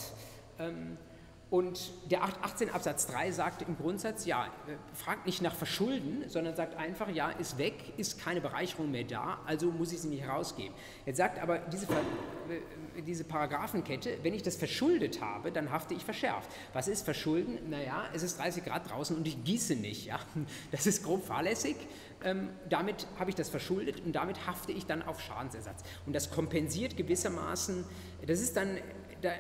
und 1.50 1.92
der 2.12 2.24
18 2.24 2.70
Absatz 2.70 3.08
3 3.08 3.32
sagt 3.32 3.64
im 3.64 3.76
Grundsatz, 3.76 4.28
ja, 4.28 4.46
äh, 4.46 4.76
fragt 4.94 5.26
nicht 5.26 5.42
nach 5.42 5.56
Verschulden, 5.56 6.26
sondern 6.28 6.56
sagt 6.56 6.76
einfach, 6.76 7.10
ja, 7.10 7.32
ist 7.32 7.58
weg, 7.58 7.94
ist 7.98 8.22
keine 8.22 8.40
Bereicherung 8.40 8.92
mehr 8.92 9.04
da, 9.04 9.40
also 9.48 9.72
muss 9.72 9.92
ich 9.92 10.00
sie 10.00 10.10
nicht 10.10 10.22
herausgeben. 10.22 10.76
Jetzt 11.08 11.18
sagt 11.18 11.40
aber 11.40 11.58
diese, 11.58 11.88
äh, 11.88 13.02
diese 13.02 13.24
Paragraphenkette, 13.24 14.20
wenn 14.22 14.36
ich 14.36 14.44
das 14.44 14.58
verschuldet 14.58 15.22
habe, 15.22 15.52
dann 15.52 15.72
hafte 15.72 15.96
ich 15.96 16.06
verschärft. 16.06 16.52
Was 16.74 16.88
ist 16.88 17.04
Verschulden? 17.04 17.58
Naja, 17.68 18.04
es 18.14 18.22
ist 18.22 18.38
30 18.38 18.64
Grad 18.64 18.88
draußen 18.88 19.18
und 19.18 19.28
ich 19.28 19.44
gieße 19.44 19.76
nicht. 19.76 20.06
Ja? 20.06 20.20
Das 20.72 20.86
ist 20.86 21.04
grob 21.04 21.26
fahrlässig. 21.26 21.76
Ähm, 22.24 22.50
damit 22.70 23.08
habe 23.18 23.32
ich 23.32 23.36
das 23.36 23.50
verschuldet 23.50 24.02
und 24.06 24.14
damit 24.14 24.46
hafte 24.46 24.72
ich 24.72 24.86
dann 24.86 25.02
auf 25.02 25.20
Schadensersatz. 25.20 25.84
Und 26.06 26.14
das 26.14 26.30
kompensiert 26.30 26.96
gewissermaßen, 26.96 27.86
das 28.28 28.40
ist 28.42 28.56
dann, 28.56 28.78
da, 29.22 29.32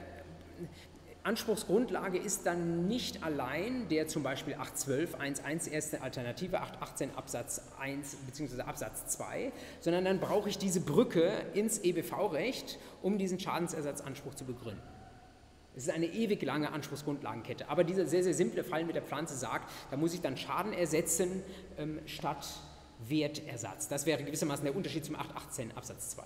Anspruchsgrundlage 1.23 2.17
ist 2.17 2.45
dann 2.45 2.88
nicht 2.88 3.23
allein 3.23 3.89
der 3.89 4.08
zum 4.08 4.23
Beispiel 4.23 4.53
812 4.53 5.15
1.1 5.15 5.69
erste 5.69 6.01
Alternative 6.01 6.62
818 6.62 7.15
Absatz 7.15 7.62
1 7.79 8.15
bzw. 8.25 8.62
Absatz 8.62 9.08
2, 9.08 9.51
sondern 9.82 10.05
dann 10.05 10.19
brauche 10.19 10.47
ich 10.47 10.58
diese 10.58 10.79
Brücke 10.79 11.29
ins 11.53 11.79
EBV-Recht, 11.79 12.79
um 13.01 13.17
diesen 13.17 13.39
Schadensersatzanspruch 13.39 14.34
zu 14.34 14.45
begründen. 14.45 14.82
Es 15.75 15.84
ist 15.84 15.93
eine 15.93 16.08
ewig 16.08 16.41
lange 16.41 16.71
Anspruchsgrundlagenkette, 16.71 17.69
aber 17.69 17.84
dieser 17.84 18.05
sehr, 18.05 18.23
sehr 18.23 18.34
simple 18.34 18.63
Fall 18.63 18.86
mit 18.86 18.95
der 18.95 19.03
Pflanze 19.03 19.36
sagt, 19.36 19.69
da 19.91 19.97
muss 19.97 20.13
ich 20.13 20.21
dann 20.21 20.38
Schaden 20.38 20.73
ersetzen 20.73 21.43
ähm, 21.77 21.99
statt 22.05 22.47
Wertersatz. 23.08 23.88
Das 23.88 24.05
wäre 24.05 24.23
gewissermaßen 24.23 24.65
der 24.65 24.75
Unterschied 24.75 25.05
zum 25.05 25.15
818 25.15 25.75
Absatz 25.75 26.12
2. 26.12 26.23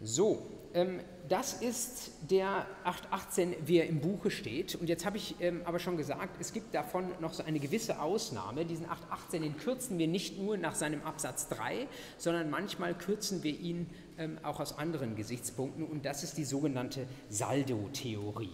So, 0.00 0.46
ähm, 0.74 1.00
das 1.28 1.54
ist 1.54 2.12
der 2.30 2.66
818, 2.84 3.54
wie 3.66 3.78
er 3.78 3.86
im 3.86 4.00
Buche 4.00 4.30
steht. 4.30 4.76
Und 4.76 4.88
jetzt 4.88 5.04
habe 5.04 5.16
ich 5.16 5.34
ähm, 5.40 5.62
aber 5.64 5.78
schon 5.78 5.96
gesagt, 5.96 6.36
es 6.40 6.52
gibt 6.52 6.74
davon 6.74 7.10
noch 7.20 7.34
so 7.34 7.42
eine 7.42 7.58
gewisse 7.58 8.00
Ausnahme. 8.00 8.64
Diesen 8.64 8.86
818, 8.88 9.42
den 9.42 9.56
kürzen 9.56 9.98
wir 9.98 10.08
nicht 10.08 10.38
nur 10.38 10.56
nach 10.56 10.74
seinem 10.74 11.02
Absatz 11.02 11.48
3, 11.48 11.86
sondern 12.16 12.48
manchmal 12.48 12.94
kürzen 12.94 13.42
wir 13.42 13.58
ihn 13.58 13.90
ähm, 14.18 14.38
auch 14.42 14.60
aus 14.60 14.78
anderen 14.78 15.16
Gesichtspunkten. 15.16 15.84
Und 15.84 16.04
das 16.04 16.22
ist 16.22 16.38
die 16.38 16.44
sogenannte 16.44 17.06
Saldo-Theorie. 17.28 18.52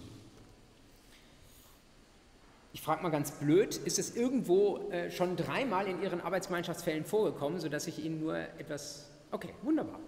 Ich 2.72 2.82
frage 2.82 3.04
mal 3.04 3.10
ganz 3.10 3.30
blöd, 3.32 3.76
ist 3.76 4.00
es 4.00 4.16
irgendwo 4.16 4.90
äh, 4.90 5.10
schon 5.10 5.36
dreimal 5.36 5.86
in 5.86 6.02
Ihren 6.02 6.20
Arbeitsgemeinschaftsfällen 6.20 7.04
vorgekommen, 7.04 7.60
sodass 7.60 7.86
ich 7.86 8.04
Ihnen 8.04 8.20
nur 8.20 8.36
etwas... 8.36 9.10
Okay, 9.30 9.50
wunderbar. 9.62 10.00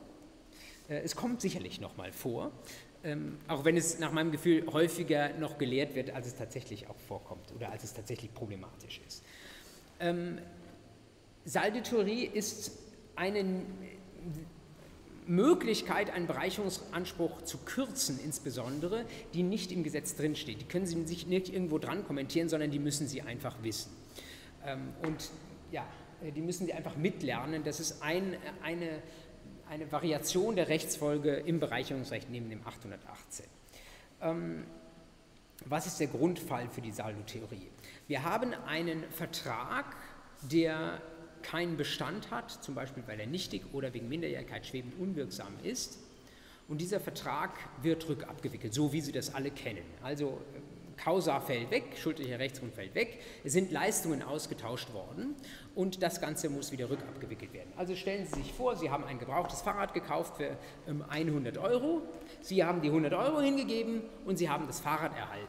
Äh, 0.89 1.01
es 1.01 1.17
kommt 1.17 1.41
sicherlich 1.41 1.81
noch 1.81 1.97
mal 1.97 2.13
vor, 2.13 2.53
ähm, 3.05 3.39
auch 3.49 3.65
wenn 3.65 3.77
es 3.77 3.99
nach 3.99 4.13
meinem 4.13 4.33
Gefühl 4.33 4.67
häufiger 4.73 5.31
noch 5.39 5.59
gelehrt 5.59 5.95
wird, 5.95 6.11
als 6.11 6.27
es 6.27 6.35
tatsächlich 6.35 6.89
auch 6.89 6.99
vorkommt 6.99 7.53
oder 7.55 7.71
als 7.71 7.85
es 7.85 7.95
tatsächlich 7.95 8.33
problematisch 8.35 9.01
ist. 9.07 9.23
Ähm, 10.01 10.39
Saldetheorie 11.45 12.25
ist 12.25 12.73
eine 13.15 13.63
Möglichkeit, 15.27 16.11
einen 16.11 16.27
Bereicherungsanspruch 16.27 17.43
zu 17.43 17.59
kürzen, 17.59 18.19
insbesondere, 18.25 19.05
die 19.35 19.43
nicht 19.43 19.73
im 19.73 19.83
Gesetz 19.83 20.17
drinsteht. 20.17 20.61
Die 20.61 20.65
können 20.65 20.87
Sie 20.87 21.05
sich 21.07 21.27
nicht 21.27 21.53
irgendwo 21.53 21.79
dran 21.79 22.05
kommentieren, 22.05 22.49
sondern 22.49 22.71
die 22.71 22.79
müssen 22.79 23.09
Sie 23.09 23.23
einfach 23.23 23.63
wissen. 23.63 23.91
Ähm, 24.65 24.93
und 25.05 25.31
ja, 25.73 25.87
die 26.35 26.41
müssen 26.41 26.67
Sie 26.67 26.73
einfach 26.73 26.97
mitlernen. 26.97 27.65
Das 27.65 27.81
ist 27.81 28.03
ein, 28.03 28.37
eine, 28.63 29.03
eine 29.69 29.91
Variation 29.91 30.57
der 30.57 30.69
Rechtsfolge 30.69 31.35
im 31.35 31.61
Bereicherungsrecht 31.61 32.31
neben 32.31 32.49
dem 32.51 32.67
818. 32.67 33.47
Ähm, 34.23 34.65
was 35.65 35.87
ist 35.87 35.99
der 35.99 36.07
Grundfall 36.09 36.69
für 36.69 36.81
die 36.81 36.93
Saldo-Theorie? 36.93 37.69
Wir 38.07 38.23
haben 38.25 38.55
einen 38.67 39.05
Vertrag, 39.11 39.97
der 40.43 41.01
keinen 41.43 41.77
Bestand 41.77 42.31
hat, 42.31 42.51
zum 42.51 42.75
Beispiel 42.75 43.03
weil 43.07 43.21
er 43.21 43.27
nichtig 43.27 43.63
oder 43.73 43.95
wegen 43.95 44.09
Minderjährigkeit 44.09 44.67
schwebend 44.67 44.99
unwirksam 44.99 45.55
ist. 45.63 45.99
Und 46.69 46.81
dieser 46.81 46.99
Vertrag 46.99 47.51
wird 47.83 48.09
rückabgewickelt, 48.09 48.75
so 48.75 48.93
wie 48.93 49.01
Sie 49.01 49.13
das 49.13 49.35
alle 49.35 49.51
kennen. 49.51 49.85
Also 50.03 50.41
Causa 50.97 51.41
fällt 51.41 51.71
weg, 51.71 51.97
schuldlicher 51.97 52.39
Rechtsgrund 52.39 52.75
fällt 52.75 52.95
weg, 52.95 53.21
es 53.45 53.53
sind 53.53 53.71
Leistungen 53.71 54.23
ausgetauscht 54.23 54.93
worden 54.93 55.35
und 55.75 56.03
das 56.03 56.21
Ganze 56.21 56.49
muss 56.49 56.73
wieder 56.73 56.91
rückabgewickelt 56.91 57.53
werden. 57.53 57.73
Also 57.77 57.95
stellen 57.95 58.27
Sie 58.27 58.43
sich 58.43 58.53
vor, 58.53 58.77
Sie 58.77 58.91
haben 58.91 59.05
ein 59.05 59.19
gebrauchtes 59.19 59.63
Fahrrad 59.63 59.95
gekauft 59.95 60.37
für 60.37 60.57
100 61.09 61.57
ähm, 61.57 61.63
Euro, 61.63 62.03
Sie 62.41 62.65
haben 62.65 62.81
die 62.81 62.89
100 62.89 63.13
Euro 63.15 63.41
hingegeben 63.41 64.03
und 64.25 64.37
Sie 64.37 64.49
haben 64.49 64.67
das 64.67 64.81
Fahrrad 64.81 65.17
erhalten. 65.17 65.47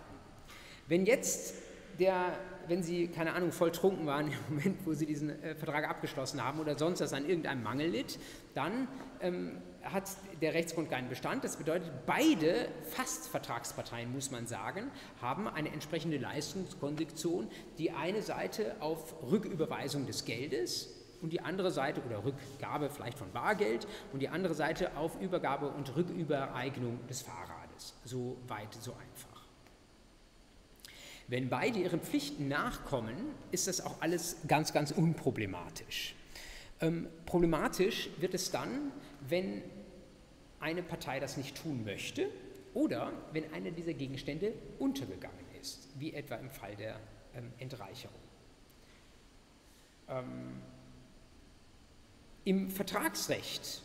Wenn 0.88 1.06
jetzt 1.06 1.56
der 2.00 2.38
wenn 2.68 2.84
Sie, 2.84 3.08
keine 3.08 3.34
Ahnung, 3.34 3.52
voll 3.52 3.72
trunken 3.72 4.06
waren 4.06 4.28
im 4.50 4.56
Moment, 4.56 4.86
wo 4.86 4.94
Sie 4.94 5.06
diesen 5.06 5.42
äh, 5.42 5.56
Vertrag 5.56 5.90
abgeschlossen 5.90 6.44
haben 6.44 6.60
oder 6.60 6.78
sonst 6.78 7.02
was 7.02 7.14
an 7.14 7.28
irgendeinem 7.28 7.64
Mangel 7.64 7.90
litt, 7.90 8.20
dann 8.54 8.88
ähm, 9.22 9.58
hat 9.92 10.10
der 10.42 10.54
Rechtsgrund 10.54 10.90
keinen 10.90 11.10
Bestand. 11.10 11.44
Das 11.44 11.58
bedeutet, 11.58 11.92
beide 12.06 12.70
Fastvertragsparteien, 12.90 14.12
muss 14.12 14.32
man 14.32 14.48
sagen, 14.48 14.92
haben 15.22 15.48
eine 15.48 15.72
entsprechende 15.72 16.18
Leistungskondition. 16.18 17.50
Die 17.78 17.92
eine 17.92 18.22
Seite 18.22 18.76
auf 18.80 19.16
Rücküberweisung 19.30 20.06
des 20.06 20.26
Geldes 20.26 20.94
und 21.22 21.34
die 21.34 21.42
andere 21.42 21.72
Seite 21.72 22.02
oder 22.04 22.24
Rückgabe 22.24 22.90
vielleicht 22.90 23.18
von 23.18 23.32
Bargeld 23.32 23.88
und 24.14 24.20
die 24.20 24.30
andere 24.30 24.54
Seite 24.54 24.96
auf 24.98 25.20
Übergabe 25.22 25.68
und 25.68 25.96
Rückübereignung 25.96 27.06
des 27.08 27.22
Fahrrades. 27.22 27.96
So 28.06 28.38
weit, 28.48 28.74
so 28.80 28.92
einfach. 28.92 29.38
Wenn 31.28 31.50
beide 31.50 31.80
ihren 31.80 32.00
Pflichten 32.00 32.48
nachkommen, 32.48 33.16
ist 33.52 33.68
das 33.68 33.82
auch 33.82 34.02
alles 34.02 34.38
ganz, 34.48 34.72
ganz 34.72 34.92
unproblematisch. 34.92 36.16
Ähm, 36.80 37.08
problematisch 37.26 38.10
wird 38.20 38.34
es 38.34 38.52
dann, 38.52 38.92
wenn 39.28 39.64
eine 40.60 40.84
Partei 40.84 41.20
das 41.20 41.38
nicht 41.38 41.62
tun 41.62 41.84
möchte 41.84 42.30
oder 42.74 43.12
wenn 43.32 43.52
einer 43.54 43.72
dieser 43.72 43.94
Gegenstände 43.94 44.54
untergegangen 44.80 45.46
ist, 45.62 45.90
wie 45.98 46.14
etwa 46.14 46.36
im 46.36 46.50
Fall 46.50 46.76
der 46.76 47.00
ähm, 47.36 47.52
Entreicherung. 47.58 48.20
Ähm, 50.10 50.62
Im 52.46 52.70
Vertragsrecht 52.70 53.82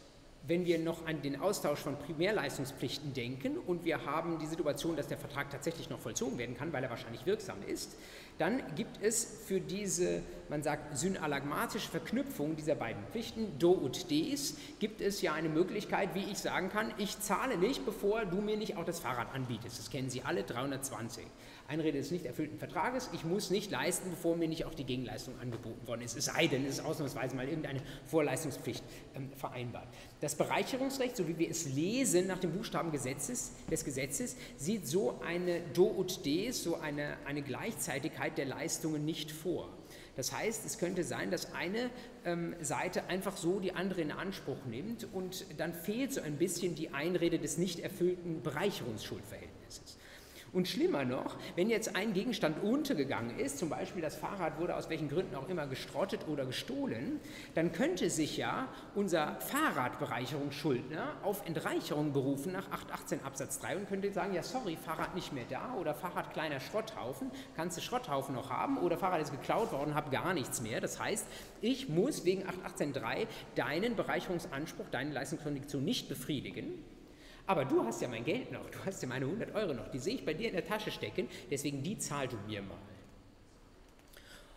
wenn 0.46 0.64
wir 0.64 0.78
noch 0.78 1.06
an 1.06 1.22
den 1.22 1.40
Austausch 1.40 1.78
von 1.78 1.96
Primärleistungspflichten 1.98 3.14
denken 3.14 3.58
und 3.58 3.84
wir 3.84 4.04
haben 4.04 4.38
die 4.38 4.46
Situation, 4.46 4.96
dass 4.96 5.06
der 5.06 5.18
Vertrag 5.18 5.50
tatsächlich 5.50 5.88
noch 5.88 6.00
vollzogen 6.00 6.38
werden 6.38 6.56
kann, 6.56 6.72
weil 6.72 6.82
er 6.82 6.90
wahrscheinlich 6.90 7.26
wirksam 7.26 7.58
ist, 7.66 7.96
dann 8.38 8.62
gibt 8.74 9.02
es 9.02 9.24
für 9.46 9.60
diese, 9.60 10.22
man 10.48 10.62
sagt, 10.62 10.96
synalagmatische 10.96 11.88
Verknüpfung 11.88 12.56
dieser 12.56 12.74
beiden 12.74 13.02
Pflichten, 13.12 13.58
Do 13.58 13.72
und 13.72 14.10
Des, 14.10 14.56
gibt 14.78 15.00
es 15.00 15.22
ja 15.22 15.32
eine 15.32 15.48
Möglichkeit, 15.48 16.14
wie 16.14 16.24
ich 16.24 16.38
sagen 16.38 16.68
kann, 16.68 16.92
ich 16.98 17.20
zahle 17.20 17.56
nicht, 17.56 17.84
bevor 17.84 18.24
du 18.24 18.40
mir 18.40 18.56
nicht 18.56 18.76
auch 18.76 18.84
das 18.84 19.00
Fahrrad 19.00 19.34
anbietest. 19.34 19.78
Das 19.78 19.90
kennen 19.90 20.10
Sie 20.10 20.22
alle, 20.22 20.42
320. 20.42 21.24
Einrede 21.68 21.98
des 21.98 22.10
nicht 22.10 22.26
erfüllten 22.26 22.58
Vertrages, 22.58 23.08
ich 23.12 23.24
muss 23.24 23.50
nicht 23.50 23.70
leisten, 23.70 24.10
bevor 24.10 24.36
mir 24.36 24.48
nicht 24.48 24.64
auch 24.64 24.74
die 24.74 24.84
Gegenleistung 24.84 25.38
angeboten 25.40 25.86
worden 25.86 26.02
ist, 26.02 26.16
es 26.16 26.26
sei 26.26 26.46
denn, 26.46 26.64
es 26.64 26.78
ist 26.78 26.84
ausnahmsweise 26.84 27.36
mal 27.36 27.48
irgendeine 27.48 27.80
Vorleistungspflicht 28.06 28.82
ähm, 29.14 29.30
vereinbart. 29.36 29.88
Das 30.20 30.34
Bereicherungsrecht, 30.34 31.16
so 31.16 31.26
wie 31.28 31.38
wir 31.38 31.50
es 31.50 31.66
lesen 31.66 32.26
nach 32.26 32.38
dem 32.38 32.52
Buchstaben 32.52 32.92
Gesetzes, 32.92 33.52
des 33.70 33.84
Gesetzes, 33.84 34.36
sieht 34.56 34.86
so 34.86 35.20
eine 35.26 35.60
Do 35.74 35.84
und 35.84 36.26
Des, 36.26 36.62
so 36.62 36.76
eine, 36.76 37.16
eine 37.26 37.42
Gleichzeitigkeit 37.42 38.36
der 38.38 38.46
Leistungen 38.46 39.04
nicht 39.04 39.30
vor. 39.30 39.68
Das 40.16 40.32
heißt, 40.32 40.66
es 40.66 40.78
könnte 40.78 41.04
sein, 41.04 41.30
dass 41.30 41.54
eine 41.54 41.90
ähm, 42.24 42.54
Seite 42.60 43.04
einfach 43.04 43.36
so 43.36 43.60
die 43.60 43.72
andere 43.72 44.02
in 44.02 44.12
Anspruch 44.12 44.64
nimmt 44.66 45.06
und 45.12 45.46
dann 45.56 45.72
fehlt 45.72 46.12
so 46.12 46.20
ein 46.20 46.36
bisschen 46.36 46.74
die 46.74 46.90
Einrede 46.90 47.38
des 47.38 47.56
nicht 47.56 47.80
erfüllten 47.80 48.42
Bereicherungsschuldverhältnisses. 48.42 49.51
Und 50.52 50.68
schlimmer 50.68 51.06
noch, 51.06 51.36
wenn 51.56 51.70
jetzt 51.70 51.96
ein 51.96 52.12
Gegenstand 52.12 52.62
untergegangen 52.62 53.38
ist, 53.38 53.58
zum 53.58 53.70
Beispiel 53.70 54.02
das 54.02 54.16
Fahrrad 54.16 54.60
wurde 54.60 54.76
aus 54.76 54.90
welchen 54.90 55.08
Gründen 55.08 55.34
auch 55.34 55.48
immer 55.48 55.66
gestrottet 55.66 56.28
oder 56.28 56.44
gestohlen, 56.44 57.20
dann 57.54 57.72
könnte 57.72 58.10
sich 58.10 58.36
ja 58.36 58.68
unser 58.94 59.40
Fahrradbereicherungsschuldner 59.40 61.16
auf 61.22 61.46
Entreicherung 61.46 62.12
berufen 62.12 62.52
nach 62.52 62.70
818 62.70 63.24
Absatz 63.24 63.60
3 63.60 63.78
und 63.78 63.88
könnte 63.88 64.12
sagen, 64.12 64.34
ja 64.34 64.42
sorry, 64.42 64.76
Fahrrad 64.76 65.14
nicht 65.14 65.32
mehr 65.32 65.46
da 65.48 65.74
oder 65.80 65.94
Fahrrad 65.94 66.34
kleiner 66.34 66.60
Schrotthaufen, 66.60 67.30
kannst 67.56 67.78
du 67.78 67.80
Schrotthaufen 67.80 68.34
noch 68.34 68.50
haben 68.50 68.76
oder 68.76 68.98
Fahrrad 68.98 69.22
ist 69.22 69.32
geklaut 69.32 69.72
worden, 69.72 69.94
hab 69.94 70.10
gar 70.10 70.34
nichts 70.34 70.60
mehr. 70.60 70.82
Das 70.82 71.00
heißt, 71.00 71.26
ich 71.62 71.88
muss 71.88 72.26
wegen 72.26 72.42
818.3 72.42 73.26
deinen 73.54 73.96
Bereicherungsanspruch, 73.96 74.90
deine 74.90 75.12
Leistungskondition 75.14 75.82
nicht 75.82 76.10
befriedigen, 76.10 76.84
aber 77.52 77.66
du 77.66 77.84
hast 77.84 78.00
ja 78.00 78.08
mein 78.08 78.24
Geld 78.24 78.50
noch, 78.50 78.68
du 78.70 78.78
hast 78.86 79.02
ja 79.02 79.08
meine 79.08 79.26
100 79.26 79.54
Euro 79.54 79.74
noch, 79.74 79.88
die 79.90 79.98
sehe 79.98 80.14
ich 80.14 80.24
bei 80.24 80.32
dir 80.32 80.48
in 80.48 80.54
der 80.54 80.64
Tasche 80.64 80.90
stecken, 80.90 81.28
deswegen 81.50 81.82
die 81.82 81.98
zahl 81.98 82.26
du 82.26 82.36
mir 82.46 82.62
mal. 82.62 82.78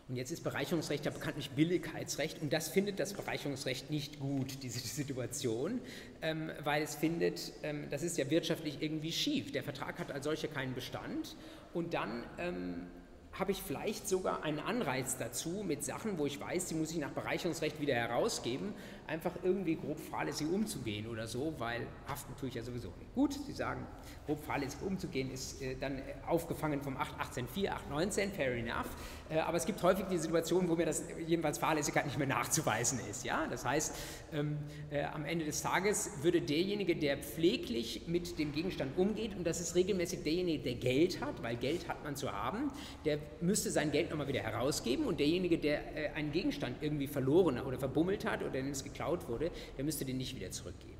Und 0.07 0.15
jetzt 0.15 0.31
ist 0.31 0.43
Bereicherungsrecht 0.45 1.03
ja 1.03 1.11
bekanntlich 1.11 1.49
Billigkeitsrecht 1.49 2.41
und 2.41 2.53
das 2.53 2.69
findet 2.69 2.99
das 2.99 3.13
Bereicherungsrecht 3.13 3.89
nicht 3.89 4.19
gut, 4.19 4.63
diese 4.63 4.79
Situation, 4.87 5.81
ähm, 6.21 6.51
weil 6.63 6.83
es 6.83 6.95
findet, 6.95 7.51
ähm, 7.63 7.87
das 7.89 8.01
ist 8.01 8.17
ja 8.17 8.29
wirtschaftlich 8.29 8.81
irgendwie 8.81 9.11
schief. 9.11 9.51
Der 9.51 9.63
Vertrag 9.63 9.99
hat 9.99 10.11
als 10.11 10.23
solcher 10.23 10.47
keinen 10.47 10.73
Bestand 10.73 11.35
und 11.73 11.93
dann 11.93 12.23
ähm, 12.37 12.87
habe 13.33 13.51
ich 13.51 13.61
vielleicht 13.61 14.07
sogar 14.07 14.43
einen 14.43 14.59
Anreiz 14.59 15.17
dazu, 15.17 15.63
mit 15.67 15.83
Sachen, 15.83 16.17
wo 16.17 16.25
ich 16.25 16.39
weiß, 16.39 16.67
die 16.67 16.75
muss 16.75 16.91
ich 16.91 16.97
nach 16.97 17.11
Bereicherungsrecht 17.11 17.81
wieder 17.81 17.95
herausgeben, 17.95 18.73
einfach 19.07 19.31
irgendwie 19.43 19.75
grob 19.75 19.99
fahrlässig 19.99 20.47
umzugehen 20.47 21.07
oder 21.07 21.27
so, 21.27 21.53
weil 21.57 21.85
haften 22.07 22.33
tue 22.39 22.49
ich 22.49 22.55
ja 22.55 22.63
sowieso 22.63 22.89
nicht. 22.99 23.13
Gut, 23.13 23.33
Sie 23.33 23.53
sagen, 23.53 23.85
grob 24.25 24.43
fahrlässig 24.43 24.81
umzugehen 24.81 25.31
ist 25.31 25.61
äh, 25.61 25.75
dann 25.75 26.01
aufgefangen 26.27 26.81
vom 26.81 26.97
8.18.4, 26.97 27.71
8.19, 27.91 28.31
fair 28.31 28.53
enough, 28.55 28.87
äh, 29.29 29.39
aber 29.39 29.57
es 29.57 29.65
gibt 29.65 29.81
häufig 29.83 30.05
die 30.09 30.17
Situation, 30.17 30.67
wo 30.69 30.75
mir 30.75 30.85
das 30.85 31.03
jedenfalls 31.27 31.57
Fahrlässigkeit 31.57 32.05
nicht 32.05 32.17
mehr 32.17 32.27
nachzuweisen 32.27 32.99
ist. 33.09 33.25
Ja? 33.25 33.47
Das 33.47 33.65
heißt, 33.65 33.95
ähm, 34.33 34.57
äh, 34.89 35.03
am 35.03 35.25
Ende 35.25 35.45
des 35.45 35.61
Tages 35.61 36.23
würde 36.23 36.41
derjenige, 36.41 36.95
der 36.95 37.17
pfleglich 37.17 38.07
mit 38.07 38.39
dem 38.39 38.51
Gegenstand 38.51 38.97
umgeht, 38.97 39.35
und 39.35 39.45
das 39.45 39.59
ist 39.59 39.75
regelmäßig 39.75 40.23
derjenige, 40.23 40.63
der 40.63 40.75
Geld 40.75 41.21
hat, 41.21 41.43
weil 41.43 41.55
Geld 41.57 41.87
hat 41.87 42.03
man 42.03 42.15
zu 42.15 42.31
haben, 42.31 42.71
der 43.05 43.19
müsste 43.41 43.69
sein 43.69 43.91
Geld 43.91 44.09
nochmal 44.09 44.27
wieder 44.27 44.41
herausgeben 44.41 45.05
und 45.05 45.19
derjenige, 45.19 45.57
der 45.57 45.95
äh, 45.95 46.09
einen 46.15 46.31
Gegenstand 46.31 46.77
irgendwie 46.81 47.07
verloren 47.07 47.59
oder 47.59 47.77
verbummelt 47.77 48.25
hat 48.25 48.41
oder 48.41 48.51
den 48.51 48.71
es 48.71 48.83
geklaut 48.95 49.27
wurde, 49.27 49.51
der 49.77 49.83
müsste 49.83 50.05
den 50.05 50.17
nicht 50.17 50.35
wieder 50.35 50.51
zurückgeben. 50.51 50.93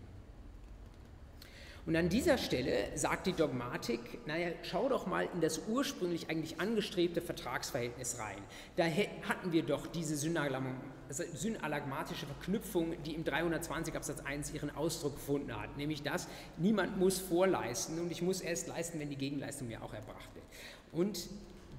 Und 1.86 1.96
an 1.96 2.10
dieser 2.10 2.40
Stelle 2.40 2.88
sagt 2.96 3.28
die 3.28 3.34
Dogmatik, 3.34 4.26
naja, 4.26 4.50
schau 4.64 4.90
doch 4.90 5.06
mal 5.06 5.30
in 5.36 5.42
das 5.42 5.68
ursprünglich 5.68 6.32
eigentlich 6.32 6.60
angestrebte 6.60 7.22
Vertragsverhältnis 7.22 8.18
rein. 8.18 8.40
Da 8.76 8.86
hatten 9.30 9.52
wir 9.52 9.62
doch 9.62 9.86
diese 9.86 10.18
synalagmatische 10.18 12.26
Verknüpfung, 12.26 12.96
die 13.04 13.14
im 13.14 13.24
320 13.24 13.96
Absatz 13.96 14.22
1 14.22 14.56
ihren 14.56 14.76
Ausdruck 14.76 15.14
gefunden 15.14 15.56
hat, 15.56 15.78
nämlich 15.78 16.02
das, 16.02 16.28
niemand 16.58 16.98
muss 16.98 17.20
vorleisten 17.20 18.00
und 18.00 18.12
ich 18.12 18.24
muss 18.24 18.42
erst 18.42 18.68
leisten, 18.68 19.00
wenn 19.00 19.12
die 19.12 19.16
Gegenleistung 19.16 19.68
mir 19.68 19.84
auch 19.84 19.94
erbracht 19.94 20.34
wird. 20.34 20.46
Und 20.92 21.30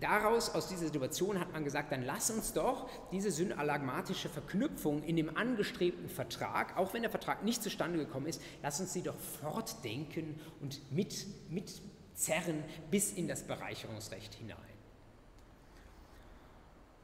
daraus, 0.01 0.55
aus 0.55 0.69
dieser 0.69 0.87
Situation 0.87 1.41
hat 1.41 1.53
man 1.53 1.65
gesagt, 1.65 1.93
dann 1.93 2.05
lass 2.05 2.31
uns 2.31 2.53
doch 2.53 2.89
diese 3.11 3.31
synalagmatische 3.31 4.29
Verknüpfung 4.29 5.03
in 5.03 5.17
dem 5.17 5.37
angestrebten 5.37 6.09
Vertrag, 6.09 6.77
auch 6.77 6.95
wenn 6.95 7.03
der 7.03 7.11
Vertrag 7.11 7.45
nicht 7.45 7.63
zustande 7.63 7.99
gekommen 7.99 8.27
ist, 8.27 8.41
lass 8.63 8.81
uns 8.81 8.93
sie 8.93 9.03
doch 9.03 9.19
fortdenken 9.41 10.39
und 10.61 10.81
mit, 10.93 11.27
mitzerren 11.51 12.63
bis 12.91 13.13
in 13.13 13.29
das 13.29 13.43
Bereicherungsrecht 13.43 14.35
hinein. 14.35 14.57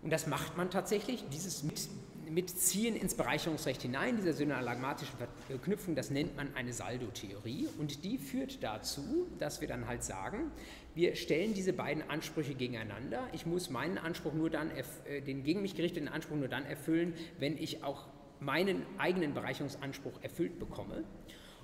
Und 0.03 0.11
das 0.11 0.27
macht 0.27 0.57
man 0.57 0.71
tatsächlich, 0.71 1.25
dieses 1.31 1.63
mit, 1.63 1.89
Mitziehen 2.35 2.97
ins 2.97 3.15
Bereicherungsrecht 3.15 3.83
hinein, 3.83 4.17
dieser 4.17 4.33
synalagmatischen 4.33 5.15
Verknüpfung, 5.49 5.95
das 5.95 6.11
nennt 6.11 6.37
man 6.37 6.55
eine 6.55 6.73
Saldotheorie. 6.73 7.69
Und 7.79 8.05
die 8.05 8.19
führt 8.19 8.63
dazu, 8.63 9.27
dass 9.39 9.61
wir 9.61 9.69
dann 9.69 9.87
halt 9.87 10.03
sagen, 10.03 10.51
wir 10.95 11.17
stellen 11.17 11.55
diese 11.55 11.73
beiden 11.73 12.09
Ansprüche 12.09 12.55
gegeneinander. 12.55 13.29
Ich 13.33 13.47
muss 13.47 13.71
meinen 13.71 13.99
Anspruch 13.99 14.35
nur 14.35 14.51
dann, 14.51 14.71
äh, 14.71 15.21
den 15.21 15.43
gegen 15.43 15.63
mich 15.63 15.75
gerichteten 15.75 16.09
Anspruch 16.09 16.37
nur 16.37 16.49
dann 16.49 16.65
erfüllen, 16.65 17.15
wenn 17.39 17.57
ich 17.57 17.85
auch 17.85 18.07
meinen 18.41 18.85
eigenen 18.99 19.35
Bereicherungsanspruch 19.35 20.23
erfüllt 20.23 20.59
bekomme. 20.59 21.05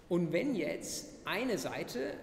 Und 0.08 0.32
wenn 0.32 0.54
jetzt 0.54 1.14
eine 1.26 1.58
Seite 1.58 2.14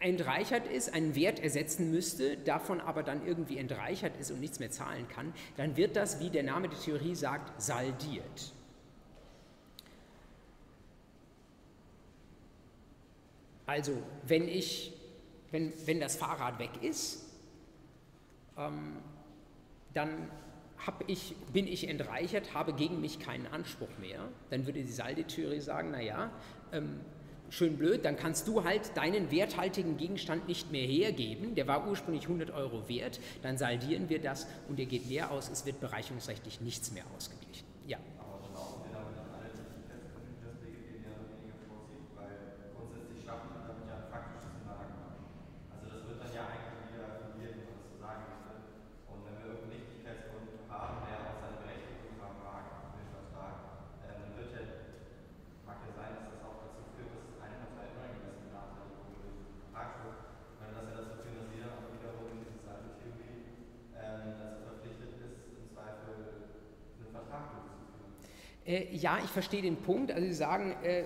entreichert 0.00 0.66
ist, 0.66 0.92
einen 0.92 1.14
Wert 1.14 1.38
ersetzen 1.40 1.90
müsste, 1.90 2.36
davon 2.38 2.80
aber 2.80 3.02
dann 3.02 3.26
irgendwie 3.26 3.58
entreichert 3.58 4.16
ist 4.18 4.30
und 4.30 4.40
nichts 4.40 4.58
mehr 4.58 4.70
zahlen 4.70 5.06
kann, 5.08 5.32
dann 5.56 5.76
wird 5.76 5.94
das, 5.94 6.20
wie 6.20 6.30
der 6.30 6.42
Name 6.42 6.68
der 6.68 6.78
Theorie 6.78 7.14
sagt, 7.14 7.60
saldiert. 7.60 8.52
Also, 13.66 13.92
wenn, 14.26 14.48
ich, 14.48 14.92
wenn, 15.52 15.72
wenn 15.86 16.00
das 16.00 16.16
Fahrrad 16.16 16.58
weg 16.58 16.82
ist, 16.82 17.24
ähm, 18.56 18.96
dann 19.94 20.28
ich, 21.06 21.36
bin 21.52 21.66
ich 21.66 21.88
entreichert, 21.88 22.54
habe 22.54 22.72
gegen 22.72 23.00
mich 23.00 23.20
keinen 23.20 23.46
Anspruch 23.46 23.90
mehr. 24.00 24.28
Dann 24.48 24.66
würde 24.66 24.82
die 24.82 24.90
Saldi-Theorie 24.90 25.60
sagen, 25.60 25.90
naja, 25.90 26.30
ähm, 26.72 27.00
schön 27.50 27.76
blöd, 27.76 28.04
dann 28.04 28.16
kannst 28.16 28.48
du 28.48 28.64
halt 28.64 28.96
deinen 28.96 29.30
werthaltigen 29.30 29.96
Gegenstand 29.96 30.48
nicht 30.48 30.72
mehr 30.72 30.86
hergeben, 30.86 31.54
der 31.54 31.66
war 31.66 31.86
ursprünglich 31.88 32.24
100 32.24 32.50
Euro 32.50 32.88
wert, 32.88 33.20
dann 33.42 33.58
saldieren 33.58 34.08
wir 34.08 34.20
das 34.20 34.46
und 34.68 34.78
der 34.78 34.86
geht 34.86 35.06
leer 35.08 35.30
aus, 35.30 35.50
es 35.50 35.66
wird 35.66 35.80
bereicherungsrechtlich 35.80 36.60
nichts 36.60 36.92
mehr 36.92 37.04
ausgeglichen. 37.16 37.69
Ja. 69.00 69.18
Ich 69.24 69.30
verstehe 69.30 69.62
den 69.62 69.76
Punkt. 69.76 70.12
Also 70.12 70.26
Sie 70.26 70.34
sagen, 70.34 70.74
äh, 70.82 71.04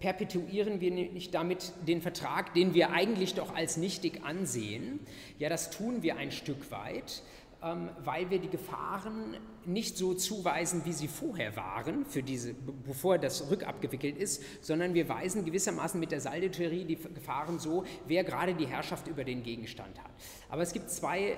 perpetuieren 0.00 0.80
wir 0.80 0.90
nicht 0.90 1.34
damit 1.34 1.72
den 1.86 2.00
Vertrag, 2.02 2.54
den 2.54 2.74
wir 2.74 2.92
eigentlich 2.92 3.34
doch 3.34 3.54
als 3.54 3.76
nichtig 3.76 4.24
ansehen. 4.24 5.00
Ja, 5.38 5.48
das 5.48 5.70
tun 5.70 6.02
wir 6.02 6.16
ein 6.16 6.30
Stück 6.30 6.70
weit, 6.70 7.22
ähm, 7.62 7.88
weil 8.04 8.30
wir 8.30 8.38
die 8.38 8.50
Gefahren 8.50 9.36
nicht 9.64 9.96
so 9.96 10.14
zuweisen, 10.14 10.82
wie 10.84 10.92
sie 10.92 11.08
vorher 11.08 11.56
waren, 11.56 12.04
für 12.04 12.22
diese, 12.22 12.54
bevor 12.54 13.18
das 13.18 13.50
rückabgewickelt 13.50 14.16
ist, 14.16 14.42
sondern 14.64 14.94
wir 14.94 15.08
weisen 15.08 15.44
gewissermaßen 15.44 15.98
mit 15.98 16.12
der 16.12 16.20
Saldetheorie 16.20 16.84
die 16.84 16.96
Gefahren 16.96 17.58
so, 17.58 17.84
wer 18.06 18.22
gerade 18.22 18.54
die 18.54 18.66
Herrschaft 18.66 19.08
über 19.08 19.24
den 19.24 19.42
Gegenstand 19.42 19.98
hat. 19.98 20.12
Aber 20.48 20.62
es 20.62 20.72
gibt 20.72 20.90
zwei 20.90 21.36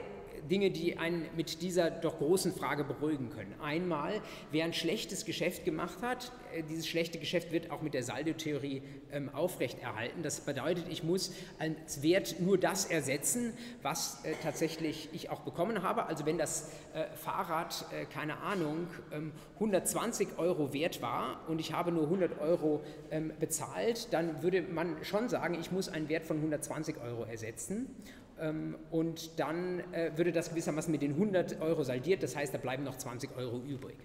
Dinge, 0.51 0.71
die 0.71 0.99
einen 0.99 1.27
mit 1.37 1.63
dieser 1.63 1.91
doch 1.91 2.19
großen 2.19 2.53
Frage 2.53 2.85
beruhigen 2.85 3.31
können. 3.31 3.55
Einmal, 3.63 4.21
wer 4.51 4.65
ein 4.65 4.73
schlechtes 4.73 5.25
Geschäft 5.25 5.65
gemacht 5.65 6.03
hat, 6.03 6.33
äh, 6.53 6.63
dieses 6.63 6.87
schlechte 6.87 7.19
Geschäft 7.19 7.53
wird 7.53 7.71
auch 7.71 7.83
mit 7.83 7.95
der 7.95 8.03
Saldo-Theorie 8.03 8.83
ähm, 9.13 9.31
aufrechterhalten. 9.35 10.23
Das 10.23 10.41
bedeutet, 10.41 10.87
ich 10.89 11.03
muss 11.03 11.33
als 11.59 12.03
Wert 12.03 12.41
nur 12.41 12.59
das 12.59 12.87
ersetzen, 12.87 13.53
was 13.83 14.25
äh, 14.25 14.35
tatsächlich 14.43 15.09
ich 15.13 15.31
auch 15.31 15.41
bekommen 15.41 15.83
habe. 15.83 16.07
Also 16.07 16.27
wenn 16.27 16.39
das 16.39 16.71
äh, 16.95 17.05
Fahrrad, 17.17 17.87
äh, 17.93 18.05
keine 18.07 18.39
Ahnung, 18.39 18.89
ähm, 19.13 19.33
120 19.55 20.39
Euro 20.39 20.73
wert 20.73 21.03
war 21.03 21.41
und 21.49 21.61
ich 21.61 21.73
habe 21.73 21.93
nur 21.93 22.05
100 22.05 22.41
Euro 22.41 22.83
ähm, 23.11 23.33
bezahlt, 23.39 24.13
dann 24.13 24.43
würde 24.43 24.63
man 24.63 24.97
schon 25.05 25.29
sagen, 25.29 25.57
ich 25.61 25.73
muss 25.73 25.89
einen 25.89 26.09
Wert 26.09 26.25
von 26.25 26.37
120 26.37 26.97
Euro 27.01 27.25
ersetzen. 27.25 27.95
Ähm, 28.41 28.77
und 28.91 29.39
dann 29.39 29.81
äh, 29.93 30.13
würde 30.17 30.33
das 30.33 30.51
gewissermaßen 30.51 30.91
mit 30.91 31.03
den 31.03 31.13
100 31.13 31.61
Euro 31.61 31.83
saldiert, 31.83 32.23
das 32.23 32.37
heißt, 32.37 32.55
da 32.55 32.59
bleiben 32.59 32.85
noch 32.85 32.97
20 32.97 33.37
Euro 33.37 33.61
übrig. 33.61 33.97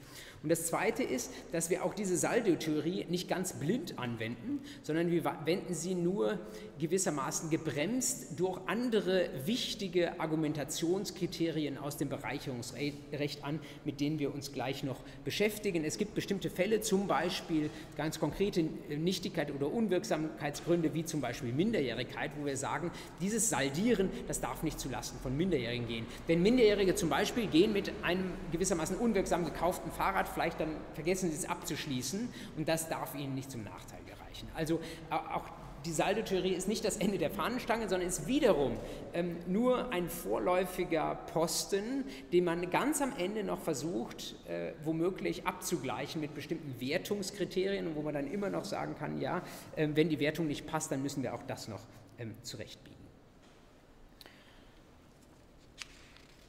Und 0.43 0.49
das 0.49 0.65
Zweite 0.65 1.03
ist, 1.03 1.31
dass 1.53 1.69
wir 1.69 1.85
auch 1.85 1.93
diese 1.93 2.17
Saldotheorie 2.17 3.05
nicht 3.09 3.29
ganz 3.29 3.53
blind 3.53 3.97
anwenden, 3.97 4.59
sondern 4.81 5.09
wir 5.09 5.23
wenden 5.45 5.73
sie 5.73 5.95
nur 5.95 6.37
gewissermaßen 6.79 7.49
gebremst 7.49 8.37
durch 8.37 8.59
andere 8.67 9.29
wichtige 9.45 10.19
Argumentationskriterien 10.19 11.77
aus 11.77 11.95
dem 11.95 12.09
Bereicherungsrecht 12.09 13.41
an, 13.45 13.61
mit 13.85 14.01
denen 14.01 14.19
wir 14.19 14.35
uns 14.35 14.51
gleich 14.51 14.83
noch 14.83 14.99
beschäftigen. 15.23 15.85
Es 15.85 15.97
gibt 15.97 16.13
bestimmte 16.13 16.49
Fälle, 16.49 16.81
zum 16.81 17.07
Beispiel 17.07 17.69
ganz 17.95 18.19
konkrete 18.19 18.63
Nichtigkeit 18.89 19.49
oder 19.49 19.71
Unwirksamkeitsgründe, 19.71 20.93
wie 20.93 21.05
zum 21.05 21.21
Beispiel 21.21 21.53
Minderjährigkeit, 21.53 22.31
wo 22.37 22.45
wir 22.45 22.57
sagen, 22.57 22.91
dieses 23.21 23.49
Saldieren, 23.49 24.09
das 24.27 24.41
darf 24.41 24.61
nicht 24.61 24.77
zulasten 24.77 25.21
von 25.21 25.37
Minderjährigen 25.37 25.87
gehen. 25.87 26.05
Denn 26.27 26.41
Minderjährige 26.41 26.95
zum 26.95 27.07
Beispiel 27.07 27.47
gehen 27.47 27.71
mit 27.71 27.93
einem 28.03 28.33
gewissermaßen 28.51 28.97
unwirksam 28.97 29.45
gekauften 29.45 29.89
Fahrrad 29.89 30.32
vielleicht 30.33 30.59
dann 30.59 30.75
vergessen 30.93 31.29
Sie 31.29 31.37
es 31.37 31.45
abzuschließen 31.45 32.29
und 32.57 32.67
das 32.67 32.89
darf 32.89 33.15
Ihnen 33.15 33.35
nicht 33.35 33.51
zum 33.51 33.63
Nachteil 33.63 33.99
gereichen. 34.05 34.47
Also 34.55 34.79
auch 35.09 35.43
die 35.85 35.91
Saldotheorie 35.91 36.53
ist 36.53 36.67
nicht 36.67 36.85
das 36.85 36.97
Ende 36.97 37.17
der 37.17 37.29
Fahnenstange, 37.29 37.89
sondern 37.89 38.07
ist 38.07 38.27
wiederum 38.27 38.77
ähm, 39.13 39.37
nur 39.47 39.91
ein 39.91 40.09
vorläufiger 40.09 41.15
Posten, 41.33 42.05
den 42.31 42.45
man 42.45 42.69
ganz 42.69 43.01
am 43.01 43.13
Ende 43.17 43.43
noch 43.43 43.59
versucht, 43.59 44.35
äh, 44.47 44.73
womöglich 44.83 45.45
abzugleichen 45.45 46.21
mit 46.21 46.33
bestimmten 46.33 46.79
Wertungskriterien 46.79 47.95
wo 47.95 48.01
man 48.01 48.13
dann 48.13 48.31
immer 48.31 48.49
noch 48.49 48.65
sagen 48.65 48.95
kann, 48.97 49.19
ja, 49.19 49.43
äh, 49.75 49.89
wenn 49.93 50.09
die 50.09 50.19
Wertung 50.19 50.47
nicht 50.47 50.65
passt, 50.65 50.91
dann 50.91 51.03
müssen 51.03 51.21
wir 51.21 51.33
auch 51.33 51.43
das 51.47 51.67
noch 51.67 51.81
ähm, 52.17 52.35
zurechtbiegen. 52.43 52.92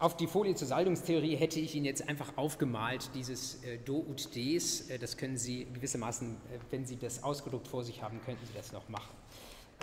Auf 0.04 0.18
die 0.18 0.26
Folie 0.26 0.54
zur 0.54 0.68
Saltungstheorie 0.68 1.34
hätte 1.34 1.58
ich 1.58 1.74
Ihnen 1.74 1.86
jetzt 1.86 2.06
einfach 2.06 2.36
aufgemalt, 2.36 3.08
dieses 3.14 3.64
äh, 3.64 3.78
Do 3.78 3.96
und 3.96 4.36
Des. 4.36 4.90
Äh, 4.90 4.98
das 4.98 5.16
können 5.16 5.38
Sie 5.38 5.66
gewissermaßen, 5.72 6.32
äh, 6.32 6.58
wenn 6.70 6.84
Sie 6.84 6.96
das 6.96 7.22
ausgedruckt 7.22 7.66
vor 7.66 7.84
sich 7.84 8.02
haben, 8.02 8.20
könnten 8.22 8.44
Sie 8.44 8.52
das 8.54 8.70
noch 8.70 8.86
machen. 8.90 9.08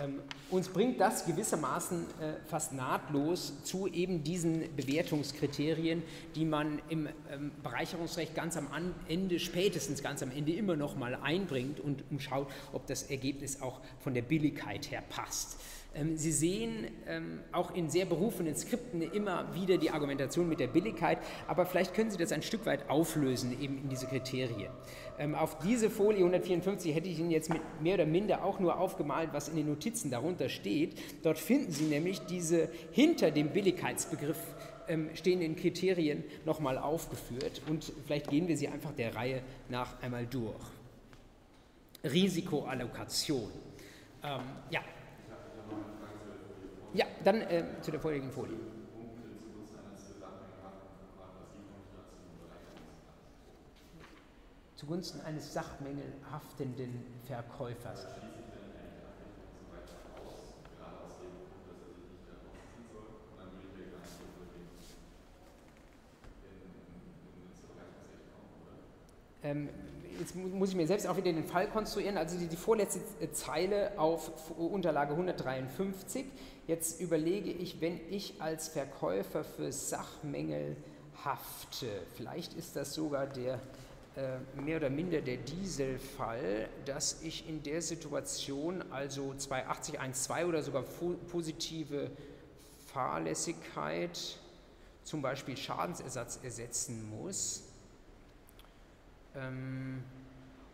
Ähm, 0.00 0.20
uns 0.48 0.68
bringt 0.68 1.00
das 1.00 1.26
gewissermaßen 1.26 2.04
äh, 2.20 2.34
fast 2.46 2.72
nahtlos 2.72 3.64
zu 3.64 3.88
eben 3.88 4.22
diesen 4.22 4.76
Bewertungskriterien, 4.76 6.04
die 6.36 6.44
man 6.44 6.80
im 6.88 7.08
ähm, 7.28 7.50
Bereicherungsrecht 7.60 8.32
ganz 8.32 8.56
am 8.56 8.68
Ende, 9.08 9.40
spätestens 9.40 10.04
ganz 10.04 10.22
am 10.22 10.30
Ende 10.30 10.52
immer 10.52 10.76
noch 10.76 10.94
mal 10.94 11.16
einbringt 11.16 11.80
und 11.80 12.04
umschaut, 12.12 12.46
ob 12.72 12.86
das 12.86 13.02
Ergebnis 13.02 13.60
auch 13.60 13.80
von 13.98 14.14
der 14.14 14.22
Billigkeit 14.22 14.88
her 14.88 15.02
passt. 15.08 15.56
Ähm, 15.94 16.16
Sie 16.16 16.32
sehen 16.32 16.86
ähm, 17.06 17.40
auch 17.52 17.74
in 17.74 17.90
sehr 17.90 18.06
berufenen 18.06 18.56
Skripten 18.56 19.02
immer 19.02 19.54
wieder 19.54 19.78
die 19.78 19.90
Argumentation 19.90 20.48
mit 20.48 20.60
der 20.60 20.68
Billigkeit, 20.68 21.18
aber 21.46 21.66
vielleicht 21.66 21.94
können 21.94 22.10
Sie 22.10 22.16
das 22.16 22.32
ein 22.32 22.42
Stück 22.42 22.64
weit 22.66 22.88
auflösen, 22.88 23.60
eben 23.60 23.78
in 23.78 23.88
diese 23.88 24.06
Kriterien. 24.06 24.72
Ähm, 25.18 25.34
auf 25.34 25.58
diese 25.58 25.90
Folie 25.90 26.18
154 26.18 26.94
hätte 26.94 27.08
ich 27.08 27.18
Ihnen 27.18 27.30
jetzt 27.30 27.50
mehr 27.80 27.94
oder 27.94 28.06
minder 28.06 28.44
auch 28.44 28.58
nur 28.58 28.78
aufgemalt, 28.78 29.30
was 29.32 29.48
in 29.48 29.56
den 29.56 29.68
Notizen 29.68 30.10
darunter 30.10 30.48
steht. 30.48 30.98
Dort 31.22 31.38
finden 31.38 31.72
Sie 31.72 31.84
nämlich 31.84 32.20
diese 32.20 32.68
hinter 32.92 33.30
dem 33.30 33.50
Billigkeitsbegriff 33.50 34.38
stehenden 35.14 35.54
Kriterien 35.54 36.24
nochmal 36.44 36.76
aufgeführt 36.76 37.62
und 37.68 37.92
vielleicht 38.04 38.28
gehen 38.28 38.48
wir 38.48 38.56
sie 38.56 38.66
einfach 38.66 38.92
der 38.92 39.14
Reihe 39.14 39.40
nach 39.68 40.02
einmal 40.02 40.26
durch. 40.26 40.60
Risikoallokation. 42.04 43.48
Ähm, 44.24 44.40
ja, 44.70 44.80
ja, 46.94 47.06
dann 47.24 47.40
äh, 47.42 47.64
zu 47.80 47.90
der 47.90 48.00
vorherigen 48.00 48.30
Folie. 48.30 48.56
Zugunsten 54.76 55.20
eines 55.20 55.52
sachmängelhaftenden 55.52 57.04
Verkäufers. 57.26 58.06
Ähm, 69.44 69.68
jetzt 70.18 70.36
muss 70.36 70.70
ich 70.70 70.76
mir 70.76 70.86
selbst 70.86 71.06
auch 71.06 71.16
wieder 71.16 71.32
den 71.32 71.44
Fall 71.44 71.68
konstruieren, 71.68 72.16
also 72.16 72.38
die, 72.38 72.46
die 72.46 72.56
vorletzte 72.56 73.00
Zeile 73.32 73.92
auf 73.98 74.50
Unterlage 74.58 75.12
153. 75.12 76.26
Jetzt 76.72 77.02
überlege 77.02 77.50
ich, 77.50 77.82
wenn 77.82 78.00
ich 78.08 78.40
als 78.40 78.68
Verkäufer 78.68 79.44
für 79.44 79.70
Sachmängel 79.70 80.74
hafte, 81.22 81.86
vielleicht 82.16 82.54
ist 82.54 82.76
das 82.76 82.94
sogar 82.94 83.26
der 83.26 83.60
äh, 84.16 84.38
mehr 84.58 84.78
oder 84.78 84.88
minder 84.88 85.20
der 85.20 85.36
Dieselfall, 85.36 86.70
dass 86.86 87.20
ich 87.20 87.46
in 87.46 87.62
der 87.62 87.82
Situation 87.82 88.82
also 88.90 89.34
28012 89.36 90.48
oder 90.48 90.62
sogar 90.62 90.84
positive 91.30 92.10
Fahrlässigkeit, 92.86 94.38
zum 95.04 95.20
Beispiel 95.20 95.58
Schadensersatz 95.58 96.40
ersetzen 96.42 97.06
muss. 97.10 97.64
Ähm, 99.36 100.02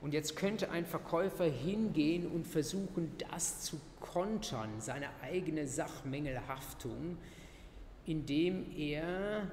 Und 0.01 0.15
jetzt 0.15 0.37
könnte 0.37 0.71
ein 0.71 0.87
Verkäufer 0.87 1.45
hingehen 1.45 2.27
und 2.27 2.47
versuchen, 2.47 3.13
das 3.31 3.63
zu 3.63 3.81
kontern, 4.01 4.81
seine 4.81 5.09
eigene 5.23 5.67
Sachmängelhaftung, 5.67 7.19
indem 8.07 8.71
er 8.77 9.51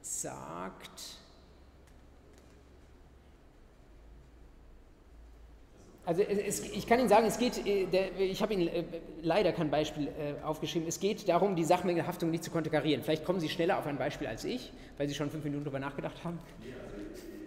sagt, 0.00 1.18
Also 6.06 6.22
es, 6.22 6.60
ich 6.60 6.86
kann 6.86 7.00
Ihnen 7.00 7.08
sagen, 7.08 7.26
es 7.26 7.36
geht, 7.36 7.66
äh, 7.66 8.10
ich 8.16 8.40
habe 8.40 8.54
Ihnen 8.54 8.68
äh, 8.68 8.84
leider 9.22 9.52
kein 9.52 9.72
Beispiel 9.72 10.06
äh, 10.06 10.40
aufgeschrieben, 10.44 10.86
es 10.86 11.00
geht 11.00 11.28
darum, 11.28 11.56
die 11.56 11.64
Sachmengenhaftung 11.64 12.30
nicht 12.30 12.44
zu 12.44 12.52
konterkarieren. 12.52 13.02
Vielleicht 13.02 13.24
kommen 13.24 13.40
Sie 13.40 13.48
schneller 13.48 13.76
auf 13.76 13.86
ein 13.88 13.98
Beispiel 13.98 14.28
als 14.28 14.44
ich, 14.44 14.72
weil 14.98 15.08
Sie 15.08 15.14
schon 15.14 15.30
fünf 15.30 15.42
Minuten 15.42 15.64
darüber 15.64 15.80
nachgedacht 15.80 16.22
haben. 16.22 16.38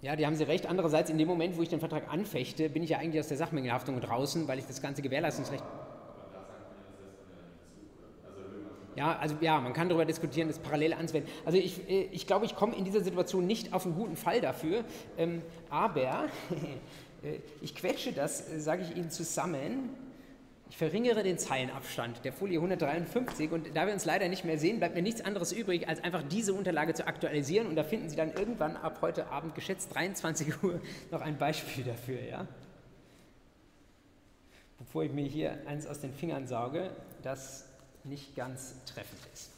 Ja, 0.00 0.14
die 0.14 0.26
haben 0.26 0.36
Sie 0.36 0.44
recht. 0.44 0.66
Andererseits, 0.66 1.10
in 1.10 1.18
dem 1.18 1.26
Moment, 1.26 1.56
wo 1.56 1.62
ich 1.62 1.68
den 1.68 1.80
Vertrag 1.80 2.12
anfechte, 2.12 2.68
bin 2.68 2.82
ich 2.82 2.90
ja 2.90 2.98
eigentlich 2.98 3.20
aus 3.20 3.28
der 3.28 3.36
Sachmengenhaftung 3.36 4.00
draußen, 4.00 4.46
weil 4.46 4.58
ich 4.58 4.66
das 4.66 4.80
ganze 4.80 5.02
Gewährleistungsrecht. 5.02 5.64
Ja, 8.94 9.16
also 9.16 9.36
ja, 9.40 9.60
man 9.60 9.72
kann 9.72 9.88
darüber 9.88 10.04
diskutieren, 10.04 10.48
das 10.48 10.58
parallel 10.58 10.92
anzuwenden. 10.92 11.30
Also 11.44 11.58
ich, 11.58 11.88
äh, 11.88 12.08
ich 12.10 12.26
glaube, 12.26 12.46
ich 12.46 12.56
komme 12.56 12.74
in 12.74 12.84
dieser 12.84 13.00
Situation 13.00 13.46
nicht 13.46 13.72
auf 13.72 13.86
einen 13.86 13.94
guten 13.94 14.16
Fall 14.16 14.40
dafür, 14.40 14.84
ähm, 15.16 15.42
aber 15.70 16.26
äh, 17.22 17.38
ich 17.60 17.76
quetsche 17.76 18.12
das, 18.12 18.52
äh, 18.52 18.60
sage 18.60 18.82
ich 18.82 18.96
Ihnen 18.96 19.10
zusammen. 19.10 19.90
Ich 20.70 20.76
verringere 20.76 21.22
den 21.22 21.38
Zeilenabstand 21.38 22.24
der 22.24 22.32
Folie 22.32 22.58
153 22.58 23.50
und 23.50 23.74
da 23.74 23.86
wir 23.86 23.94
uns 23.94 24.04
leider 24.04 24.28
nicht 24.28 24.44
mehr 24.44 24.58
sehen, 24.58 24.78
bleibt 24.78 24.94
mir 24.94 25.02
nichts 25.02 25.22
anderes 25.22 25.52
übrig, 25.52 25.88
als 25.88 26.04
einfach 26.04 26.22
diese 26.22 26.52
Unterlage 26.52 26.92
zu 26.94 27.06
aktualisieren 27.06 27.66
und 27.66 27.76
da 27.76 27.84
finden 27.84 28.10
Sie 28.10 28.16
dann 28.16 28.32
irgendwann 28.32 28.76
ab 28.76 28.98
heute 29.00 29.28
Abend, 29.28 29.54
geschätzt 29.54 29.94
23 29.94 30.62
Uhr, 30.62 30.80
noch 31.10 31.22
ein 31.22 31.38
Beispiel 31.38 31.84
dafür. 31.84 32.20
Ja? 32.20 32.46
Bevor 34.78 35.04
ich 35.04 35.12
mir 35.12 35.24
hier 35.24 35.58
eins 35.66 35.86
aus 35.86 36.00
den 36.00 36.12
Fingern 36.12 36.46
sauge, 36.46 36.90
das 37.22 37.66
nicht 38.04 38.36
ganz 38.36 38.74
treffend 38.84 39.20
ist. 39.32 39.50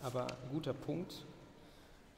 Aber 0.00 0.26
guter 0.52 0.74
Punkt. 0.74 1.24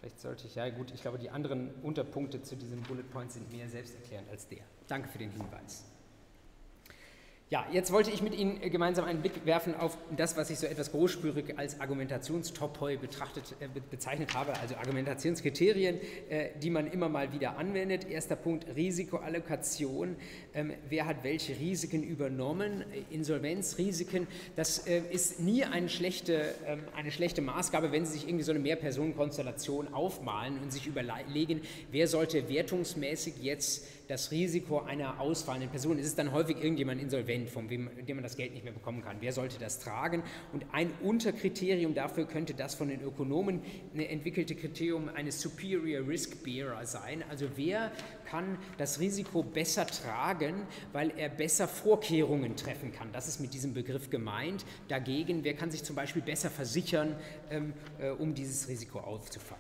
Vielleicht 0.01 0.21
sollte 0.21 0.47
ich, 0.47 0.55
ja 0.55 0.69
gut, 0.71 0.93
ich 0.95 1.03
glaube, 1.03 1.19
die 1.19 1.29
anderen 1.29 1.71
Unterpunkte 1.83 2.43
zu 2.43 2.57
diesem 2.57 2.81
Bullet 2.83 3.03
Point 3.03 3.33
sind 3.33 3.53
mehr 3.53 3.69
selbsterklärend 3.69 4.31
als 4.31 4.49
der. 4.49 4.63
Danke 4.89 5.09
für 5.11 5.19
den 5.19 5.31
Hinweis. 5.31 5.85
Ja, 7.53 7.67
jetzt 7.73 7.91
wollte 7.91 8.13
ich 8.13 8.23
mit 8.23 8.33
Ihnen 8.39 8.61
gemeinsam 8.71 9.07
einen 9.07 9.23
Blick 9.23 9.45
werfen 9.45 9.75
auf 9.75 9.99
das, 10.17 10.37
was 10.37 10.51
ich 10.51 10.61
so 10.61 10.69
etwas 10.69 10.93
großspürig 10.93 11.59
als 11.59 11.81
Argumentationstopoi 11.81 12.97
betrachtet, 12.97 13.57
äh, 13.59 13.67
bezeichnet 13.91 14.35
habe, 14.35 14.57
also 14.61 14.77
Argumentationskriterien, 14.77 15.99
äh, 16.29 16.51
die 16.63 16.71
man 16.71 16.87
immer 16.87 17.09
mal 17.09 17.33
wieder 17.33 17.59
anwendet. 17.59 18.09
Erster 18.09 18.37
Punkt, 18.37 18.67
Risikoallokation. 18.77 20.15
Ähm, 20.55 20.75
wer 20.89 21.07
hat 21.07 21.25
welche 21.25 21.59
Risiken 21.59 22.05
übernommen? 22.05 22.85
Insolvenzrisiken. 23.11 24.29
Das 24.55 24.87
äh, 24.87 25.03
ist 25.11 25.41
nie 25.41 25.65
eine 25.65 25.89
schlechte, 25.89 26.55
ähm, 26.69 26.85
eine 26.95 27.11
schlechte 27.11 27.43
Maßgabe, 27.43 27.91
wenn 27.91 28.07
Sie 28.07 28.13
sich 28.13 28.29
irgendwie 28.29 28.45
so 28.45 28.53
eine 28.53 28.61
Mehrpersonenkonstellation 28.61 29.93
aufmalen 29.93 30.57
und 30.63 30.73
sich 30.73 30.87
überlegen, 30.87 31.63
wer 31.91 32.07
sollte 32.07 32.49
wertungsmäßig 32.49 33.43
jetzt 33.43 33.89
das 34.11 34.33
Risiko 34.33 34.81
einer 34.81 35.21
ausfallenden 35.21 35.71
Person. 35.71 35.97
Es 35.99 36.07
ist 36.07 36.19
dann 36.19 36.33
häufig 36.33 36.57
irgendjemand 36.57 37.01
insolvent, 37.01 37.49
von 37.49 37.69
dem, 37.69 37.89
man 38.07 38.23
das 38.23 38.37
Geld 38.37 38.53
nicht 38.53 38.65
mehr 38.65 38.73
bekommen 38.73 39.03
kann. 39.03 39.19
Wer 39.21 39.33
sollte 39.33 39.59
das 39.61 39.79
tragen? 39.79 40.25
Und 40.53 40.67
ein 40.73 40.91
Unterkriterium 41.01 41.95
dafür 41.95 42.27
könnte 42.27 42.55
das 42.55 42.75
von 42.75 42.89
den 42.89 43.03
Ökonomen 43.03 43.63
entwickelte 43.95 44.57
Kriterium 44.57 45.09
eines 45.09 45.41
Superior 45.41 46.09
Risk 46.09 46.43
Bearer 46.43 46.85
sein. 46.87 47.23
Also 47.31 47.47
wer 47.55 47.93
kann 48.27 48.59
das 48.79 48.99
Risiko 48.99 49.45
besser 49.45 49.87
tragen, 49.87 50.67
weil 50.93 51.13
er 51.17 51.29
besser 51.29 51.69
Vorkehrungen 51.69 52.57
treffen 52.57 52.93
kann. 52.93 53.13
Das 53.13 53.29
ist 53.29 53.41
mit 53.41 53.55
diesem 53.55 53.75
Begriff 53.75 54.11
gemeint. 54.11 54.65
Dagegen, 54.89 55.45
wer 55.45 55.55
kann 55.55 55.71
sich 55.71 55.85
zum 55.85 55.95
Beispiel 55.95 56.23
besser 56.23 56.51
versichern, 56.51 57.15
ähm, 57.51 57.75
äh, 58.01 58.11
um 58.11 58.35
dieses 58.35 58.69
Risiko 58.69 58.99
aufzufangen. 58.99 59.60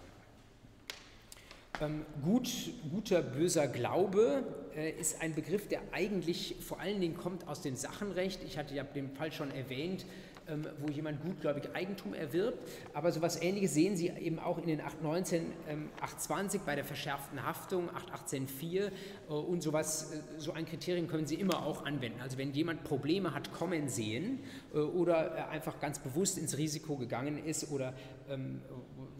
Ähm, 1.80 2.04
gut, 2.22 2.50
guter, 2.90 3.22
böser 3.22 3.66
Glaube 3.66 4.44
äh, 4.76 4.90
ist 4.90 5.22
ein 5.22 5.34
Begriff, 5.34 5.66
der 5.66 5.80
eigentlich 5.92 6.56
vor 6.60 6.78
allen 6.78 7.00
Dingen 7.00 7.16
kommt 7.16 7.48
aus 7.48 7.62
dem 7.62 7.74
Sachenrecht. 7.74 8.44
Ich 8.44 8.58
hatte 8.58 8.74
ja 8.74 8.84
den 8.84 9.10
Fall 9.10 9.32
schon 9.32 9.50
erwähnt, 9.50 10.04
ähm, 10.50 10.66
wo 10.78 10.90
jemand 10.90 11.22
gutgläubig 11.22 11.70
Eigentum 11.74 12.12
erwirbt. 12.12 12.58
Aber 12.92 13.12
so 13.12 13.18
etwas 13.18 13.40
Ähnliches 13.40 13.74
sehen 13.74 13.96
Sie 13.96 14.08
eben 14.08 14.38
auch 14.38 14.58
in 14.58 14.66
den 14.66 14.80
819, 14.80 15.52
ähm, 15.68 15.88
820 16.00 16.62
bei 16.62 16.74
der 16.74 16.84
verschärften 16.84 17.44
Haftung, 17.44 17.88
818.4 17.90 18.90
äh, 19.28 19.32
und 19.32 19.62
sowas, 19.62 20.12
äh, 20.12 20.18
so 20.38 20.52
ein 20.52 20.66
Kriterium 20.66 21.06
können 21.06 21.26
Sie 21.26 21.36
immer 21.36 21.64
auch 21.64 21.84
anwenden. 21.84 22.20
Also 22.20 22.36
wenn 22.36 22.52
jemand 22.52 22.84
Probleme 22.84 23.32
hat 23.32 23.52
kommen 23.52 23.88
sehen 23.88 24.40
oder 24.72 25.48
einfach 25.50 25.80
ganz 25.80 25.98
bewusst 25.98 26.38
ins 26.38 26.56
Risiko 26.56 26.96
gegangen 26.96 27.42
ist 27.44 27.70
oder 27.70 27.94
ähm, 28.30 28.62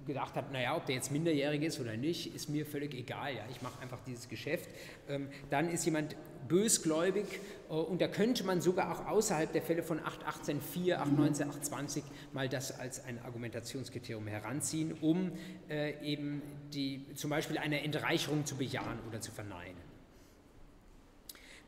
gedacht 0.06 0.34
hat, 0.34 0.52
naja, 0.52 0.76
ob 0.76 0.86
der 0.86 0.94
jetzt 0.94 1.12
minderjährig 1.12 1.62
ist 1.62 1.80
oder 1.80 1.96
nicht, 1.96 2.34
ist 2.34 2.48
mir 2.48 2.66
völlig 2.66 2.94
egal, 2.94 3.34
ja, 3.34 3.42
ich 3.50 3.62
mache 3.62 3.80
einfach 3.80 3.98
dieses 4.06 4.28
Geschäft. 4.28 4.68
Ähm, 5.08 5.28
dann 5.50 5.68
ist 5.68 5.84
jemand 5.84 6.16
bösgläubig 6.48 7.24
äh, 7.68 7.72
und 7.72 8.00
da 8.00 8.08
könnte 8.08 8.44
man 8.44 8.60
sogar 8.60 8.92
auch 8.92 9.06
außerhalb 9.06 9.52
der 9.52 9.62
Fälle 9.62 9.82
von 9.82 10.00
8.18.4, 10.00 10.96
8.19, 10.96 11.46
8.20 11.70 12.02
mal 12.32 12.48
das 12.48 12.78
als 12.78 13.04
ein 13.04 13.18
Argumentationskriterium 13.22 14.26
heranziehen, 14.26 14.94
um 15.00 15.32
äh, 15.68 15.94
eben 16.04 16.42
die, 16.72 17.06
zum 17.14 17.30
Beispiel 17.30 17.58
eine 17.58 17.82
Entreicherung 17.82 18.44
zu 18.46 18.56
bejahen 18.56 18.98
oder 19.08 19.20
zu 19.20 19.32
verneinen. 19.32 19.79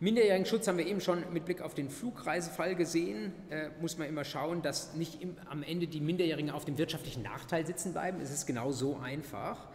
Minderjährigen 0.02 0.46
Schutz 0.46 0.66
haben 0.66 0.78
wir 0.78 0.86
eben 0.88 1.00
schon 1.00 1.22
mit 1.32 1.44
Blick 1.44 1.62
auf 1.62 1.74
den 1.74 1.88
Flugreisefall 1.88 2.74
gesehen. 2.74 3.32
Äh, 3.50 3.68
muss 3.80 3.98
man 3.98 4.08
immer 4.08 4.24
schauen, 4.24 4.60
dass 4.60 4.94
nicht 4.94 5.22
im, 5.22 5.36
am 5.48 5.62
Ende 5.62 5.86
die 5.86 6.00
Minderjährigen 6.00 6.50
auf 6.50 6.64
dem 6.64 6.76
wirtschaftlichen 6.76 7.22
Nachteil 7.22 7.64
sitzen 7.64 7.92
bleiben. 7.92 8.20
Es 8.20 8.32
ist 8.32 8.44
genau 8.46 8.72
so 8.72 8.96
einfach. 8.96 9.68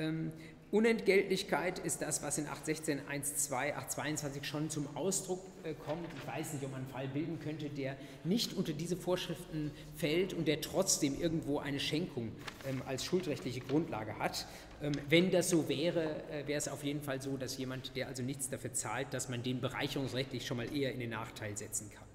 Ähm, 0.00 0.32
Unentgeltlichkeit 0.72 1.78
ist 1.78 2.02
das, 2.02 2.20
was 2.20 2.38
in 2.38 2.46
816, 2.46 2.98
1.2, 3.08 3.74
822 3.74 4.44
schon 4.44 4.70
zum 4.70 4.88
Ausdruck 4.96 5.40
äh, 5.62 5.74
kommt. 5.74 6.04
Ich 6.16 6.26
weiß 6.26 6.52
nicht, 6.54 6.64
ob 6.64 6.72
man 6.72 6.80
einen 6.80 6.90
Fall 6.90 7.06
bilden 7.06 7.38
könnte, 7.38 7.68
der 7.68 7.96
nicht 8.24 8.54
unter 8.54 8.72
diese 8.72 8.96
Vorschriften 8.96 9.70
fällt 9.94 10.34
und 10.34 10.48
der 10.48 10.60
trotzdem 10.62 11.20
irgendwo 11.20 11.60
eine 11.60 11.78
Schenkung 11.78 12.32
ähm, 12.68 12.82
als 12.86 13.04
schuldrechtliche 13.04 13.60
Grundlage 13.60 14.18
hat. 14.18 14.48
Ähm, 14.82 14.92
wenn 15.08 15.30
das 15.30 15.50
so 15.50 15.68
wäre, 15.68 16.22
äh, 16.30 16.46
wäre 16.46 16.58
es 16.58 16.68
auf 16.68 16.82
jeden 16.84 17.02
Fall 17.02 17.20
so, 17.20 17.36
dass 17.36 17.58
jemand, 17.58 17.94
der 17.96 18.08
also 18.08 18.22
nichts 18.22 18.48
dafür 18.48 18.72
zahlt, 18.72 19.12
dass 19.12 19.28
man 19.28 19.42
den 19.42 19.60
bereicherungsrechtlich 19.60 20.46
schon 20.46 20.56
mal 20.56 20.74
eher 20.74 20.92
in 20.92 21.00
den 21.00 21.10
Nachteil 21.10 21.56
setzen 21.56 21.90
kann. 21.90 22.06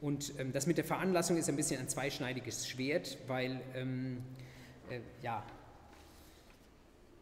Und 0.00 0.32
ähm, 0.38 0.52
das 0.52 0.66
mit 0.66 0.78
der 0.78 0.84
Veranlassung 0.84 1.36
ist 1.36 1.48
ein 1.48 1.56
bisschen 1.56 1.78
ein 1.78 1.88
zweischneidiges 1.88 2.68
Schwert, 2.68 3.18
weil 3.26 3.60
ähm, 3.74 4.22
äh, 4.88 5.00
ja, 5.22 5.44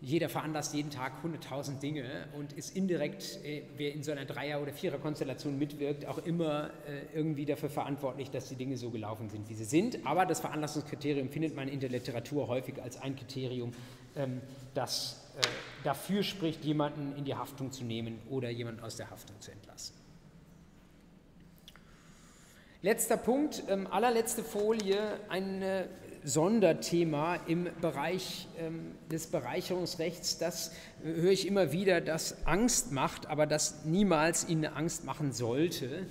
jeder 0.01 0.29
veranlasst 0.29 0.75
jeden 0.75 0.91
Tag 0.91 1.25
100.000 1.25 1.81
Dinge 1.81 2.29
und 2.37 2.53
ist 2.53 2.77
indirekt, 2.77 3.45
äh, 3.45 3.63
wer 3.77 3.93
in 3.93 4.05
so 4.05 4.13
einer 4.13 4.25
Dreier- 4.25 4.63
oder 4.63 4.73
Vierer-Konstellation 4.73 5.59
mitwirkt, 5.59 6.07
auch 6.07 6.19
immer 6.19 6.71
äh, 6.87 7.17
irgendwie 7.17 7.45
dafür 7.45 7.69
verantwortlich, 7.69 8.31
dass 8.31 8.49
die 8.49 8.55
Dinge 8.55 8.77
so 8.77 8.91
gelaufen 8.91 9.29
sind, 9.29 9.49
wie 9.49 9.55
sie 9.55 9.65
sind. 9.65 10.07
Aber 10.07 10.25
das 10.25 10.41
Veranlassungskriterium 10.41 11.29
findet 11.31 11.57
man 11.57 11.67
in 11.67 11.81
der 11.81 11.91
Literatur 11.91 12.47
häufig 12.47 12.81
als 12.81 13.01
ein 13.01 13.17
Kriterium, 13.17 13.73
ähm, 14.17 14.41
das 14.75 15.33
äh, 15.37 15.43
dafür 15.83 16.23
spricht, 16.23 16.65
jemanden 16.65 17.17
in 17.17 17.25
die 17.25 17.35
Haftung 17.35 17.73
zu 17.73 17.85
nehmen 17.85 18.21
oder 18.31 18.51
jemanden 18.51 18.81
aus 18.81 18.97
der 18.97 19.11
Haftung 19.11 19.41
zu 19.41 19.51
entlassen. 19.51 19.95
Letzter 22.83 23.17
Punkt, 23.17 23.65
ähm, 23.69 23.89
allerletzte 23.89 24.45
Folie, 24.45 25.19
eine 25.29 25.89
Sonderthema 26.29 27.37
im 27.47 27.69
Bereich 27.81 28.47
ähm, 28.59 28.93
des 29.11 29.29
Bereicherungsrechts. 29.29 30.39
Das 30.39 30.73
äh, 31.03 31.15
höre 31.15 31.33
ich 31.33 31.47
immer 31.47 31.73
wieder, 31.73 32.01
das 32.01 32.47
Angst 32.47 32.93
macht, 32.93 33.27
aber 33.27 33.47
das 33.47 33.85
niemals 33.85 34.49
Ihnen 34.49 34.67
Angst 34.67 35.05
machen 35.05 35.33
sollte, 35.33 36.07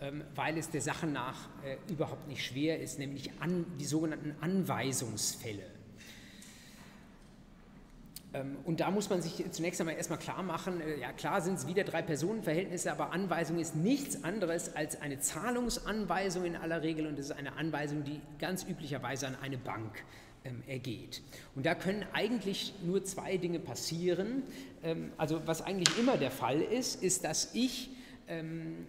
ähm, 0.00 0.24
weil 0.34 0.58
es 0.58 0.70
der 0.70 0.80
Sache 0.80 1.06
nach 1.06 1.48
äh, 1.64 1.76
überhaupt 1.92 2.26
nicht 2.26 2.44
schwer 2.44 2.80
ist, 2.80 2.98
nämlich 2.98 3.30
an, 3.40 3.64
die 3.78 3.84
sogenannten 3.84 4.34
Anweisungsfälle. 4.40 5.62
Ähm, 8.32 8.58
und 8.64 8.80
da 8.80 8.90
muss 8.90 9.10
man 9.10 9.22
sich 9.22 9.44
zunächst 9.50 9.80
einmal 9.80 9.96
erstmal 9.96 10.18
klar 10.18 10.42
machen, 10.42 10.80
äh, 10.80 11.00
ja 11.00 11.12
klar 11.12 11.40
sind 11.40 11.54
es 11.54 11.66
wieder 11.66 11.82
drei 11.84 12.02
Personenverhältnisse, 12.02 12.92
aber 12.92 13.12
Anweisung 13.12 13.58
ist 13.58 13.74
nichts 13.74 14.22
anderes 14.22 14.76
als 14.76 15.00
eine 15.00 15.18
Zahlungsanweisung 15.18 16.44
in 16.44 16.56
aller 16.56 16.82
Regel 16.82 17.06
und 17.06 17.18
es 17.18 17.26
ist 17.26 17.36
eine 17.36 17.54
Anweisung, 17.54 18.04
die 18.04 18.20
ganz 18.38 18.64
üblicherweise 18.64 19.26
an 19.26 19.36
eine 19.42 19.58
Bank 19.58 20.04
ähm, 20.44 20.62
ergeht. 20.68 21.22
Und 21.56 21.66
da 21.66 21.74
können 21.74 22.04
eigentlich 22.12 22.72
nur 22.84 23.04
zwei 23.04 23.36
Dinge 23.36 23.58
passieren. 23.58 24.44
Ähm, 24.84 25.12
also 25.16 25.42
was 25.46 25.62
eigentlich 25.62 25.98
immer 25.98 26.16
der 26.16 26.30
Fall 26.30 26.60
ist, 26.60 27.02
ist, 27.02 27.24
dass 27.24 27.54
ich, 27.54 27.90
ähm, 28.28 28.86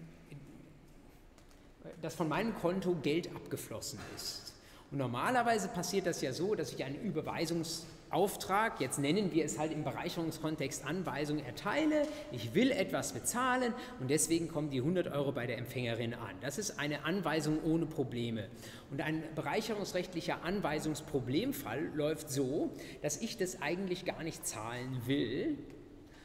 dass 2.02 2.14
von 2.14 2.30
meinem 2.30 2.54
Konto 2.56 2.96
Geld 3.02 3.36
abgeflossen 3.36 4.00
ist. 4.16 4.54
Und 4.92 5.00
normalerweise 5.00 5.68
passiert 5.70 6.06
das 6.06 6.22
ja 6.22 6.32
so, 6.32 6.54
dass 6.54 6.74
ich 6.74 6.84
einen 6.84 7.02
Überweisungs 7.02 7.88
Auftrag, 8.12 8.80
jetzt 8.80 9.00
nennen 9.00 9.32
wir 9.32 9.46
es 9.46 9.58
halt 9.58 9.72
im 9.72 9.84
Bereicherungskontext 9.84 10.86
Anweisung 10.86 11.40
erteile, 11.40 12.08
ich 12.32 12.54
will 12.54 12.72
etwas 12.72 13.14
bezahlen 13.14 13.74
und 14.00 14.10
deswegen 14.10 14.48
kommen 14.48 14.70
die 14.70 14.80
100 14.80 15.08
Euro 15.08 15.32
bei 15.32 15.48
der 15.48 15.58
Empfängerin 15.58 16.14
an. 16.14 16.36
Das 16.42 16.58
ist 16.58 16.80
eine 16.80 17.06
Anweisung 17.06 17.64
ohne 17.64 17.86
Probleme. 17.86 18.48
Und 18.90 19.02
ein 19.02 19.24
bereicherungsrechtlicher 19.36 20.44
Anweisungsproblemfall 20.44 21.92
läuft 21.94 22.30
so, 22.30 22.72
dass 23.02 23.22
ich 23.22 23.38
das 23.38 23.62
eigentlich 23.62 24.06
gar 24.06 24.24
nicht 24.24 24.46
zahlen 24.46 25.02
will, 25.06 25.58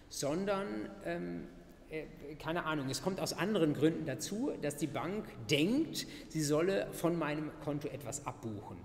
sondern 0.09 0.89
ähm, 1.05 1.49
äh, 1.91 2.05
keine 2.39 2.65
Ahnung, 2.65 2.89
es 2.91 3.03
kommt 3.03 3.21
aus 3.21 3.33
anderen 3.33 3.75
Gründen 3.75 4.07
dazu, 4.07 4.53
dass 4.63 4.77
die 4.77 4.87
Bank 4.87 5.27
denkt, 5.49 6.07
sie 6.29 6.43
solle 6.43 6.89
von 6.93 7.17
meinem 7.17 7.51
Konto 7.63 7.89
etwas 7.89 8.27
abbuchen. 8.27 8.77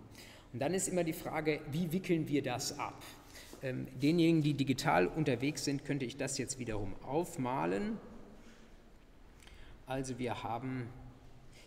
Und 0.53 0.59
dann 0.59 0.73
ist 0.73 0.87
immer 0.87 1.03
die 1.03 1.13
Frage, 1.13 1.61
wie 1.71 1.91
wickeln 1.91 2.27
wir 2.27 2.43
das 2.43 2.77
ab? 2.77 3.01
Ähm, 3.63 3.87
denjenigen, 4.01 4.41
die 4.41 4.53
digital 4.53 5.07
unterwegs 5.07 5.63
sind, 5.63 5.85
könnte 5.85 6.05
ich 6.05 6.17
das 6.17 6.37
jetzt 6.37 6.59
wiederum 6.59 6.93
aufmalen. 7.03 7.97
Also 9.85 10.19
wir 10.19 10.43
haben 10.43 10.89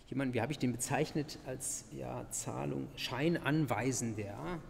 jemanden, 0.08 0.34
wie 0.34 0.40
habe 0.40 0.52
ich 0.52 0.58
den 0.58 0.72
bezeichnet, 0.72 1.38
als 1.46 1.84
ja, 1.96 2.28
Zahlung, 2.30 2.88
Scheinanweisender. 2.96 4.60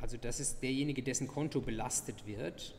Also 0.00 0.16
das 0.16 0.40
ist 0.40 0.62
derjenige, 0.62 1.02
dessen 1.02 1.28
Konto 1.28 1.60
belastet 1.60 2.26
wird. 2.26 2.74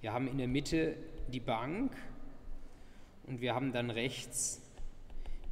Wir 0.00 0.12
haben 0.12 0.28
in 0.28 0.38
der 0.38 0.48
Mitte 0.48 0.96
die 1.32 1.40
Bank 1.40 1.96
und 3.26 3.40
wir 3.40 3.54
haben 3.54 3.72
dann 3.72 3.90
rechts 3.90 4.60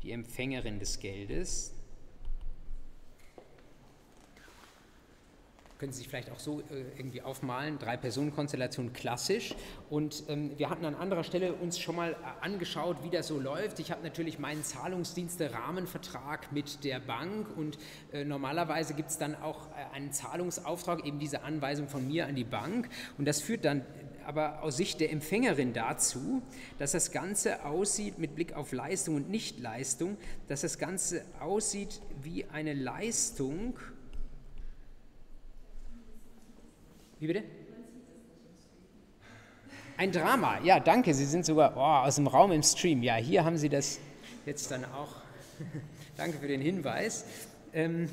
die 0.03 0.13
Empfängerin 0.13 0.79
des 0.79 0.99
Geldes. 0.99 1.75
Können 5.79 5.93
Sie 5.93 5.99
sich 5.99 6.09
vielleicht 6.09 6.31
auch 6.31 6.39
so 6.39 6.61
äh, 6.61 6.97
irgendwie 6.97 7.23
aufmalen, 7.23 7.77
Drei-Personen-Konstellation 7.81 8.93
klassisch. 8.93 9.57
Und 9.91 10.23
ähm, 10.29 10.57
wir 10.57 10.71
hatten 10.71 10.85
an 10.85 10.95
anderer 10.95 11.25
Stelle 11.25 11.55
uns 11.55 11.81
schon 11.81 11.97
mal 11.97 12.13
äh, 12.13 12.17
angeschaut, 12.41 12.99
wie 13.03 13.11
das 13.11 13.27
so 13.27 13.41
läuft. 13.41 13.81
Ich 13.81 13.91
habe 13.91 14.01
natürlich 14.05 14.39
meinen 14.39 14.63
Zahlungsdienste-Rahmenvertrag 14.63 16.53
mit 16.53 16.85
der 16.85 17.01
Bank 17.01 17.49
und 17.57 17.79
äh, 18.13 18.25
normalerweise 18.25 18.95
gibt 18.95 19.11
es 19.11 19.19
dann 19.19 19.35
auch 19.35 19.67
äh, 19.71 19.93
einen 19.93 20.13
Zahlungsauftrag, 20.13 21.05
eben 21.05 21.19
diese 21.19 21.43
Anweisung 21.43 21.89
von 21.89 22.07
mir 22.07 22.29
an 22.29 22.37
die 22.37 22.45
Bank. 22.45 22.89
Und 23.19 23.25
das 23.25 23.41
führt 23.41 23.65
dann 23.65 23.85
aber 24.27 24.63
aus 24.63 24.77
Sicht 24.77 25.01
der 25.01 25.11
Empfängerin 25.11 25.73
dazu, 25.73 26.43
dass 26.79 26.93
das 26.93 27.13
Ganze 27.13 27.65
aussieht 27.65 28.19
mit 28.19 28.35
Blick 28.35 28.55
auf 28.55 28.73
Leistung 28.73 29.17
und 29.17 29.31
Nichtleistung, 29.31 30.17
dass 30.49 30.63
das 30.63 30.79
Ganze 30.79 31.25
aussieht 31.41 32.01
wie 32.23 32.45
eine 32.47 32.75
Leistung. 32.75 33.79
Wie 37.21 37.27
bitte? 37.27 37.45
Ein 39.97 40.11
Drama, 40.11 40.59
ja, 40.65 40.81
danke. 40.81 41.15
Sie 41.15 41.27
sind 41.27 41.47
sogar 41.47 41.77
oh, 41.77 42.07
aus 42.07 42.17
dem 42.17 42.27
Raum 42.27 42.51
im 42.51 42.63
Stream. 42.63 43.03
Ja, 43.03 43.17
hier 43.17 43.45
haben 43.45 43.57
Sie 43.57 43.69
das 43.69 44.01
jetzt 44.47 44.71
dann 44.71 44.85
auch. 44.85 45.17
danke 46.17 46.39
für 46.39 46.49
den 46.49 46.61
Hinweis. 46.61 47.25
Ähm, 47.73 48.09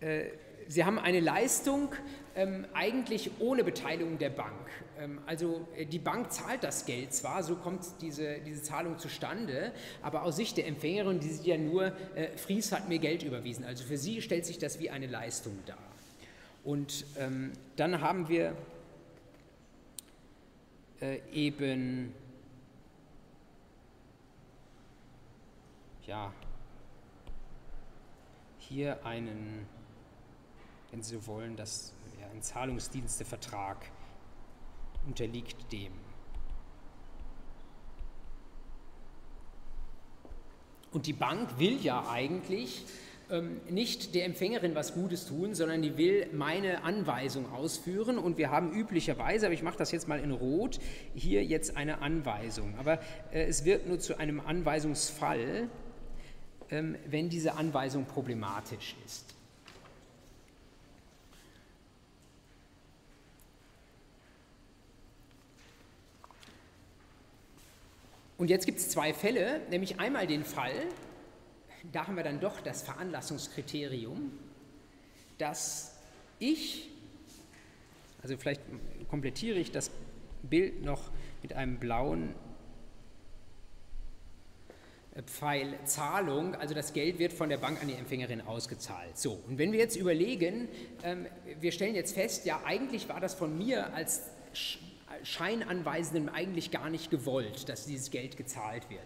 äh, 0.00 0.24
Sie 0.66 0.84
haben 0.84 0.98
eine 0.98 1.20
Leistung 1.20 1.90
ähm, 2.34 2.66
eigentlich 2.74 3.30
ohne 3.38 3.64
Beteiligung 3.64 4.18
der 4.18 4.30
Bank. 4.30 4.66
Ähm, 4.98 5.20
also 5.26 5.66
äh, 5.76 5.86
die 5.86 5.98
Bank 5.98 6.32
zahlt 6.32 6.64
das 6.64 6.86
Geld 6.86 7.12
zwar, 7.12 7.42
so 7.42 7.56
kommt 7.56 7.84
diese, 8.00 8.38
diese 8.40 8.62
Zahlung 8.62 8.98
zustande, 8.98 9.72
aber 10.02 10.22
aus 10.22 10.36
Sicht 10.36 10.56
der 10.56 10.66
Empfängerin, 10.66 11.20
die 11.20 11.28
sieht 11.28 11.46
ja 11.46 11.58
nur, 11.58 11.92
äh, 12.14 12.36
Fries 12.36 12.72
hat 12.72 12.88
mir 12.88 12.98
Geld 12.98 13.22
überwiesen. 13.22 13.64
Also 13.64 13.84
für 13.84 13.98
sie 13.98 14.22
stellt 14.22 14.46
sich 14.46 14.58
das 14.58 14.78
wie 14.78 14.90
eine 14.90 15.06
Leistung 15.06 15.58
dar. 15.66 15.78
Und 16.64 17.04
ähm, 17.18 17.52
dann 17.76 18.00
haben 18.00 18.28
wir 18.28 18.56
äh, 21.00 21.18
eben 21.32 22.14
ja, 26.06 26.32
hier 28.58 29.04
einen, 29.04 29.66
wenn 30.90 31.02
Sie 31.02 31.16
so 31.16 31.26
wollen, 31.26 31.56
das, 31.56 31.92
ja, 32.20 32.26
ein 32.28 32.42
Zahlungsdienstevertrag 32.42 33.78
unterliegt 35.06 35.72
dem. 35.72 35.92
Und 40.92 41.06
die 41.06 41.12
Bank 41.12 41.58
will 41.58 41.78
ja 41.82 42.08
eigentlich 42.08 42.84
ähm, 43.30 43.60
nicht 43.68 44.14
der 44.14 44.26
Empfängerin 44.26 44.74
was 44.74 44.94
Gutes 44.94 45.26
tun, 45.26 45.54
sondern 45.54 45.82
die 45.82 45.96
will 45.96 46.28
meine 46.32 46.84
Anweisung 46.84 47.50
ausführen. 47.52 48.18
Und 48.18 48.38
wir 48.38 48.50
haben 48.50 48.72
üblicherweise, 48.72 49.46
aber 49.46 49.54
ich 49.54 49.62
mache 49.62 49.78
das 49.78 49.90
jetzt 49.92 50.08
mal 50.08 50.20
in 50.20 50.30
Rot, 50.30 50.78
hier 51.14 51.44
jetzt 51.44 51.76
eine 51.76 52.00
Anweisung. 52.00 52.74
Aber 52.78 53.00
äh, 53.32 53.44
es 53.44 53.64
wird 53.64 53.88
nur 53.88 53.98
zu 53.98 54.18
einem 54.18 54.40
Anweisungsfall, 54.40 55.68
ähm, 56.70 56.96
wenn 57.06 57.28
diese 57.28 57.54
Anweisung 57.54 58.04
problematisch 58.04 58.94
ist. 59.04 59.23
Und 68.36 68.50
jetzt 68.50 68.66
gibt 68.66 68.78
es 68.78 68.88
zwei 68.90 69.14
Fälle, 69.14 69.60
nämlich 69.70 70.00
einmal 70.00 70.26
den 70.26 70.44
Fall, 70.44 70.74
da 71.92 72.06
haben 72.06 72.16
wir 72.16 72.24
dann 72.24 72.40
doch 72.40 72.60
das 72.60 72.82
Veranlassungskriterium, 72.82 74.32
dass 75.38 75.96
ich, 76.38 76.90
also 78.22 78.36
vielleicht 78.36 78.62
komplettiere 79.08 79.58
ich 79.58 79.70
das 79.70 79.90
Bild 80.42 80.82
noch 80.82 81.10
mit 81.42 81.52
einem 81.52 81.78
blauen 81.78 82.34
Pfeil 85.26 85.78
Zahlung, 85.84 86.56
also 86.56 86.74
das 86.74 86.92
Geld 86.92 87.20
wird 87.20 87.32
von 87.32 87.48
der 87.48 87.58
Bank 87.58 87.80
an 87.80 87.86
die 87.86 87.94
Empfängerin 87.94 88.40
ausgezahlt. 88.40 89.16
So, 89.16 89.40
und 89.46 89.58
wenn 89.58 89.70
wir 89.70 89.78
jetzt 89.78 89.94
überlegen, 89.94 90.68
ähm, 91.04 91.26
wir 91.60 91.70
stellen 91.70 91.94
jetzt 91.94 92.14
fest, 92.14 92.46
ja, 92.46 92.60
eigentlich 92.64 93.08
war 93.08 93.20
das 93.20 93.34
von 93.34 93.56
mir 93.56 93.94
als 93.94 94.22
Scheinanweisenden 95.24 96.28
eigentlich 96.28 96.70
gar 96.70 96.90
nicht 96.90 97.10
gewollt, 97.10 97.68
dass 97.68 97.86
dieses 97.86 98.10
Geld 98.10 98.36
gezahlt 98.36 98.88
wird. 98.90 99.02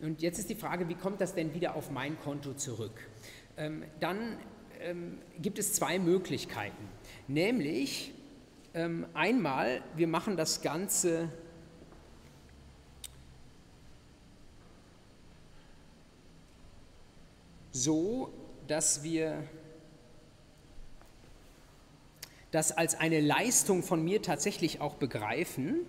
Und 0.00 0.22
jetzt 0.22 0.38
ist 0.38 0.50
die 0.50 0.54
Frage, 0.54 0.88
wie 0.88 0.94
kommt 0.94 1.20
das 1.20 1.34
denn 1.34 1.54
wieder 1.54 1.74
auf 1.74 1.90
mein 1.90 2.18
Konto 2.20 2.54
zurück? 2.54 3.08
Ähm, 3.56 3.84
dann 4.00 4.38
ähm, 4.80 5.18
gibt 5.40 5.58
es 5.58 5.74
zwei 5.74 5.98
Möglichkeiten. 5.98 6.88
Nämlich 7.28 8.12
ähm, 8.74 9.06
einmal, 9.14 9.82
wir 9.96 10.08
machen 10.08 10.36
das 10.36 10.62
Ganze 10.62 11.28
so, 17.70 18.32
dass 18.66 19.02
wir 19.02 19.44
das 22.52 22.70
als 22.70 22.94
eine 22.94 23.20
Leistung 23.20 23.82
von 23.82 24.04
mir 24.04 24.22
tatsächlich 24.22 24.80
auch 24.80 24.94
begreifen, 24.94 25.80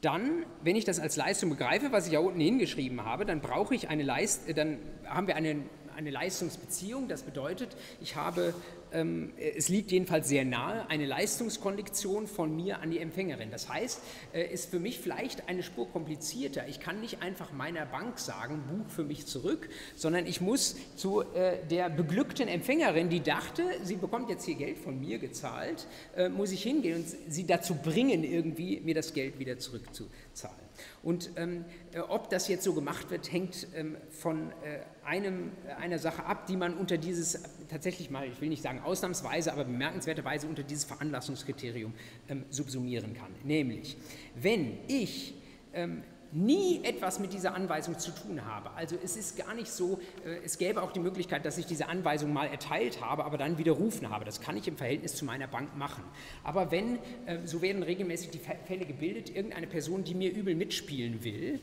dann, 0.00 0.46
wenn 0.62 0.76
ich 0.76 0.84
das 0.84 0.98
als 0.98 1.16
Leistung 1.16 1.50
begreife, 1.50 1.92
was 1.92 2.06
ich 2.06 2.12
ja 2.12 2.20
unten 2.20 2.40
hingeschrieben 2.40 3.04
habe, 3.04 3.24
dann 3.26 3.40
brauche 3.40 3.74
ich 3.74 3.88
eine 3.88 4.02
Leist 4.02 4.56
dann 4.56 4.78
haben 5.06 5.26
wir 5.26 5.36
eine, 5.36 5.56
eine 5.98 6.10
Leistungsbeziehung. 6.10 7.08
Das 7.08 7.24
bedeutet, 7.24 7.76
ich 8.00 8.16
habe 8.16 8.54
ähm, 8.92 9.32
es 9.36 9.68
liegt 9.68 9.90
jedenfalls 9.90 10.28
sehr 10.28 10.44
nahe, 10.44 10.88
eine 10.88 11.04
Leistungskondition 11.04 12.26
von 12.26 12.54
mir 12.54 12.80
an 12.80 12.90
die 12.90 13.00
Empfängerin. 13.00 13.50
Das 13.50 13.68
heißt, 13.68 14.00
äh, 14.32 14.52
ist 14.52 14.70
für 14.70 14.78
mich 14.78 14.98
vielleicht 15.00 15.48
eine 15.48 15.62
Spur 15.62 15.90
komplizierter. 15.90 16.66
Ich 16.68 16.80
kann 16.80 17.00
nicht 17.00 17.20
einfach 17.20 17.52
meiner 17.52 17.84
Bank 17.84 18.18
sagen, 18.18 18.62
buch 18.70 18.88
für 18.88 19.04
mich 19.04 19.26
zurück, 19.26 19.68
sondern 19.94 20.26
ich 20.26 20.40
muss 20.40 20.76
zu 20.96 21.22
äh, 21.34 21.58
der 21.68 21.90
beglückten 21.90 22.48
Empfängerin, 22.48 23.10
die 23.10 23.20
dachte, 23.20 23.62
sie 23.82 23.96
bekommt 23.96 24.30
jetzt 24.30 24.44
hier 24.44 24.54
Geld 24.54 24.78
von 24.78 24.98
mir 25.00 25.18
gezahlt, 25.18 25.86
äh, 26.16 26.28
muss 26.28 26.52
ich 26.52 26.62
hingehen 26.62 27.02
und 27.02 27.32
sie 27.32 27.46
dazu 27.46 27.74
bringen, 27.74 28.24
irgendwie 28.24 28.80
mir 28.80 28.94
das 28.94 29.12
Geld 29.12 29.38
wieder 29.38 29.58
zurückzuzahlen. 29.58 30.67
Und 31.02 31.30
ähm, 31.36 31.64
äh, 31.92 32.00
ob 32.00 32.30
das 32.30 32.48
jetzt 32.48 32.64
so 32.64 32.74
gemacht 32.74 33.10
wird, 33.10 33.32
hängt 33.32 33.66
ähm, 33.74 33.96
von 34.10 34.50
äh, 34.62 34.80
einem, 35.04 35.52
äh, 35.66 35.72
einer 35.74 35.98
Sache 35.98 36.24
ab, 36.24 36.46
die 36.46 36.56
man 36.56 36.74
unter 36.74 36.98
dieses, 36.98 37.42
tatsächlich 37.68 38.10
mal, 38.10 38.26
ich 38.28 38.40
will 38.40 38.48
nicht 38.48 38.62
sagen 38.62 38.80
ausnahmsweise, 38.80 39.52
aber 39.52 39.64
bemerkenswerterweise 39.64 40.46
unter 40.46 40.62
dieses 40.62 40.84
Veranlassungskriterium 40.84 41.92
ähm, 42.28 42.44
subsumieren 42.50 43.14
kann. 43.14 43.34
Nämlich, 43.44 43.96
wenn 44.34 44.78
ich 44.88 45.34
ähm, 45.72 46.02
nie 46.32 46.84
etwas 46.84 47.18
mit 47.18 47.32
dieser 47.32 47.54
Anweisung 47.54 47.98
zu 47.98 48.10
tun 48.10 48.44
habe. 48.44 48.70
Also 48.72 48.96
es 49.02 49.16
ist 49.16 49.36
gar 49.36 49.54
nicht 49.54 49.70
so, 49.70 50.00
äh, 50.24 50.44
es 50.44 50.58
gäbe 50.58 50.82
auch 50.82 50.92
die 50.92 51.00
Möglichkeit, 51.00 51.44
dass 51.44 51.58
ich 51.58 51.66
diese 51.66 51.88
Anweisung 51.88 52.32
mal 52.32 52.46
erteilt 52.46 53.00
habe, 53.00 53.24
aber 53.24 53.38
dann 53.38 53.58
widerrufen 53.58 54.10
habe. 54.10 54.24
Das 54.24 54.40
kann 54.40 54.56
ich 54.56 54.68
im 54.68 54.76
Verhältnis 54.76 55.14
zu 55.14 55.24
meiner 55.24 55.46
Bank 55.46 55.76
machen. 55.76 56.04
Aber 56.44 56.70
wenn, 56.70 56.98
äh, 57.26 57.38
so 57.44 57.62
werden 57.62 57.82
regelmäßig 57.82 58.30
die 58.30 58.38
Fälle 58.38 58.84
gebildet, 58.84 59.34
irgendeine 59.34 59.66
Person, 59.66 60.04
die 60.04 60.14
mir 60.14 60.32
übel 60.32 60.54
mitspielen 60.54 61.24
will, 61.24 61.60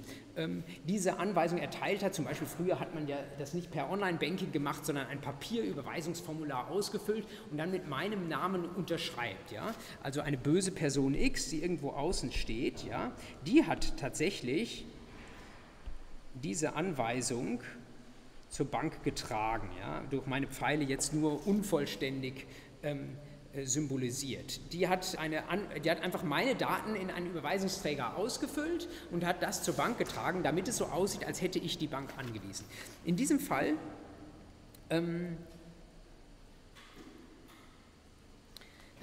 diese 0.86 1.17
Anweisung 1.17 1.59
erteilt 1.59 2.03
hat. 2.03 2.13
Zum 2.13 2.25
Beispiel 2.25 2.47
früher 2.47 2.79
hat 2.79 2.93
man 2.93 3.07
ja 3.07 3.17
das 3.39 3.53
nicht 3.53 3.71
per 3.71 3.89
Online-Banking 3.89 4.51
gemacht, 4.51 4.86
sondern 4.86 5.07
ein 5.07 5.21
Papierüberweisungsformular 5.21 6.69
ausgefüllt 6.69 7.25
und 7.51 7.57
dann 7.57 7.71
mit 7.71 7.88
meinem 7.88 8.27
Namen 8.27 8.65
unterschreibt. 8.65 9.51
Ja? 9.51 9.73
Also 10.03 10.21
eine 10.21 10.38
böse 10.38 10.71
Person 10.71 11.13
X, 11.13 11.49
die 11.49 11.61
irgendwo 11.61 11.91
außen 11.91 12.31
steht, 12.31 12.83
ja, 12.83 13.11
die 13.45 13.65
hat 13.65 13.97
tatsächlich 13.97 14.86
diese 16.33 16.75
Anweisung 16.75 17.61
zur 18.49 18.65
Bank 18.65 19.03
getragen, 19.03 19.69
ja, 19.79 20.03
durch 20.09 20.25
meine 20.27 20.47
Pfeile 20.47 20.83
jetzt 20.83 21.13
nur 21.13 21.45
unvollständig 21.47 22.45
ähm, 22.83 22.99
äh, 22.99 23.24
symbolisiert. 23.64 24.74
Die 24.74 24.88
hat, 24.88 25.18
eine, 25.18 25.43
die 25.84 25.89
hat 25.89 26.01
einfach 26.01 26.24
meine 26.24 26.56
Daten 26.56 26.95
in 26.95 27.10
einen 27.10 27.28
Überweisungsträger 27.28 28.18
ausgefüllt 28.18 28.88
und 29.12 29.26
hat 29.26 29.41
das 29.41 29.64
zur 29.64 29.76
Bank 29.76 29.97
getragen, 29.97 30.43
damit 30.43 30.68
es 30.68 30.78
so 30.78 30.86
aussieht, 30.86 31.26
als 31.26 31.41
hätte 31.41 31.60
ich 31.60 31.78
die 31.78 31.88
Bank 31.88 32.10
angewiesen. 32.18 32.66
In 33.03 33.16
diesem 33.16 33.39
Fall 33.39 33.74
ähm, 34.89 35.38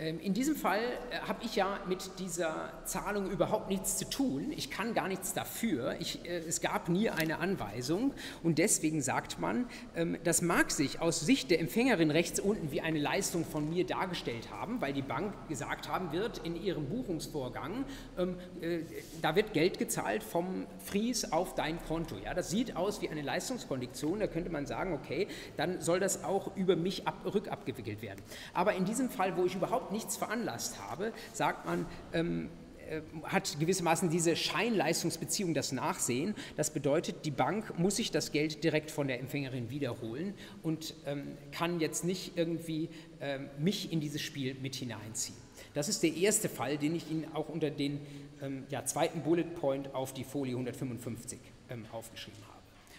in 0.09 0.35
diesem 0.35 0.57
Fall 0.57 0.81
äh, 1.11 1.19
habe 1.29 1.45
ich 1.45 1.57
ja 1.57 1.79
mit 1.89 2.19
dieser 2.19 2.73
Zahlung 2.85 3.31
überhaupt 3.31 3.69
nichts 3.69 3.99
zu 3.99 4.09
tun. 4.09 4.53
Ich 4.57 4.71
kann 4.71 4.95
gar 4.95 5.07
nichts 5.07 5.35
dafür. 5.35 5.97
Ich, 6.01 6.25
äh, 6.25 6.39
es 6.39 6.61
gab 6.61 6.89
nie 6.89 7.11
eine 7.11 7.39
Anweisung 7.39 8.13
und 8.43 8.59
deswegen 8.59 9.03
sagt 9.03 9.39
man, 9.39 9.67
ähm, 9.95 10.17
das 10.25 10.43
mag 10.43 10.71
sich 10.71 11.01
aus 11.01 11.21
Sicht 11.21 11.51
der 11.51 11.61
Empfängerin 11.61 12.11
rechts 12.11 12.41
unten 12.41 12.73
wie 12.73 12.81
eine 12.81 12.99
Leistung 12.99 13.45
von 13.45 13.69
mir 13.69 13.87
dargestellt 13.87 14.51
haben, 14.51 14.81
weil 14.81 14.93
die 14.93 15.03
Bank 15.03 15.35
gesagt 15.49 15.89
haben 15.89 16.13
wird 16.13 16.39
in 16.39 16.61
ihrem 16.61 16.89
Buchungsvorgang, 16.89 17.85
ähm, 18.19 18.37
äh, 18.61 18.81
da 19.21 19.37
wird 19.37 19.53
Geld 19.53 19.79
gezahlt 19.79 20.23
vom 20.23 20.67
Fries 20.79 21.31
auf 21.31 21.55
dein 21.55 21.79
Konto. 21.87 22.17
Ja, 22.17 22.35
das 22.35 22.51
sieht 22.51 22.77
aus 22.77 23.03
wie 23.03 23.09
eine 23.09 23.23
Leistungskondition. 23.23 24.21
Da 24.21 24.27
könnte 24.27 24.51
man 24.51 24.67
sagen, 24.67 24.95
okay, 24.95 25.29
dann 25.57 25.81
soll 25.81 26.01
das 26.01 26.25
auch 26.25 26.57
über 26.57 26.77
mich 26.77 27.07
ab, 27.07 27.23
rückabgewickelt 27.25 28.03
werden. 28.03 28.23
Aber 28.53 28.75
in 28.75 28.85
diesem 28.85 29.09
Fall, 29.09 29.37
wo 29.37 29.45
ich 29.45 29.55
überhaupt 29.55 29.92
nichts 29.93 30.17
veranlasst 30.17 30.81
habe, 30.81 31.13
sagt 31.33 31.67
man, 31.67 31.87
ähm, 32.13 32.49
äh, 32.93 33.01
hat 33.25 33.59
gewissermaßen 33.59 34.11
diese 34.11 34.37
Scheinleistungsbeziehung 34.37 35.55
das 35.55 35.73
Nachsehen. 35.73 36.35
Das 36.57 36.71
bedeutet, 36.71 37.25
die 37.25 37.31
Bank 37.31 37.79
muss 37.79 37.97
sich 37.97 38.11
das 38.11 38.33
Geld 38.33 38.65
direkt 38.65 38.91
von 38.91 39.09
der 39.09 39.21
Empfängerin 39.21 39.71
wiederholen 39.71 40.35
und 40.63 40.95
ähm, 41.07 41.39
kann 41.53 41.81
jetzt 41.81 42.05
nicht 42.05 42.37
irgendwie 42.37 42.91
ähm, 43.21 43.49
mich 43.59 43.93
in 43.93 44.01
dieses 44.01 44.21
Spiel 44.21 44.57
mit 44.61 44.75
hineinziehen. 44.75 45.39
Das 45.75 45.89
ist 45.89 46.03
der 46.03 46.15
erste 46.15 46.49
Fall, 46.49 46.77
den 46.77 46.95
ich 46.95 47.11
Ihnen 47.11 47.27
auch 47.35 47.49
unter 47.49 47.71
den 47.71 48.01
ähm, 48.43 48.65
ja, 48.69 48.85
zweiten 48.85 49.23
Bullet 49.23 49.45
Point 49.45 49.95
auf 49.95 50.13
die 50.13 50.25
Folie 50.25 50.53
155 50.53 51.39
ähm, 51.71 51.87
aufgeschrieben 51.93 52.41
habe. 52.49 52.53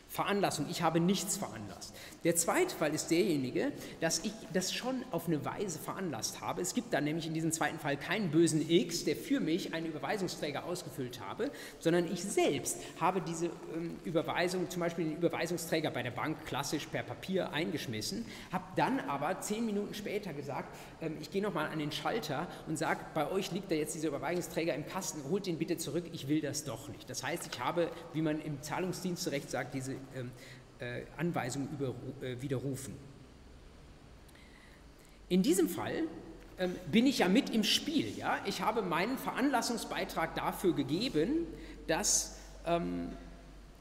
Veranlassung, 0.07 0.67
ich 0.69 0.81
habe 0.81 0.99
nichts 0.99 1.37
veranlasst. 1.37 1.95
Der 2.23 2.35
zweite 2.37 2.73
Fall 2.75 2.93
ist 2.93 3.11
derjenige, 3.11 3.73
dass 3.99 4.19
ich 4.19 4.31
das 4.53 4.73
schon 4.73 5.03
auf 5.11 5.27
eine 5.27 5.43
Weise 5.43 5.77
veranlasst 5.77 6.39
habe. 6.39 6.61
Es 6.61 6.73
gibt 6.73 6.93
dann 6.93 7.03
nämlich 7.03 7.27
in 7.27 7.33
diesem 7.33 7.51
zweiten 7.51 7.79
Fall 7.79 7.97
keinen 7.97 8.31
bösen 8.31 8.67
X, 8.69 9.03
der 9.03 9.17
für 9.17 9.41
mich 9.41 9.73
einen 9.73 9.87
Überweisungsträger 9.87 10.63
ausgefüllt 10.63 11.19
habe, 11.19 11.51
sondern 11.79 12.11
ich 12.11 12.23
selbst 12.23 12.79
habe 12.99 13.21
diese 13.21 13.47
ähm, 13.75 13.97
Überweisung, 14.05 14.69
zum 14.69 14.79
Beispiel 14.79 15.05
den 15.05 15.17
Überweisungsträger 15.17 15.91
bei 15.91 16.01
der 16.01 16.11
Bank 16.11 16.45
klassisch 16.45 16.85
per 16.85 17.03
Papier 17.03 17.51
eingeschmissen, 17.51 18.25
habe 18.51 18.65
dann 18.77 19.01
aber 19.01 19.41
zehn 19.41 19.65
Minuten 19.65 19.93
später 19.93 20.33
gesagt, 20.33 20.73
ähm, 21.01 21.17
ich 21.19 21.29
gehe 21.29 21.41
nochmal 21.41 21.67
an 21.67 21.79
den 21.79 21.91
Schalter 21.91 22.47
und 22.67 22.77
sage, 22.77 23.01
bei 23.13 23.29
euch 23.29 23.51
liegt 23.51 23.69
da 23.69 23.75
jetzt 23.75 23.95
dieser 23.95 24.07
Überweisungsträger 24.07 24.73
im 24.73 24.85
Kasten, 24.85 25.29
holt 25.29 25.45
den 25.45 25.57
bitte 25.57 25.77
zurück, 25.77 26.05
ich 26.13 26.29
will 26.29 26.39
das 26.39 26.63
doch 26.63 26.87
nicht. 26.87 27.09
Das 27.09 27.23
heißt, 27.23 27.49
ich 27.51 27.59
habe, 27.59 27.89
wie 28.13 28.21
man 28.21 28.41
im 28.41 28.61
Zahlungsdienstrecht 28.61 29.49
sagt, 29.49 29.73
diese 29.73 29.93
ähm, 29.93 29.99
äh, 30.15 30.29
Anweisung 31.17 31.67
über, 31.71 31.93
äh, 32.21 32.41
widerrufen. 32.41 32.95
In 35.29 35.41
diesem 35.41 35.69
Fall 35.69 36.03
ähm, 36.59 36.75
bin 36.91 37.07
ich 37.07 37.19
ja 37.19 37.27
mit 37.27 37.49
im 37.49 37.63
Spiel. 37.63 38.17
Ja? 38.17 38.39
Ich 38.45 38.61
habe 38.61 38.81
meinen 38.81 39.17
Veranlassungsbeitrag 39.17 40.35
dafür 40.35 40.73
gegeben, 40.73 41.47
dass 41.87 42.37
ähm, 42.65 43.09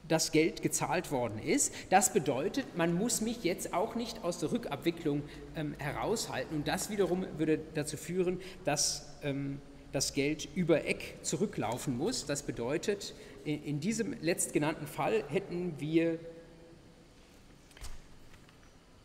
das 0.09 0.33
Geld 0.33 0.63
gezahlt 0.63 1.11
worden 1.11 1.39
ist. 1.39 1.73
Das 1.91 2.13
bedeutet, 2.13 2.77
man 2.77 2.95
muss 2.95 3.21
mich 3.21 3.45
jetzt 3.45 3.73
auch 3.73 3.95
nicht 3.95 4.25
aus 4.25 4.39
der 4.39 4.53
Rückabwicklung 4.53 5.23
ähm, 5.57 5.75
heraushalten. 5.79 6.57
Und 6.57 6.69
das 6.69 6.91
wiederum 6.91 7.27
würde 7.39 7.61
dazu 7.75 7.97
führen, 7.97 8.41
dass 8.65 9.09
ähm, 9.23 9.61
das 9.93 10.15
Geld 10.15 10.49
über 10.55 10.87
Eck 10.87 11.19
zurücklaufen 11.23 11.97
muss. 11.97 12.27
Das 12.27 12.43
bedeutet, 12.43 13.15
in, 13.45 13.63
in 13.63 13.81
diesem 13.81 14.17
letztgenannten 14.21 14.87
Fall 14.87 15.25
hätten 15.29 15.75
wir 15.79 16.19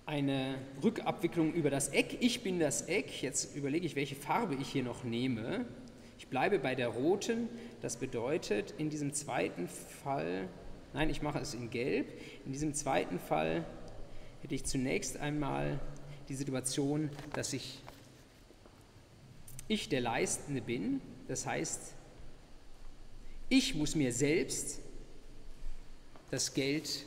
eine 0.07 0.57
Rückabwicklung 0.81 1.53
über 1.53 1.69
das 1.69 1.89
Eck. 1.89 2.17
Ich 2.21 2.41
bin 2.41 2.59
das 2.59 2.83
Eck. 2.83 3.21
Jetzt 3.21 3.55
überlege 3.55 3.85
ich, 3.85 3.97
welche 3.97 4.15
Farbe 4.15 4.55
ich 4.55 4.69
hier 4.69 4.83
noch 4.83 5.03
nehme. 5.03 5.65
Ich 6.17 6.27
bleibe 6.27 6.59
bei 6.59 6.75
der 6.75 6.87
roten. 6.87 7.49
Das 7.81 7.97
bedeutet, 7.97 8.73
in 8.77 8.89
diesem 8.89 9.13
zweiten 9.13 9.67
Fall, 9.67 10.47
nein, 10.93 11.09
ich 11.09 11.21
mache 11.21 11.39
es 11.39 11.53
in 11.53 11.69
gelb. 11.69 12.07
In 12.45 12.53
diesem 12.53 12.73
zweiten 12.73 13.19
Fall 13.19 13.65
hätte 14.41 14.55
ich 14.55 14.63
zunächst 14.63 15.17
einmal 15.17 15.77
die 16.29 16.35
Situation, 16.35 17.09
dass 17.33 17.51
ich, 17.51 17.79
ich 19.67 19.89
der 19.89 19.99
Leistende 19.99 20.61
bin. 20.61 21.01
Das 21.27 21.45
heißt, 21.45 21.93
ich 23.49 23.75
muss 23.75 23.93
mir 23.93 24.13
selbst 24.13 24.79
das 26.31 26.53
Geld 26.53 27.05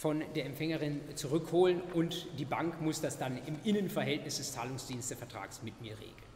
von 0.00 0.24
der 0.34 0.46
Empfängerin 0.46 1.02
zurückholen 1.14 1.82
und 1.92 2.26
die 2.38 2.46
Bank 2.46 2.80
muss 2.80 3.02
das 3.02 3.18
dann 3.18 3.36
im 3.46 3.58
Innenverhältnis 3.64 4.38
des 4.38 4.52
Zahlungsdienstevertrags 4.52 5.62
mit 5.62 5.78
mir 5.82 5.92
regeln. 5.92 6.29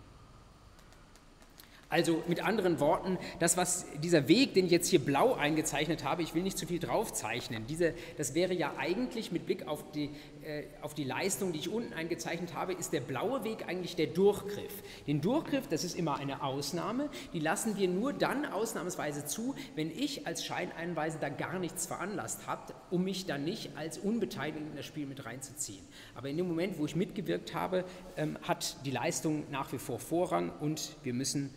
Also 1.95 2.25
mit 2.27 2.45
anderen 2.45 2.81
Worten, 2.81 3.19
das, 3.39 3.57
was 3.57 3.87
dieser 4.03 4.27
Weg, 4.27 4.55
den 4.55 4.65
ich 4.65 4.73
jetzt 4.73 4.89
hier 4.89 4.99
blau 4.99 5.35
eingezeichnet 5.35 6.03
habe, 6.03 6.23
ich 6.23 6.35
will 6.35 6.43
nicht 6.43 6.59
zu 6.59 6.67
viel 6.67 6.81
draufzeichnen, 6.81 7.69
diese, 7.69 7.95
das 8.19 8.35
wäre 8.35 8.53
ja 8.53 8.73
eigentlich 8.79 9.31
mit 9.31 9.47
Blick 9.47 9.69
auf 9.69 9.85
die, 9.93 10.11
äh, 10.45 10.65
auf 10.83 10.95
die 10.95 11.05
Leistung, 11.05 11.53
die 11.53 11.61
ich 11.61 11.69
unten 11.69 11.93
eingezeichnet 11.93 12.53
habe, 12.53 12.73
ist 12.73 12.93
der 12.93 12.99
blaue 12.99 13.45
Weg 13.45 13.69
eigentlich 13.69 13.95
der 13.95 14.09
Durchgriff. 14.09 14.83
Den 15.07 15.21
Durchgriff, 15.21 15.69
das 15.69 15.85
ist 15.85 15.97
immer 15.97 16.19
eine 16.19 16.43
Ausnahme, 16.43 17.11
die 17.33 17.39
lassen 17.39 17.77
wir 17.77 17.87
nur 17.87 18.13
dann 18.13 18.45
ausnahmsweise 18.45 19.25
zu, 19.25 19.55
wenn 19.77 19.93
ich 19.97 20.27
als 20.27 20.45
Scheineinweisender 20.45 21.31
gar 21.31 21.61
nichts 21.61 21.87
veranlasst 21.87 22.49
habe, 22.49 22.75
um 22.91 23.05
mich 23.05 23.27
dann 23.27 23.45
nicht 23.45 23.77
als 23.77 23.99
Unbeteiligten 23.99 24.73
in 24.73 24.77
das 24.77 24.87
Spiel 24.87 25.07
mit 25.07 25.25
reinzuziehen. 25.25 25.85
Aber 26.17 26.29
in 26.29 26.39
dem 26.39 26.49
Moment, 26.49 26.77
wo 26.77 26.87
ich 26.87 26.97
mitgewirkt 26.97 27.55
habe, 27.55 27.85
ähm, 28.17 28.37
hat 28.43 28.85
die 28.85 28.91
Leistung 28.91 29.45
nach 29.53 29.73
wie 29.73 29.79
vor 29.79 30.01
Vorrang 30.01 30.51
und 30.59 30.97
wir 31.05 31.15
müssen 31.15 31.55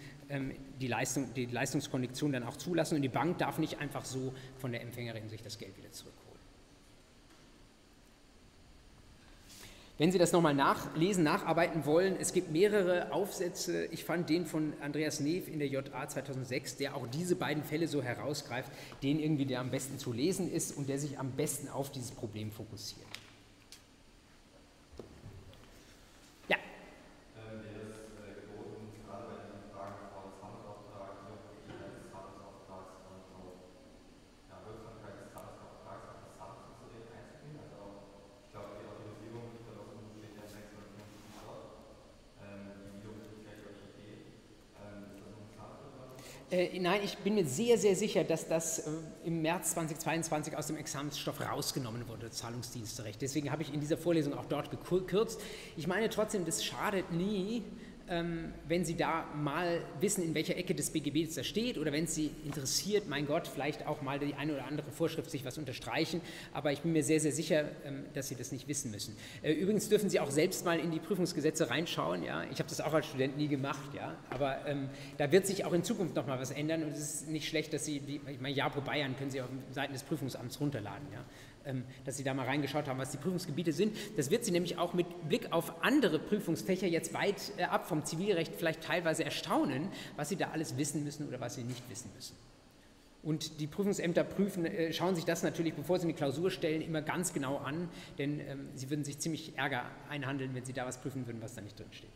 die, 0.79 0.87
Leistung, 0.87 1.33
die 1.33 1.45
Leistungskondition 1.45 2.31
dann 2.31 2.43
auch 2.43 2.57
zulassen 2.57 2.95
und 2.95 3.01
die 3.01 3.09
Bank 3.09 3.37
darf 3.37 3.57
nicht 3.57 3.79
einfach 3.79 4.05
so 4.05 4.33
von 4.57 4.71
der 4.71 4.81
Empfängerin 4.81 5.29
sich 5.29 5.41
das 5.41 5.57
Geld 5.57 5.77
wieder 5.77 5.91
zurückholen. 5.91 6.27
Wenn 9.99 10.11
Sie 10.11 10.19
das 10.19 10.31
nochmal 10.31 10.53
nachlesen, 10.53 11.23
nacharbeiten 11.23 11.87
wollen, 11.87 12.17
es 12.19 12.31
gibt 12.31 12.51
mehrere 12.51 13.11
Aufsätze. 13.11 13.85
Ich 13.85 14.03
fand 14.03 14.29
den 14.29 14.45
von 14.45 14.73
Andreas 14.79 15.19
Neef 15.19 15.47
in 15.47 15.57
der 15.57 15.69
JA 15.69 16.07
2006, 16.07 16.77
der 16.77 16.95
auch 16.95 17.07
diese 17.07 17.35
beiden 17.35 17.63
Fälle 17.63 17.87
so 17.87 18.03
herausgreift, 18.03 18.71
den 19.01 19.19
irgendwie 19.19 19.47
der 19.47 19.59
am 19.59 19.71
besten 19.71 19.97
zu 19.97 20.13
lesen 20.13 20.51
ist 20.51 20.77
und 20.77 20.87
der 20.87 20.99
sich 20.99 21.17
am 21.17 21.31
besten 21.31 21.67
auf 21.67 21.91
dieses 21.91 22.11
Problem 22.11 22.51
fokussiert. 22.51 23.06
Äh, 46.49 46.79
nein, 46.79 47.01
ich 47.03 47.17
bin 47.17 47.35
mir 47.35 47.45
sehr, 47.45 47.77
sehr 47.77 47.93
sicher, 47.95 48.23
dass 48.23 48.47
das 48.47 48.79
äh, 48.79 48.91
im 49.25 49.41
März 49.41 49.71
2022 49.71 50.55
aus 50.55 50.67
dem 50.67 50.77
Examensstoff 50.77 51.41
rausgenommen 51.41 52.07
wurde, 52.07 52.31
Zahlungsdiensterecht. 52.31 53.21
Deswegen 53.21 53.51
habe 53.51 53.63
ich 53.63 53.73
in 53.73 53.81
dieser 53.81 53.97
Vorlesung 53.97 54.33
auch 54.33 54.45
dort 54.45 54.71
gekürzt. 54.71 55.41
Ich 55.75 55.87
meine 55.87 56.09
trotzdem, 56.09 56.45
das 56.45 56.63
schadet 56.63 57.11
nie, 57.11 57.63
wenn 58.09 58.85
Sie 58.85 58.95
da 58.95 59.25
mal 59.35 59.81
wissen, 59.99 60.23
in 60.23 60.33
welcher 60.33 60.55
Ecke 60.55 60.73
des 60.73 60.91
BGBs 60.91 61.35
das 61.35 61.45
steht 61.45 61.77
oder 61.77 61.91
wenn 61.91 62.05
es 62.05 62.15
Sie 62.15 62.31
interessiert, 62.45 63.07
mein 63.07 63.25
Gott, 63.25 63.47
vielleicht 63.47 63.85
auch 63.85 64.01
mal 64.01 64.17
die 64.19 64.33
eine 64.35 64.53
oder 64.53 64.65
andere 64.65 64.91
Vorschrift 64.91 65.29
sich 65.29 65.43
was 65.45 65.57
unterstreichen. 65.57 66.21
Aber 66.53 66.71
ich 66.71 66.81
bin 66.81 66.93
mir 66.93 67.03
sehr, 67.03 67.19
sehr 67.19 67.31
sicher, 67.31 67.65
ähm, 67.85 68.05
dass 68.13 68.29
Sie 68.29 68.35
das 68.35 68.51
nicht 68.51 68.67
wissen 68.67 68.91
müssen. 68.91 69.15
Äh, 69.41 69.53
übrigens 69.53 69.89
dürfen 69.89 70.09
Sie 70.09 70.19
auch 70.19 70.31
selbst 70.31 70.63
mal 70.65 70.79
in 70.79 70.91
die 70.91 70.99
Prüfungsgesetze 70.99 71.69
reinschauen. 71.69 72.23
Ja? 72.23 72.43
Ich 72.51 72.59
habe 72.59 72.69
das 72.69 72.81
auch 72.81 72.93
als 72.93 73.07
Student 73.07 73.37
nie 73.37 73.47
gemacht, 73.47 73.93
ja? 73.93 74.15
aber 74.29 74.65
ähm, 74.65 74.89
da 75.17 75.31
wird 75.31 75.45
sich 75.45 75.65
auch 75.65 75.73
in 75.73 75.83
Zukunft 75.83 76.15
noch 76.15 76.27
mal 76.27 76.39
was 76.39 76.51
ändern 76.51 76.83
und 76.83 76.91
es 76.91 76.99
ist 76.99 77.29
nicht 77.29 77.47
schlecht, 77.47 77.73
dass 77.73 77.85
Sie, 77.85 77.99
die, 77.99 78.21
ich 78.31 78.39
meine, 78.39 78.55
Japo 78.55 78.81
Bayern 78.81 79.17
können 79.17 79.31
Sie 79.31 79.41
auf 79.41 79.49
Seiten 79.71 79.93
des 79.93 80.03
Prüfungsamts 80.03 80.59
runterladen. 80.59 81.07
Ja? 81.11 81.23
Ähm, 81.67 81.83
dass 82.05 82.15
Sie 82.17 82.23
da 82.23 82.33
mal 82.33 82.45
reingeschaut 82.45 82.87
haben, 82.87 82.97
was 82.97 83.11
die 83.11 83.17
Prüfungsgebiete 83.17 83.73
sind. 83.73 83.95
Das 84.15 84.31
wird 84.31 84.45
Sie 84.45 84.51
nämlich 84.51 84.77
auch 84.77 84.93
mit 84.93 85.27
Blick 85.27 85.51
auf 85.51 85.83
andere 85.83 86.17
Prüfungsfächer 86.17 86.87
jetzt 86.87 87.13
weit 87.13 87.51
äh, 87.57 87.63
ab 87.63 87.87
vom 87.87 88.05
Zivilrecht 88.05 88.55
vielleicht 88.55 88.83
teilweise 88.83 89.25
erstaunen, 89.25 89.89
was 90.15 90.29
Sie 90.29 90.37
da 90.37 90.51
alles 90.51 90.77
wissen 90.77 91.03
müssen 91.03 91.27
oder 91.27 91.41
was 91.41 91.55
Sie 91.55 91.63
nicht 91.63 91.83
wissen 91.89 92.09
müssen. 92.15 92.35
Und 93.23 93.59
die 93.59 93.67
Prüfungsämter 93.67 94.23
prüfen, 94.23 94.65
äh, 94.65 94.93
schauen 94.93 95.15
sich 95.15 95.25
das 95.25 95.43
natürlich, 95.43 95.73
bevor 95.73 95.99
sie 95.99 96.05
eine 96.05 96.13
Klausur 96.13 96.49
stellen, 96.49 96.81
immer 96.81 97.01
ganz 97.01 97.33
genau 97.33 97.57
an, 97.57 97.89
denn 98.17 98.39
ähm, 98.39 98.69
sie 98.75 98.89
würden 98.89 99.03
sich 99.03 99.19
ziemlich 99.19 99.57
Ärger 99.57 99.83
einhandeln, 100.09 100.55
wenn 100.55 100.63
sie 100.63 100.71
da 100.71 100.85
was 100.85 101.01
prüfen 101.01 101.27
würden, 101.27 101.41
was 101.41 101.53
da 101.53 101.61
nicht 101.61 101.77
drin 101.77 101.87
steht. 101.91 102.09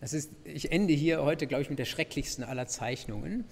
Das 0.00 0.12
ist, 0.12 0.30
ich 0.44 0.70
ende 0.70 0.92
hier 0.92 1.24
heute, 1.24 1.48
glaube 1.48 1.62
ich, 1.62 1.70
mit 1.70 1.80
der 1.80 1.84
schrecklichsten 1.84 2.44
aller 2.44 2.68
Zeichnungen. 2.68 3.44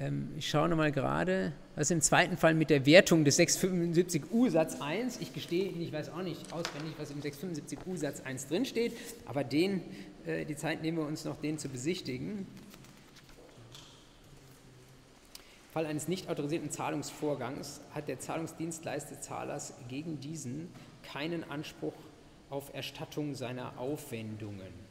Ähm, 0.00 0.30
ich 0.36 0.48
schaue 0.48 0.68
nochmal 0.68 0.92
gerade, 0.92 1.52
was 1.74 1.90
im 1.90 2.00
zweiten 2.00 2.36
Fall 2.36 2.54
mit 2.54 2.70
der 2.70 2.86
Wertung 2.86 3.24
des 3.24 3.38
675u 3.38 4.50
Satz 4.50 4.80
1, 4.80 5.20
ich 5.20 5.32
gestehe, 5.32 5.70
ich 5.70 5.92
weiß 5.92 6.10
auch 6.10 6.22
nicht 6.22 6.52
auswendig, 6.52 6.94
was 6.98 7.10
im 7.10 7.20
675u 7.20 7.96
Satz 7.96 8.20
1 8.20 8.48
drinsteht, 8.48 8.96
aber 9.26 9.44
den, 9.44 9.82
äh, 10.26 10.44
die 10.44 10.56
Zeit 10.56 10.82
nehmen 10.82 10.98
wir 10.98 11.06
uns 11.06 11.24
noch, 11.24 11.40
den 11.40 11.58
zu 11.58 11.68
besichtigen. 11.68 12.46
Fall 15.72 15.86
eines 15.86 16.08
nicht 16.08 16.28
autorisierten 16.28 16.70
Zahlungsvorgangs 16.70 17.80
hat 17.92 18.08
der 18.08 18.18
Zahlungsdienstleister 18.18 19.20
Zahlers 19.20 19.74
gegen 19.88 20.18
diesen 20.20 20.68
keinen 21.02 21.48
Anspruch 21.50 21.94
auf 22.50 22.72
Erstattung 22.74 23.34
seiner 23.34 23.78
Aufwendungen. 23.78 24.87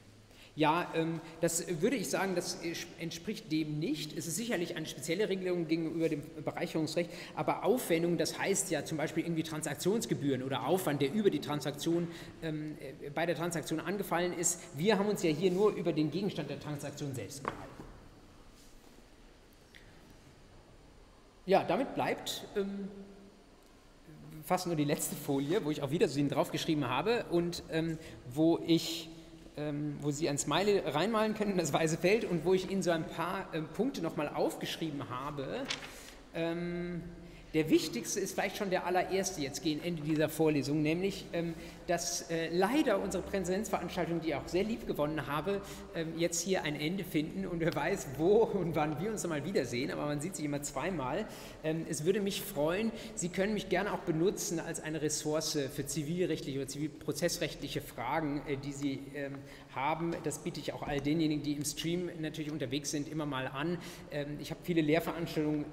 Ja, 0.58 0.91
ähm, 0.95 1.22
das 1.39 1.82
würde 1.82 1.95
ich 1.95 2.10
sagen, 2.10 2.34
das 2.34 2.58
entspricht 2.99 3.51
dem 3.51 3.78
nicht. 3.78 4.18
Es 4.18 4.26
ist 4.26 4.38
sicherlich 4.38 4.76
eine 4.76 4.88
spezielle 4.88 5.30
Regelung 5.30 5.68
gegenüber 5.68 6.10
dem 6.10 6.24
Bereicherungsrecht, 6.43 7.12
aber 7.36 7.64
Aufwendung, 7.64 8.18
das 8.18 8.39
heißt 8.39 8.72
ja 8.72 8.84
zum 8.84 8.97
Beispiel 8.97 9.24
irgendwie 9.24 9.43
Transaktionsgebühren 9.43 10.41
oder 10.41 10.66
Aufwand, 10.66 10.99
der 11.03 11.14
über 11.14 11.30
die 11.30 11.41
Transaktion, 11.41 12.08
ähm, 12.41 12.76
äh, 13.03 13.12
bei 13.12 13.28
der 13.28 13.36
Transaktion 13.36 13.80
angefallen 13.80 14.34
ist. 14.34 14.60
Wir 14.76 14.97
haben 14.97 15.08
uns 15.08 15.22
ja 15.22 15.30
hier 15.30 15.51
nur 15.51 15.76
über 15.76 15.93
den 15.93 16.10
Gegenstand 16.10 16.49
der 16.49 16.60
Transaktion 16.60 17.14
selbst 17.14 17.43
gehalten. 17.43 17.84
Ja, 21.45 21.64
damit 21.66 21.93
bleibt 21.93 22.47
ähm, 22.55 22.88
fast 24.43 24.66
nur 24.66 24.76
die 24.76 24.86
letzte 24.86 25.16
Folie, 25.16 25.64
wo 25.64 25.70
ich 25.70 25.84
auch 25.84 25.91
wieder 25.91 26.08
so 26.08 26.20
draufgeschrieben 26.28 26.89
habe 26.89 27.26
und 27.30 27.62
ähm, 27.70 27.99
wo 28.34 28.60
ich 28.66 29.12
ähm, 29.58 29.97
wo 30.01 30.12
Sie 30.12 30.30
ein 30.30 30.38
Smiley 30.38 30.80
reinmalen 30.86 31.34
können 31.34 31.51
in 31.51 31.58
das 31.58 31.74
weiße 31.74 31.97
Feld 31.97 32.26
und 32.26 32.45
wo 32.45 32.53
ich 32.53 32.70
Ihnen 32.70 32.84
so 32.84 32.91
ein 32.91 33.05
paar 33.05 33.49
ähm, 33.53 33.68
Punkte 33.74 34.01
nochmal 34.01 34.30
aufgeschrieben 34.30 35.10
habe. 35.10 35.64
Ähm, 36.34 37.01
der 37.58 37.72
wichtigste 37.72 38.20
ist 38.20 38.36
vielleicht 38.36 38.58
schon 38.58 38.70
der 38.70 38.86
allererste 38.86 39.41
jetzt 39.41 39.64
gegen 39.64 39.84
Ende 39.84 40.03
dieser 40.03 40.30
Vorlesung, 40.30 40.84
nämlich, 40.84 41.26
ähm, 41.34 41.55
dass 41.88 42.30
äh, 42.30 42.49
leider 42.55 43.01
unsere 43.01 43.24
Präsenzveranstaltungen, 43.24 44.22
die 44.22 44.28
ich 44.28 44.36
auch 44.36 44.47
sehr 44.47 44.64
lieb 44.64 44.86
gewonnen 44.86 45.26
habe, 45.26 45.64
ähm, 45.95 46.14
jetzt 46.18 46.39
hier 46.41 46.62
ein 46.62 46.80
Ende 46.80 47.03
finden 47.03 47.47
und 47.47 47.60
wer 47.60 47.74
weiß, 47.74 48.10
wo 48.20 48.43
und 48.43 48.76
wann 48.76 49.01
wir 49.01 49.10
uns 49.10 49.24
nochmal 49.24 49.43
wiedersehen, 49.43 49.89
aber 49.89 50.05
man 50.05 50.22
sieht 50.22 50.36
sich 50.36 50.45
immer 50.45 50.62
zweimal. 50.62 51.26
Ähm, 51.64 51.88
es 51.89 52.05
würde 52.05 52.22
mich 52.22 52.43
freuen, 52.43 52.91
Sie 53.16 53.30
können 53.30 53.55
mich 53.55 53.70
gerne 53.70 53.91
auch 53.91 54.01
benutzen 54.01 54.60
als 54.60 54.80
eine 54.80 55.01
Ressource 55.01 55.58
für 55.74 55.86
zivilrechtliche 55.88 56.60
oder 56.60 56.68
zivilprozessrechtliche 56.68 57.82
Fragen, 57.82 58.43
äh, 58.47 58.58
die 58.58 58.72
Sie 58.72 58.99
haben. 59.74 60.14
Das 60.24 60.39
biete 60.39 60.60
ich 60.60 60.74
auch 60.74 60.84
all 60.84 61.01
denjenigen, 61.01 61.41
die 61.41 61.53
im 61.53 61.66
Stream 61.66 62.12
natürlich 62.20 62.51
unterwegs 62.51 62.91
sind, 62.91 63.10
immer 63.10 63.26
mal 63.26 63.47
an. 63.47 63.78
Ich 64.39 64.51
habe 64.51 64.60
viele 64.64 64.82
Lehrveranstaltungen 64.82 65.66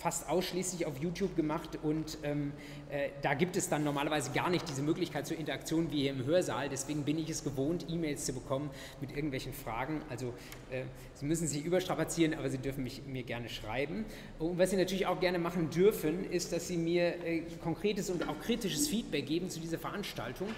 fast 0.00 0.28
ausschließlich 0.30 0.86
auf 0.86 0.98
YouTube 0.98 1.36
gemacht 1.36 1.78
und 1.82 2.16
ähm, 2.22 2.52
äh, 2.90 3.10
da 3.20 3.34
gibt 3.34 3.56
es 3.56 3.68
dann 3.68 3.84
normalerweise 3.84 4.30
gar 4.32 4.48
nicht 4.48 4.66
diese 4.66 4.82
Möglichkeit 4.82 5.26
zur 5.26 5.36
Interaktion 5.36 5.92
wie 5.92 6.00
hier 6.02 6.12
im 6.12 6.24
Hörsaal. 6.24 6.70
Deswegen 6.70 7.04
bin 7.04 7.18
ich 7.18 7.28
es 7.28 7.44
gewohnt, 7.44 7.84
E-Mails 7.88 8.24
zu 8.24 8.32
bekommen 8.32 8.70
mit 9.02 9.10
irgendwelchen 9.10 9.52
Fragen. 9.52 10.00
Also 10.08 10.32
äh, 10.70 10.84
Sie 11.14 11.26
müssen 11.26 11.46
sich 11.46 11.62
überstrapazieren, 11.64 12.32
aber 12.32 12.48
Sie 12.48 12.56
dürfen 12.56 12.82
mich, 12.82 13.02
mir 13.06 13.24
gerne 13.24 13.50
schreiben. 13.50 14.06
Und 14.38 14.58
was 14.58 14.70
Sie 14.70 14.76
natürlich 14.76 15.06
auch 15.06 15.20
gerne 15.20 15.38
machen 15.38 15.68
dürfen, 15.68 16.30
ist, 16.30 16.52
dass 16.52 16.66
Sie 16.66 16.78
mir 16.78 17.22
äh, 17.26 17.42
konkretes 17.62 18.08
und 18.08 18.26
auch 18.26 18.40
kritisches 18.40 18.88
Feedback 18.88 19.26
geben 19.26 19.50
zu 19.50 19.60
dieser 19.60 19.78
Veranstaltung 19.78 20.48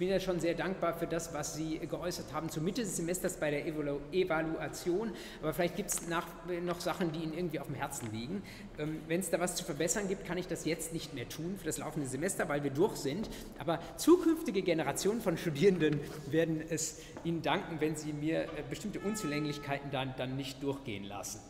bin 0.00 0.08
ja 0.08 0.18
schon 0.18 0.40
sehr 0.40 0.54
dankbar 0.54 0.94
für 0.94 1.06
das, 1.06 1.34
was 1.34 1.54
Sie 1.54 1.78
geäußert 1.78 2.32
haben 2.32 2.48
zur 2.48 2.62
Mitte 2.62 2.80
des 2.80 2.96
Semesters 2.96 3.36
bei 3.36 3.50
der 3.50 3.66
Evaluation. 3.66 5.12
Aber 5.42 5.52
vielleicht 5.52 5.76
gibt 5.76 5.90
es 5.90 6.00
noch 6.08 6.80
Sachen, 6.80 7.12
die 7.12 7.18
Ihnen 7.22 7.34
irgendwie 7.34 7.60
auf 7.60 7.66
dem 7.66 7.76
Herzen 7.76 8.10
liegen. 8.10 8.42
Ähm, 8.78 9.02
Wenn 9.08 9.20
es 9.20 9.28
da 9.28 9.38
was 9.38 9.56
zu 9.56 9.64
verbessern 9.64 10.08
gibt, 10.08 10.24
kann 10.24 10.38
ich 10.38 10.46
das 10.46 10.64
jetzt 10.64 10.94
nicht 10.94 11.12
mehr 11.12 11.28
tun 11.28 11.56
für 11.58 11.66
das 11.66 11.76
laufende 11.76 12.08
Semester, 12.08 12.48
weil 12.48 12.64
wir 12.64 12.70
durch 12.70 12.96
sind. 12.96 13.28
Aber 13.58 13.78
zukünftige 13.98 14.62
Generationen 14.62 15.20
von 15.20 15.36
Studierenden 15.36 16.00
werden 16.30 16.62
es 16.66 17.02
Ihnen 17.22 17.42
danken, 17.42 17.78
wenn 17.80 17.94
Sie 17.94 18.14
mir 18.14 18.44
äh, 18.44 18.46
bestimmte 18.70 19.00
Unzulänglichkeiten 19.00 19.90
dann, 19.90 20.14
dann 20.16 20.34
nicht 20.34 20.62
durchgehen 20.62 21.04
lassen. 21.04 21.40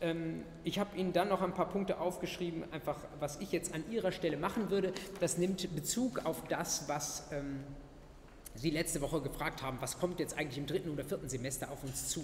Ähm, 0.00 0.42
ich 0.64 0.80
habe 0.80 0.98
Ihnen 0.98 1.12
dann 1.12 1.28
noch 1.28 1.42
ein 1.42 1.54
paar 1.54 1.68
Punkte 1.68 2.00
aufgeschrieben, 2.00 2.64
einfach 2.72 2.98
was 3.20 3.40
ich 3.40 3.52
jetzt 3.52 3.72
an 3.72 3.84
Ihrer 3.92 4.10
Stelle 4.10 4.36
machen 4.36 4.70
würde. 4.70 4.92
Das 5.20 5.38
nimmt 5.38 5.72
Bezug 5.76 6.26
auf 6.26 6.42
das, 6.48 6.88
was 6.88 7.28
ähm, 7.30 7.60
Sie 8.56 8.70
letzte 8.70 9.00
Woche 9.00 9.20
gefragt 9.20 9.62
haben, 9.62 9.78
was 9.80 9.98
kommt 9.98 10.20
jetzt 10.20 10.38
eigentlich 10.38 10.58
im 10.58 10.66
dritten 10.66 10.90
oder 10.90 11.04
vierten 11.04 11.28
Semester 11.28 11.70
auf 11.72 11.82
uns 11.82 12.08
zu. 12.08 12.22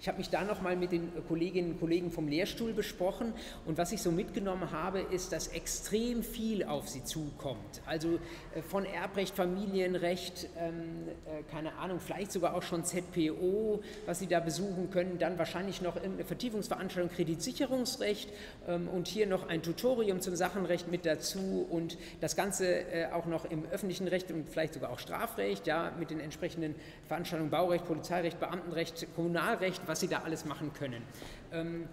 Ich 0.00 0.08
habe 0.08 0.16
mich 0.16 0.30
da 0.30 0.44
nochmal 0.44 0.76
mit 0.76 0.92
den 0.92 1.12
Kolleginnen 1.28 1.72
und 1.72 1.78
Kollegen 1.78 2.10
vom 2.10 2.26
Lehrstuhl 2.26 2.72
besprochen 2.72 3.34
und 3.66 3.76
was 3.76 3.92
ich 3.92 4.00
so 4.00 4.10
mitgenommen 4.10 4.70
habe, 4.70 5.00
ist, 5.00 5.30
dass 5.30 5.48
extrem 5.48 6.22
viel 6.22 6.64
auf 6.64 6.88
Sie 6.88 7.04
zukommt. 7.04 7.82
Also 7.84 8.18
äh, 8.54 8.62
von 8.62 8.86
Erbrecht, 8.86 9.36
Familienrecht, 9.36 10.48
ähm, 10.58 11.06
äh, 11.26 11.42
keine 11.50 11.74
Ahnung, 11.74 12.00
vielleicht 12.00 12.32
sogar 12.32 12.54
auch 12.54 12.62
schon 12.62 12.82
ZPO, 12.82 13.82
was 14.06 14.20
Sie 14.20 14.26
da 14.26 14.40
besuchen 14.40 14.90
können, 14.90 15.18
dann 15.18 15.38
wahrscheinlich 15.38 15.82
noch 15.82 15.96
irgendeine 15.96 16.24
Vertiefungsveranstaltung 16.24 17.14
Kreditsicherungsrecht 17.14 18.30
ähm, 18.68 18.88
und 18.88 19.06
hier 19.06 19.26
noch 19.26 19.50
ein 19.50 19.62
Tutorium 19.62 20.22
zum 20.22 20.34
Sachenrecht 20.34 20.90
mit 20.90 21.04
dazu 21.04 21.66
und 21.68 21.98
das 22.22 22.36
Ganze 22.36 22.90
äh, 22.90 23.12
auch 23.12 23.26
noch 23.26 23.44
im 23.44 23.66
öffentlichen 23.66 24.08
Recht 24.08 24.32
und 24.32 24.48
vielleicht 24.48 24.72
sogar 24.72 24.92
auch 24.92 24.98
Strafrecht 24.98 25.66
ja, 25.66 25.92
mit 25.98 26.08
den 26.08 26.20
entsprechenden 26.20 26.74
Veranstaltungen 27.06 27.50
Baurecht, 27.50 27.84
Polizeirecht, 27.84 28.40
Beamtenrecht, 28.40 29.06
Kommunalrecht, 29.14 29.89
was 29.90 30.00
Sie 30.00 30.08
da 30.08 30.20
alles 30.20 30.44
machen 30.44 30.72
können. 30.72 31.02
Ähm, 31.52 31.88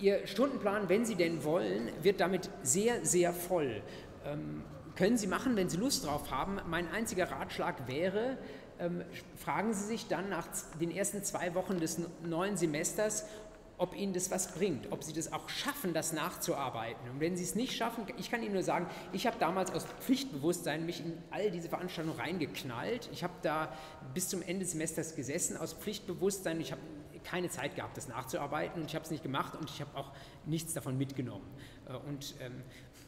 Ihr 0.00 0.26
Stundenplan, 0.26 0.88
wenn 0.88 1.04
Sie 1.04 1.14
denn 1.14 1.44
wollen, 1.44 1.88
wird 2.02 2.18
damit 2.18 2.50
sehr, 2.62 3.04
sehr 3.04 3.32
voll. 3.32 3.80
Ähm, 4.24 4.64
können 4.96 5.16
Sie 5.16 5.28
machen, 5.28 5.54
wenn 5.54 5.68
Sie 5.68 5.76
Lust 5.76 6.06
drauf 6.06 6.30
haben. 6.32 6.58
Mein 6.66 6.90
einziger 6.90 7.30
Ratschlag 7.30 7.86
wäre, 7.86 8.38
ähm, 8.80 9.04
fragen 9.36 9.72
Sie 9.72 9.84
sich 9.84 10.08
dann 10.08 10.28
nach 10.30 10.48
den 10.80 10.90
ersten 10.90 11.22
zwei 11.22 11.54
Wochen 11.54 11.78
des 11.78 12.00
neuen 12.24 12.56
Semesters, 12.56 13.24
ob 13.84 13.94
Ihnen 13.94 14.14
das 14.14 14.30
was 14.30 14.52
bringt, 14.52 14.90
ob 14.90 15.04
Sie 15.04 15.12
das 15.12 15.30
auch 15.30 15.46
schaffen, 15.50 15.92
das 15.92 16.14
nachzuarbeiten. 16.14 17.10
Und 17.10 17.20
wenn 17.20 17.36
Sie 17.36 17.44
es 17.44 17.54
nicht 17.54 17.76
schaffen, 17.76 18.06
ich 18.16 18.30
kann 18.30 18.42
Ihnen 18.42 18.54
nur 18.54 18.62
sagen, 18.62 18.86
ich 19.12 19.26
habe 19.26 19.36
damals 19.38 19.70
aus 19.70 19.84
Pflichtbewusstsein 20.00 20.86
mich 20.86 21.00
in 21.00 21.12
all 21.30 21.50
diese 21.50 21.68
Veranstaltungen 21.68 22.18
reingeknallt. 22.18 23.10
Ich 23.12 23.22
habe 23.22 23.34
da 23.42 23.76
bis 24.14 24.30
zum 24.30 24.40
Ende 24.40 24.60
des 24.60 24.72
Semesters 24.72 25.14
gesessen 25.14 25.58
aus 25.58 25.74
Pflichtbewusstsein. 25.74 26.62
Ich 26.62 26.72
habe 26.72 26.80
keine 27.24 27.50
Zeit 27.50 27.76
gehabt, 27.76 27.98
das 27.98 28.08
nachzuarbeiten 28.08 28.80
und 28.80 28.88
ich 28.88 28.94
habe 28.94 29.04
es 29.04 29.10
nicht 29.10 29.22
gemacht 29.22 29.54
und 29.54 29.68
ich 29.68 29.82
habe 29.82 29.94
auch 29.98 30.12
nichts 30.46 30.72
davon 30.72 30.96
mitgenommen. 30.96 31.46
Äh, 31.86 31.96
und 32.08 32.34
ähm, 32.40 32.62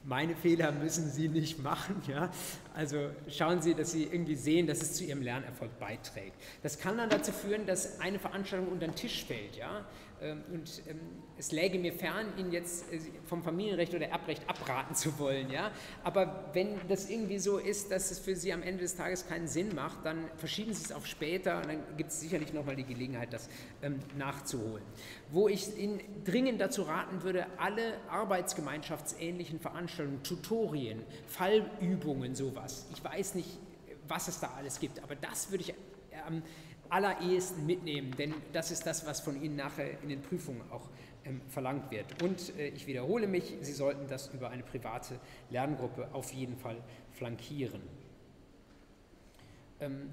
meine 0.06 0.36
Fehler 0.36 0.72
müssen 0.72 1.10
Sie 1.10 1.28
nicht 1.28 1.58
machen. 1.62 2.02
Ja? 2.06 2.30
Also 2.74 3.10
schauen 3.28 3.60
Sie, 3.60 3.74
dass 3.74 3.92
Sie 3.92 4.04
irgendwie 4.04 4.36
sehen, 4.36 4.66
dass 4.66 4.80
es 4.82 4.94
zu 4.94 5.04
Ihrem 5.04 5.22
Lernerfolg 5.22 5.78
beiträgt. 5.78 6.36
Das 6.62 6.78
kann 6.78 6.96
dann 6.96 7.10
dazu 7.10 7.32
führen, 7.32 7.66
dass 7.66 8.00
eine 8.00 8.18
Veranstaltung 8.18 8.68
unter 8.68 8.86
den 8.86 8.94
Tisch 8.94 9.24
fällt. 9.24 9.56
Ja? 9.56 9.84
Ähm, 10.22 10.42
und 10.52 10.82
ähm, 10.88 11.00
es 11.38 11.52
läge 11.52 11.78
mir 11.78 11.92
fern, 11.92 12.26
Ihnen 12.38 12.52
jetzt 12.52 12.90
äh, 12.92 13.00
vom 13.24 13.42
Familienrecht 13.42 13.94
oder 13.94 14.08
Erbrecht 14.08 14.48
abraten 14.48 14.94
zu 14.94 15.18
wollen. 15.18 15.50
Ja? 15.50 15.70
Aber 16.04 16.50
wenn 16.54 16.76
das 16.88 17.10
irgendwie 17.10 17.38
so 17.38 17.58
ist, 17.58 17.90
dass 17.90 18.10
es 18.10 18.18
für 18.18 18.34
Sie 18.34 18.52
am 18.52 18.62
Ende 18.62 18.82
des 18.82 18.96
Tages 18.96 19.26
keinen 19.26 19.46
Sinn 19.46 19.74
macht, 19.74 20.04
dann 20.04 20.30
verschieben 20.36 20.72
Sie 20.72 20.84
es 20.84 20.92
auf 20.92 21.06
später 21.06 21.58
und 21.58 21.66
dann 21.66 21.96
gibt 21.96 22.10
es 22.10 22.20
sicherlich 22.20 22.52
nochmal 22.52 22.76
die 22.76 22.84
Gelegenheit, 22.84 23.32
das 23.32 23.48
ähm, 23.82 23.98
nachzuholen. 24.16 24.84
Wo 25.30 25.48
ich 25.48 25.76
Ihnen 25.76 26.00
dringend 26.24 26.60
dazu 26.60 26.82
raten 26.82 27.22
würde, 27.22 27.46
alle 27.58 27.98
arbeitsgemeinschaftsähnlichen 28.08 29.60
Veranstaltungen, 29.60 30.22
Tutorien, 30.22 31.02
Fallübungen, 31.26 32.34
sowas. 32.34 32.86
Ich 32.94 33.04
weiß 33.04 33.34
nicht, 33.34 33.58
was 34.08 34.28
es 34.28 34.40
da 34.40 34.52
alles 34.56 34.80
gibt, 34.80 35.02
aber 35.02 35.14
das 35.14 35.50
würde 35.50 35.64
ich 35.64 35.74
am 36.26 36.42
allerersten 36.90 37.66
mitnehmen, 37.66 38.12
denn 38.18 38.34
das 38.52 38.70
ist 38.70 38.86
das, 38.86 39.06
was 39.06 39.20
von 39.20 39.40
Ihnen 39.42 39.56
nachher 39.56 40.02
in 40.02 40.08
den 40.08 40.22
Prüfungen 40.22 40.62
auch 40.70 40.88
ähm, 41.24 41.40
verlangt 41.48 41.90
wird. 41.90 42.22
Und 42.22 42.56
äh, 42.58 42.68
ich 42.68 42.86
wiederhole 42.86 43.26
mich, 43.26 43.54
Sie 43.60 43.72
sollten 43.72 44.06
das 44.08 44.28
über 44.28 44.50
eine 44.50 44.62
private 44.62 45.18
Lerngruppe 45.50 46.08
auf 46.12 46.32
jeden 46.32 46.56
Fall 46.56 46.76
flankieren. 47.12 47.82
Ähm, 49.80 50.10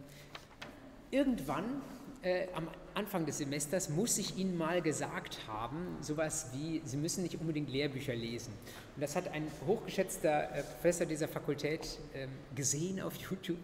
irgendwann 1.12 1.82
äh, 2.24 2.48
am 2.54 2.68
Anfang 2.94 3.26
des 3.26 3.38
Semesters 3.38 3.90
muss 3.90 4.18
ich 4.18 4.38
Ihnen 4.38 4.58
mal 4.58 4.82
gesagt 4.82 5.40
haben, 5.48 5.98
sowas 6.02 6.50
wie, 6.54 6.82
Sie 6.86 6.98
müssen 6.98 7.24
nicht 7.24 7.40
unbedingt 7.40 7.70
Lehrbücher 7.70 8.16
lesen. 8.16 8.54
Und 8.96 9.02
das 9.02 9.16
hat 9.16 9.28
ein 9.30 9.48
hochgeschätzter 9.68 10.56
äh, 10.56 10.64
Professor 10.64 11.06
dieser 11.06 11.28
Fakultät 11.28 12.00
äh, 12.14 12.28
gesehen 12.56 13.02
auf 13.02 13.16
YouTube. 13.16 13.58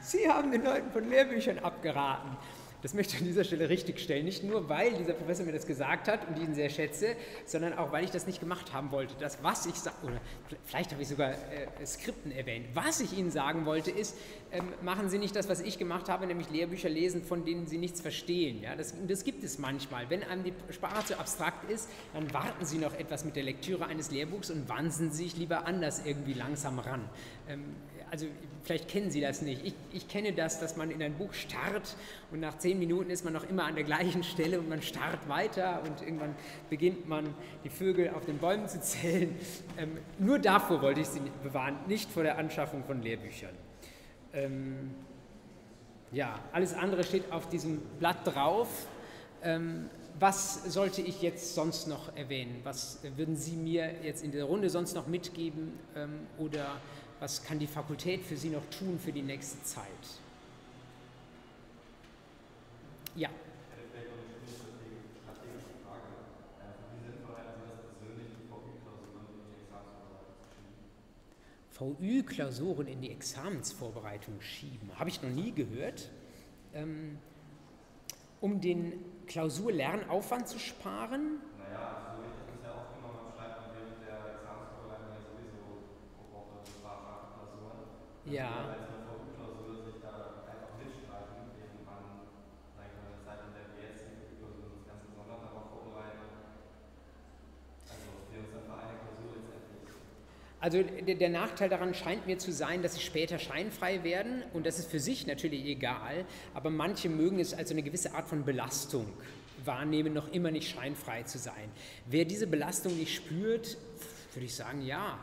Sie 0.00 0.28
haben 0.28 0.50
den 0.50 0.64
Leuten 0.64 0.90
von 0.90 1.08
Lehrbüchern 1.08 1.58
abgeraten. 1.58 2.36
Das 2.82 2.94
möchte 2.94 3.14
ich 3.14 3.20
an 3.20 3.28
dieser 3.28 3.44
Stelle 3.44 3.68
richtigstellen. 3.68 4.24
Nicht 4.24 4.42
nur, 4.42 4.68
weil 4.68 4.92
dieser 4.94 5.12
Professor 5.12 5.46
mir 5.46 5.52
das 5.52 5.66
gesagt 5.66 6.08
hat 6.08 6.26
und 6.28 6.36
ihn 6.36 6.52
sehr 6.52 6.68
schätze, 6.68 7.14
sondern 7.46 7.74
auch, 7.74 7.92
weil 7.92 8.04
ich 8.04 8.10
das 8.10 8.26
nicht 8.26 8.40
gemacht 8.40 8.72
haben 8.72 8.90
wollte. 8.90 9.14
Das, 9.20 9.38
was 9.42 9.66
ich 9.66 9.76
sage, 9.76 9.96
oder 10.02 10.20
vielleicht 10.64 10.90
habe 10.90 11.00
ich 11.00 11.08
sogar 11.08 11.30
äh, 11.30 11.86
Skripten 11.86 12.32
erwähnt. 12.32 12.66
Was 12.74 13.00
ich 13.00 13.16
Ihnen 13.16 13.30
sagen 13.30 13.66
wollte, 13.66 13.92
ist, 13.92 14.16
ähm, 14.50 14.64
machen 14.82 15.08
Sie 15.08 15.18
nicht 15.18 15.36
das, 15.36 15.48
was 15.48 15.60
ich 15.60 15.78
gemacht 15.78 16.08
habe, 16.08 16.26
nämlich 16.26 16.50
Lehrbücher 16.50 16.88
lesen, 16.88 17.22
von 17.22 17.44
denen 17.44 17.68
Sie 17.68 17.78
nichts 17.78 18.00
verstehen. 18.00 18.60
Ja, 18.60 18.74
das, 18.74 18.94
das 19.06 19.22
gibt 19.22 19.44
es 19.44 19.60
manchmal. 19.60 20.10
Wenn 20.10 20.24
einem 20.24 20.42
die 20.42 20.52
Sprache 20.70 21.04
zu 21.06 21.18
abstrakt 21.20 21.70
ist, 21.70 21.88
dann 22.14 22.34
warten 22.34 22.64
Sie 22.64 22.78
noch 22.78 22.94
etwas 22.94 23.24
mit 23.24 23.36
der 23.36 23.44
Lektüre 23.44 23.86
eines 23.86 24.10
Lehrbuchs 24.10 24.50
und 24.50 24.68
wansen 24.68 25.12
sich 25.12 25.36
lieber 25.36 25.66
anders 25.66 26.02
irgendwie 26.04 26.34
langsam 26.34 26.80
ran. 26.80 27.08
Ähm, 27.48 27.76
also 28.12 28.26
vielleicht 28.62 28.88
kennen 28.88 29.10
Sie 29.10 29.22
das 29.22 29.40
nicht. 29.40 29.64
Ich, 29.64 29.74
ich, 29.90 30.06
kenne 30.06 30.34
das, 30.34 30.60
dass 30.60 30.76
man 30.76 30.90
in 30.90 31.02
ein 31.02 31.14
Buch 31.14 31.32
starrt 31.32 31.96
und 32.30 32.40
nach 32.40 32.58
zehn 32.58 32.78
Minuten 32.78 33.08
ist 33.08 33.24
man 33.24 33.32
noch 33.32 33.48
immer 33.48 33.64
an 33.64 33.74
der 33.74 33.84
gleichen 33.84 34.22
Stelle 34.22 34.58
und 34.58 34.68
man 34.68 34.82
starrt 34.82 35.30
weiter 35.30 35.80
und 35.82 36.02
irgendwann 36.02 36.34
beginnt 36.68 37.08
man 37.08 37.34
die 37.64 37.70
Vögel 37.70 38.10
auf 38.10 38.26
den 38.26 38.36
Bäumen 38.36 38.68
zu 38.68 38.82
zählen. 38.82 39.34
Ähm, 39.78 39.96
nur 40.18 40.38
davor 40.38 40.82
wollte 40.82 41.00
ich 41.00 41.06
Sie 41.06 41.22
bewahren, 41.42 41.76
nicht 41.88 42.10
vor 42.10 42.22
der 42.22 42.36
Anschaffung 42.36 42.84
von 42.84 43.00
Lehrbüchern. 43.00 43.54
Ähm, 44.34 44.90
ja, 46.12 46.38
alles 46.52 46.74
andere 46.74 47.04
steht 47.04 47.32
auf 47.32 47.48
diesem 47.48 47.78
Blatt 47.98 48.18
drauf. 48.26 48.68
Ähm, 49.42 49.88
was 50.20 50.64
sollte 50.64 51.00
ich 51.00 51.22
jetzt 51.22 51.54
sonst 51.54 51.88
noch 51.88 52.14
erwähnen? 52.14 52.60
Was 52.64 52.98
würden 53.16 53.36
Sie 53.36 53.56
mir 53.56 53.90
jetzt 54.02 54.22
in 54.22 54.32
der 54.32 54.44
Runde 54.44 54.68
sonst 54.68 54.94
noch 54.94 55.06
mitgeben 55.06 55.72
ähm, 55.96 56.26
oder 56.38 56.76
was 57.22 57.44
kann 57.44 57.60
die 57.60 57.68
Fakultät 57.68 58.24
für 58.24 58.36
Sie 58.36 58.50
noch 58.50 58.64
tun 58.76 58.98
für 58.98 59.12
die 59.12 59.22
nächste 59.22 59.62
Zeit? 59.62 59.86
Ja. 63.14 63.30
VÜ-Klausuren 71.78 72.86
in 72.88 73.00
die 73.00 73.10
Examensvorbereitung 73.10 74.40
schieben. 74.40 74.90
Habe 74.98 75.10
ich 75.10 75.22
noch 75.22 75.30
nie 75.30 75.52
gehört. 75.52 76.10
Ähm, 76.74 77.18
um 78.40 78.60
den 78.60 78.92
Klausurlernaufwand 79.26 80.48
zu 80.48 80.58
sparen, 80.58 81.38
Ja. 88.32 88.48
Also 100.60 100.80
der, 100.80 101.16
der, 101.16 101.28
Nachteil 101.28 101.68
daran 101.68 101.92
scheint 101.92 102.28
mir 102.28 102.38
zu 102.38 102.52
sein, 102.52 102.82
dass 102.82 102.94
sie 102.94 103.00
später 103.00 103.40
scheinfrei 103.40 104.04
werden 104.04 104.44
und 104.52 104.64
das 104.64 104.78
ist 104.78 104.88
für 104.88 105.00
sich 105.00 105.26
natürlich 105.26 105.64
egal, 105.66 106.24
aber 106.54 106.70
manche 106.70 107.08
mögen 107.08 107.40
es 107.40 107.52
als 107.52 107.72
eine 107.72 107.82
gewisse 107.82 108.14
Art 108.14 108.28
von 108.28 108.44
Belastung 108.44 109.06
wahrnehmen, 109.64 110.12
noch 110.14 110.32
immer 110.32 110.52
nicht 110.52 110.70
scheinfrei 110.70 111.24
zu 111.24 111.38
sein. 111.38 111.68
Wer 112.06 112.24
diese 112.24 112.46
Belastung 112.46 112.96
nicht 112.96 113.12
spürt, 113.12 113.76
würde 114.34 114.46
ich 114.46 114.54
sagen, 114.54 114.80
ja, 114.82 115.18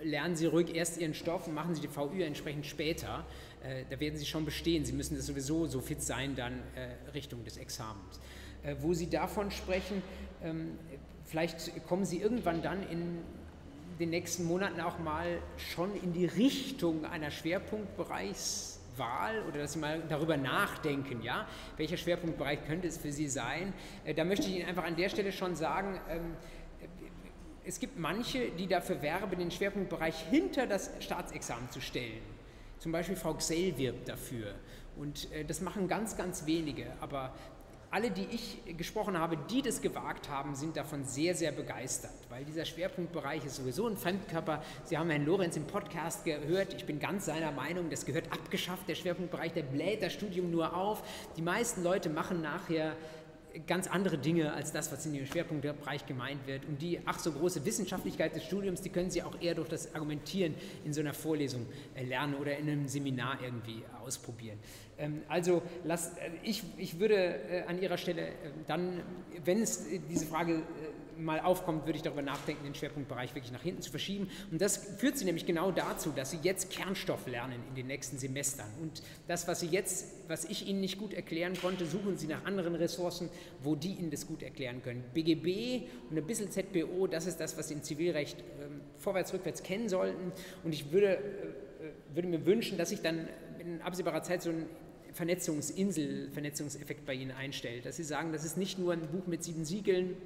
äh, 0.00 0.04
lernen 0.04 0.36
Sie 0.36 0.46
ruhig 0.46 0.74
erst 0.74 0.98
Ihren 0.98 1.12
Stoff 1.14 1.46
und 1.46 1.54
machen 1.54 1.74
Sie 1.74 1.82
die 1.82 1.88
VÜ 1.88 2.22
entsprechend 2.22 2.66
später. 2.66 3.24
Äh, 3.62 3.84
da 3.90 4.00
werden 4.00 4.18
Sie 4.18 4.26
schon 4.26 4.44
bestehen. 4.44 4.84
Sie 4.84 4.92
müssen 4.92 5.16
das 5.16 5.26
sowieso 5.26 5.66
so 5.66 5.80
fit 5.80 6.02
sein 6.02 6.34
dann 6.34 6.54
äh, 6.74 7.10
Richtung 7.12 7.44
des 7.44 7.56
Examens. 7.56 8.18
Wo 8.78 8.94
Sie 8.94 9.10
davon 9.10 9.50
sprechen, 9.50 10.04
ähm, 10.44 10.78
vielleicht 11.24 11.84
kommen 11.88 12.04
Sie 12.04 12.20
irgendwann 12.20 12.62
dann 12.62 12.88
in 12.88 13.18
den 13.98 14.10
nächsten 14.10 14.44
Monaten 14.44 14.80
auch 14.80 15.00
mal 15.00 15.40
schon 15.56 16.00
in 16.00 16.12
die 16.12 16.26
Richtung 16.26 17.04
einer 17.04 17.32
Schwerpunktbereichswahl 17.32 19.42
oder 19.48 19.58
dass 19.58 19.72
Sie 19.72 19.80
mal 19.80 20.00
darüber 20.08 20.36
nachdenken, 20.36 21.22
ja, 21.22 21.48
welcher 21.76 21.96
Schwerpunktbereich 21.96 22.64
könnte 22.64 22.86
es 22.86 22.98
für 22.98 23.10
Sie 23.10 23.26
sein. 23.26 23.72
Da 24.14 24.22
möchte 24.22 24.46
ich 24.46 24.58
Ihnen 24.58 24.68
einfach 24.68 24.84
an 24.84 24.94
der 24.94 25.08
Stelle 25.08 25.32
schon 25.32 25.56
sagen, 25.56 26.00
ähm, 26.08 26.36
es 27.64 27.78
gibt 27.78 27.98
manche, 27.98 28.50
die 28.50 28.66
dafür 28.66 29.02
werben, 29.02 29.38
den 29.38 29.50
Schwerpunktbereich 29.50 30.16
hinter 30.30 30.66
das 30.66 30.90
Staatsexamen 31.00 31.70
zu 31.70 31.80
stellen. 31.80 32.22
Zum 32.78 32.92
Beispiel 32.92 33.16
Frau 33.16 33.34
Xell 33.34 33.76
wirbt 33.78 34.08
dafür. 34.08 34.54
Und 34.96 35.32
äh, 35.32 35.44
das 35.44 35.60
machen 35.60 35.88
ganz, 35.88 36.16
ganz 36.16 36.46
wenige. 36.46 36.86
Aber 37.00 37.32
alle, 37.92 38.10
die 38.10 38.26
ich 38.30 38.76
gesprochen 38.78 39.18
habe, 39.18 39.36
die 39.50 39.60
das 39.60 39.82
gewagt 39.82 40.30
haben, 40.30 40.54
sind 40.54 40.78
davon 40.78 41.04
sehr, 41.04 41.34
sehr 41.34 41.52
begeistert, 41.52 42.14
weil 42.30 42.42
dieser 42.42 42.64
Schwerpunktbereich 42.64 43.44
ist 43.44 43.56
sowieso 43.56 43.86
ein 43.86 43.98
Fremdkörper. 43.98 44.62
Sie 44.84 44.96
haben 44.96 45.10
Herrn 45.10 45.26
Lorenz 45.26 45.58
im 45.58 45.66
Podcast 45.66 46.24
gehört, 46.24 46.72
ich 46.72 46.86
bin 46.86 46.98
ganz 46.98 47.26
seiner 47.26 47.52
Meinung, 47.52 47.90
das 47.90 48.06
gehört 48.06 48.32
abgeschafft, 48.32 48.88
der 48.88 48.94
Schwerpunktbereich, 48.94 49.52
der 49.52 49.64
bläht 49.64 50.02
das 50.02 50.14
Studium 50.14 50.50
nur 50.50 50.74
auf. 50.74 51.02
Die 51.36 51.42
meisten 51.42 51.82
Leute 51.82 52.08
machen 52.08 52.40
nachher 52.40 52.96
ganz 53.66 53.86
andere 53.86 54.18
Dinge 54.18 54.52
als 54.52 54.72
das, 54.72 54.90
was 54.92 55.04
in 55.06 55.14
dem 55.14 55.26
Schwerpunktbereich 55.26 56.06
gemeint 56.06 56.46
wird. 56.46 56.64
Und 56.64 56.80
die 56.80 57.00
ach 57.04 57.18
so 57.18 57.32
große 57.32 57.64
Wissenschaftlichkeit 57.64 58.34
des 58.34 58.44
Studiums, 58.44 58.80
die 58.80 58.90
können 58.90 59.10
Sie 59.10 59.22
auch 59.22 59.40
eher 59.40 59.54
durch 59.54 59.68
das 59.68 59.94
Argumentieren 59.94 60.54
in 60.84 60.92
so 60.92 61.00
einer 61.00 61.14
Vorlesung 61.14 61.66
äh, 61.94 62.04
lernen 62.04 62.34
oder 62.34 62.56
in 62.56 62.68
einem 62.68 62.88
Seminar 62.88 63.38
irgendwie 63.42 63.82
ausprobieren. 64.04 64.58
Ähm, 65.02 65.22
also 65.28 65.62
las, 65.84 66.16
äh, 66.16 66.30
ich, 66.42 66.62
ich 66.78 66.98
würde 66.98 67.16
äh, 67.16 67.62
an 67.66 67.82
Ihrer 67.82 67.98
Stelle 67.98 68.28
dann, 68.66 69.02
wenn 69.44 69.60
es 69.60 69.86
diese 70.08 70.26
Frage 70.26 70.62
mal 71.18 71.40
aufkommt, 71.40 71.86
würde 71.86 71.96
ich 71.96 72.02
darüber 72.02 72.22
nachdenken, 72.22 72.64
den 72.64 72.74
Schwerpunktbereich 72.74 73.34
wirklich 73.34 73.52
nach 73.52 73.62
hinten 73.62 73.82
zu 73.82 73.90
verschieben. 73.90 74.28
Und 74.50 74.60
das 74.60 74.76
führt 74.76 75.16
Sie 75.18 75.24
nämlich 75.24 75.46
genau 75.46 75.70
dazu, 75.70 76.10
dass 76.14 76.30
Sie 76.30 76.38
jetzt 76.42 76.70
Kernstoff 76.70 77.26
lernen 77.26 77.60
in 77.68 77.74
den 77.74 77.86
nächsten 77.86 78.18
Semestern. 78.18 78.66
Und 78.80 79.02
das, 79.28 79.46
was 79.48 79.60
Sie 79.60 79.68
jetzt, 79.68 80.28
was 80.28 80.44
ich 80.44 80.66
Ihnen 80.66 80.80
nicht 80.80 80.98
gut 80.98 81.12
erklären 81.14 81.54
konnte, 81.60 81.86
suchen 81.86 82.16
Sie 82.16 82.26
nach 82.26 82.44
anderen 82.44 82.74
Ressourcen, 82.74 83.28
wo 83.62 83.74
die 83.74 83.94
Ihnen 83.94 84.10
das 84.10 84.26
gut 84.26 84.42
erklären 84.42 84.82
können. 84.82 85.04
BGB 85.14 85.88
und 86.10 86.18
ein 86.18 86.26
bisschen 86.26 86.50
ZBO, 86.50 87.06
das 87.06 87.26
ist 87.26 87.38
das, 87.38 87.56
was 87.58 87.68
Sie 87.68 87.74
im 87.74 87.82
Zivilrecht 87.82 88.38
ähm, 88.40 88.80
vorwärts, 88.98 89.32
rückwärts 89.32 89.62
kennen 89.62 89.88
sollten. 89.88 90.32
Und 90.64 90.72
ich 90.72 90.92
würde, 90.92 91.16
äh, 91.16 92.14
würde 92.14 92.28
mir 92.28 92.44
wünschen, 92.46 92.78
dass 92.78 92.90
sich 92.90 93.02
dann 93.02 93.28
in 93.58 93.80
absehbarer 93.82 94.22
Zeit 94.22 94.42
so 94.42 94.50
ein 94.50 94.66
Vernetzungsinsel, 95.12 96.30
Vernetzungseffekt 96.32 97.06
bei 97.06 97.14
Ihnen 97.14 97.30
einstellt. 97.32 97.86
Dass 97.86 97.96
Sie 97.96 98.04
sagen, 98.04 98.32
das 98.32 98.44
ist 98.44 98.56
nicht 98.56 98.78
nur 98.78 98.92
ein 98.92 99.06
Buch 99.08 99.26
mit 99.26 99.44
sieben 99.44 99.64
Siegeln, 99.64 100.16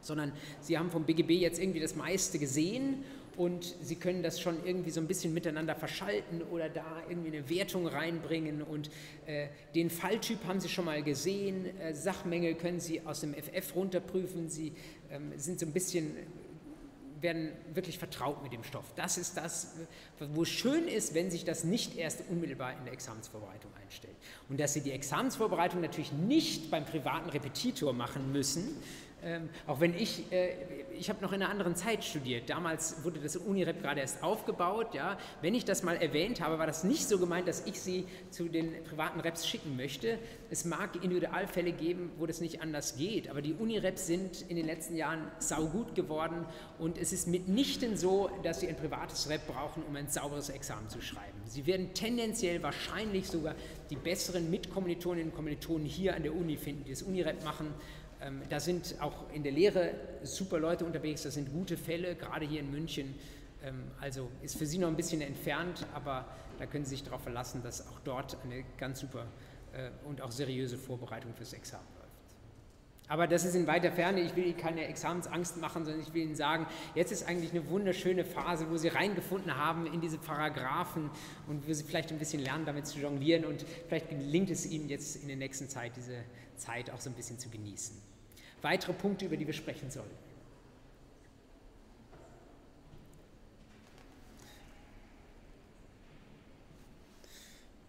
sondern 0.00 0.32
Sie 0.60 0.78
haben 0.78 0.90
vom 0.90 1.04
BGB 1.04 1.32
jetzt 1.32 1.58
irgendwie 1.58 1.80
das 1.80 1.96
meiste 1.96 2.38
gesehen 2.38 3.04
und 3.36 3.74
Sie 3.82 3.96
können 3.96 4.22
das 4.22 4.40
schon 4.40 4.56
irgendwie 4.64 4.90
so 4.90 5.00
ein 5.00 5.06
bisschen 5.06 5.34
miteinander 5.34 5.74
verschalten 5.74 6.42
oder 6.42 6.68
da 6.68 7.02
irgendwie 7.08 7.36
eine 7.36 7.48
Wertung 7.48 7.86
reinbringen 7.86 8.62
und 8.62 8.90
äh, 9.26 9.48
den 9.74 9.90
Falltyp 9.90 10.44
haben 10.44 10.60
Sie 10.60 10.68
schon 10.68 10.84
mal 10.84 11.02
gesehen, 11.02 11.66
äh, 11.80 11.94
Sachmängel 11.94 12.54
können 12.54 12.80
Sie 12.80 13.00
aus 13.04 13.20
dem 13.20 13.34
FF 13.34 13.74
runterprüfen, 13.74 14.48
Sie 14.48 14.72
ähm, 15.10 15.32
sind 15.36 15.58
so 15.58 15.66
ein 15.66 15.72
bisschen 15.72 16.16
werden 17.20 17.52
wirklich 17.72 17.98
vertraut 17.98 18.42
mit 18.42 18.52
dem 18.52 18.64
Stoff. 18.64 18.84
Das 18.96 19.18
ist 19.18 19.36
das, 19.36 19.74
wo 20.18 20.42
es 20.42 20.48
schön 20.48 20.88
ist, 20.88 21.14
wenn 21.14 21.30
sich 21.30 21.44
das 21.44 21.64
nicht 21.64 21.96
erst 21.96 22.22
unmittelbar 22.28 22.72
in 22.76 22.84
der 22.84 22.92
Examensvorbereitung 22.92 23.70
einstellt. 23.82 24.16
Und 24.48 24.60
dass 24.60 24.74
Sie 24.74 24.80
die 24.80 24.92
Examensvorbereitung 24.92 25.80
natürlich 25.80 26.12
nicht 26.12 26.70
beim 26.70 26.84
privaten 26.84 27.30
Repetitor 27.30 27.92
machen 27.92 28.32
müssen, 28.32 28.76
ähm, 29.24 29.48
auch 29.66 29.80
wenn 29.80 29.94
ich, 29.94 30.30
äh, 30.32 30.52
ich 30.98 31.08
habe 31.08 31.22
noch 31.22 31.32
in 31.32 31.42
einer 31.42 31.50
anderen 31.50 31.74
Zeit 31.76 32.04
studiert. 32.04 32.50
Damals 32.50 33.02
wurde 33.04 33.20
das 33.20 33.36
Unirep 33.36 33.80
gerade 33.80 34.00
erst 34.00 34.22
aufgebaut. 34.22 34.94
Ja. 34.94 35.18
Wenn 35.40 35.54
ich 35.54 35.64
das 35.64 35.82
mal 35.82 35.96
erwähnt 35.96 36.40
habe, 36.40 36.58
war 36.58 36.66
das 36.66 36.84
nicht 36.84 37.08
so 37.08 37.18
gemeint, 37.18 37.48
dass 37.48 37.66
ich 37.66 37.80
sie 37.80 38.06
zu 38.30 38.48
den 38.48 38.84
privaten 38.84 39.20
Reps 39.20 39.46
schicken 39.46 39.76
möchte. 39.76 40.18
Es 40.50 40.64
mag 40.64 41.02
Individualfälle 41.02 41.72
geben, 41.72 42.12
wo 42.18 42.26
das 42.26 42.40
nicht 42.40 42.60
anders 42.62 42.96
geht, 42.96 43.28
aber 43.28 43.42
die 43.42 43.54
Unireps 43.54 44.06
sind 44.06 44.42
in 44.48 44.56
den 44.56 44.66
letzten 44.66 44.96
Jahren 44.96 45.30
saugut 45.38 45.94
geworden 45.94 46.46
und 46.78 46.98
es 46.98 47.12
ist 47.12 47.26
mitnichten 47.26 47.96
so, 47.96 48.30
dass 48.42 48.60
sie 48.60 48.68
ein 48.68 48.76
privates 48.76 49.28
Rep 49.28 49.46
brauchen, 49.46 49.82
um 49.84 49.96
ein 49.96 50.08
sauberes 50.08 50.50
Examen 50.50 50.88
zu 50.88 51.00
schreiben. 51.00 51.38
Sie 51.46 51.66
werden 51.66 51.94
tendenziell 51.94 52.62
wahrscheinlich 52.62 53.26
sogar 53.26 53.54
die 53.90 53.96
besseren 53.96 54.50
Mitkommilitoninnen 54.50 55.30
und 55.30 55.36
Kommilitonen 55.36 55.86
hier 55.86 56.14
an 56.14 56.22
der 56.22 56.34
Uni 56.34 56.56
finden, 56.56 56.84
die 56.84 56.90
das 56.90 57.02
Unirep 57.02 57.44
machen 57.44 57.74
ähm, 58.24 58.40
da 58.48 58.58
sind 58.58 58.96
auch 59.00 59.30
in 59.32 59.42
der 59.42 59.52
Lehre 59.52 59.94
super 60.22 60.58
Leute 60.58 60.84
unterwegs, 60.84 61.22
das 61.22 61.34
sind 61.34 61.52
gute 61.52 61.76
Fälle, 61.76 62.14
gerade 62.14 62.46
hier 62.46 62.60
in 62.60 62.70
München. 62.70 63.14
Ähm, 63.62 63.82
also 64.00 64.30
ist 64.42 64.56
für 64.56 64.66
Sie 64.66 64.78
noch 64.78 64.88
ein 64.88 64.96
bisschen 64.96 65.20
entfernt, 65.20 65.86
aber 65.94 66.24
da 66.58 66.66
können 66.66 66.84
Sie 66.84 66.90
sich 66.90 67.04
darauf 67.04 67.22
verlassen, 67.22 67.62
dass 67.62 67.86
auch 67.86 68.00
dort 68.04 68.38
eine 68.44 68.64
ganz 68.78 69.00
super 69.00 69.26
äh, 69.72 69.90
und 70.08 70.22
auch 70.22 70.30
seriöse 70.30 70.78
Vorbereitung 70.78 71.34
fürs 71.34 71.52
Examen 71.52 71.84
läuft. 71.98 72.04
Aber 73.08 73.26
das 73.26 73.44
ist 73.44 73.54
in 73.54 73.66
weiter 73.66 73.92
Ferne. 73.92 74.22
Ich 74.22 74.34
will 74.34 74.46
Ihnen 74.46 74.56
keine 74.56 74.86
Examensangst 74.86 75.58
machen, 75.58 75.84
sondern 75.84 76.00
ich 76.00 76.14
will 76.14 76.22
Ihnen 76.22 76.34
sagen, 76.34 76.66
jetzt 76.94 77.12
ist 77.12 77.28
eigentlich 77.28 77.50
eine 77.50 77.68
wunderschöne 77.68 78.24
Phase, 78.24 78.70
wo 78.70 78.78
Sie 78.78 78.88
reingefunden 78.88 79.54
haben 79.54 79.86
in 79.86 80.00
diese 80.00 80.16
Paragraphen 80.16 81.10
und 81.46 81.68
wo 81.68 81.72
Sie 81.74 81.84
vielleicht 81.84 82.10
ein 82.10 82.18
bisschen 82.18 82.40
lernen, 82.40 82.64
damit 82.64 82.86
zu 82.86 82.98
jonglieren 82.98 83.44
und 83.44 83.66
vielleicht 83.88 84.08
gelingt 84.08 84.48
es 84.48 84.64
Ihnen 84.64 84.88
jetzt 84.88 85.16
in 85.16 85.28
der 85.28 85.36
nächsten 85.36 85.68
Zeit, 85.68 85.94
diese 85.96 86.24
Zeit 86.56 86.90
auch 86.90 87.00
so 87.00 87.10
ein 87.10 87.14
bisschen 87.14 87.38
zu 87.38 87.50
genießen 87.50 88.13
weitere 88.64 88.92
Punkte, 88.92 89.26
über 89.26 89.36
die 89.36 89.46
wir 89.46 89.54
sprechen 89.54 89.90
sollen. 89.90 90.10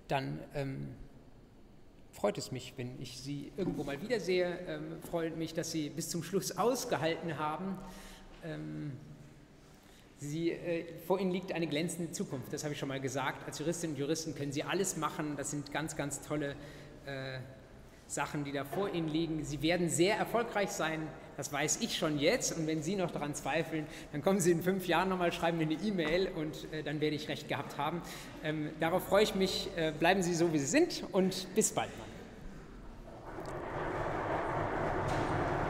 Dann 0.07 0.39
ähm, 0.53 0.93
freut 2.11 2.37
es 2.37 2.51
mich, 2.51 2.73
wenn 2.77 3.01
ich 3.01 3.19
Sie 3.19 3.51
irgendwo 3.57 3.83
mal 3.83 3.99
wiedersehe. 4.01 4.59
Ähm, 4.67 5.01
freut 5.09 5.35
mich, 5.35 5.53
dass 5.53 5.71
Sie 5.71 5.89
bis 5.89 6.09
zum 6.09 6.21
Schluss 6.21 6.57
ausgehalten 6.57 7.39
haben. 7.39 7.77
Ähm, 8.43 8.91
Sie, 10.17 10.51
äh, 10.51 10.85
vor 11.05 11.19
Ihnen 11.19 11.31
liegt 11.31 11.51
eine 11.51 11.67
glänzende 11.67 12.11
Zukunft, 12.11 12.53
das 12.53 12.63
habe 12.63 12.73
ich 12.73 12.79
schon 12.79 12.87
mal 12.87 13.01
gesagt. 13.01 13.45
Als 13.45 13.59
Juristinnen 13.59 13.95
und 13.95 13.99
Juristen 13.99 14.35
können 14.35 14.51
Sie 14.51 14.63
alles 14.63 14.95
machen. 14.95 15.35
Das 15.37 15.51
sind 15.51 15.71
ganz, 15.71 15.95
ganz 15.95 16.21
tolle 16.21 16.55
äh, 17.05 17.39
Sachen, 18.07 18.43
die 18.43 18.51
da 18.51 18.63
vor 18.63 18.93
Ihnen 18.93 19.07
liegen. 19.07 19.43
Sie 19.43 19.61
werden 19.61 19.89
sehr 19.89 20.17
erfolgreich 20.17 20.69
sein, 20.69 21.07
das 21.37 21.51
weiß 21.51 21.79
ich 21.81 21.97
schon 21.97 22.17
jetzt. 22.17 22.57
Und 22.57 22.67
wenn 22.67 22.81
Sie 22.81 22.95
noch 22.95 23.11
daran 23.11 23.35
zweifeln, 23.35 23.87
dann 24.11 24.21
kommen 24.21 24.39
Sie 24.39 24.51
in 24.51 24.61
fünf 24.61 24.87
Jahren 24.87 25.09
nochmal, 25.09 25.31
schreiben 25.31 25.57
mir 25.57 25.65
eine 25.65 25.73
E-Mail 25.73 26.29
und 26.35 26.71
äh, 26.71 26.83
dann 26.83 27.01
werde 27.01 27.15
ich 27.15 27.27
recht 27.27 27.47
gehabt 27.47 27.77
haben. 27.77 28.01
Ähm, 28.43 28.69
darauf 28.79 29.05
freue 29.05 29.23
ich 29.23 29.35
mich. 29.35 29.69
Äh, 29.75 29.91
bleiben 29.91 30.21
Sie 30.21 30.33
so, 30.33 30.53
wie 30.53 30.59
Sie 30.59 30.65
sind 30.65 31.03
und 31.11 31.53
bis 31.55 31.71
bald 31.71 31.89
mal. 31.97 32.04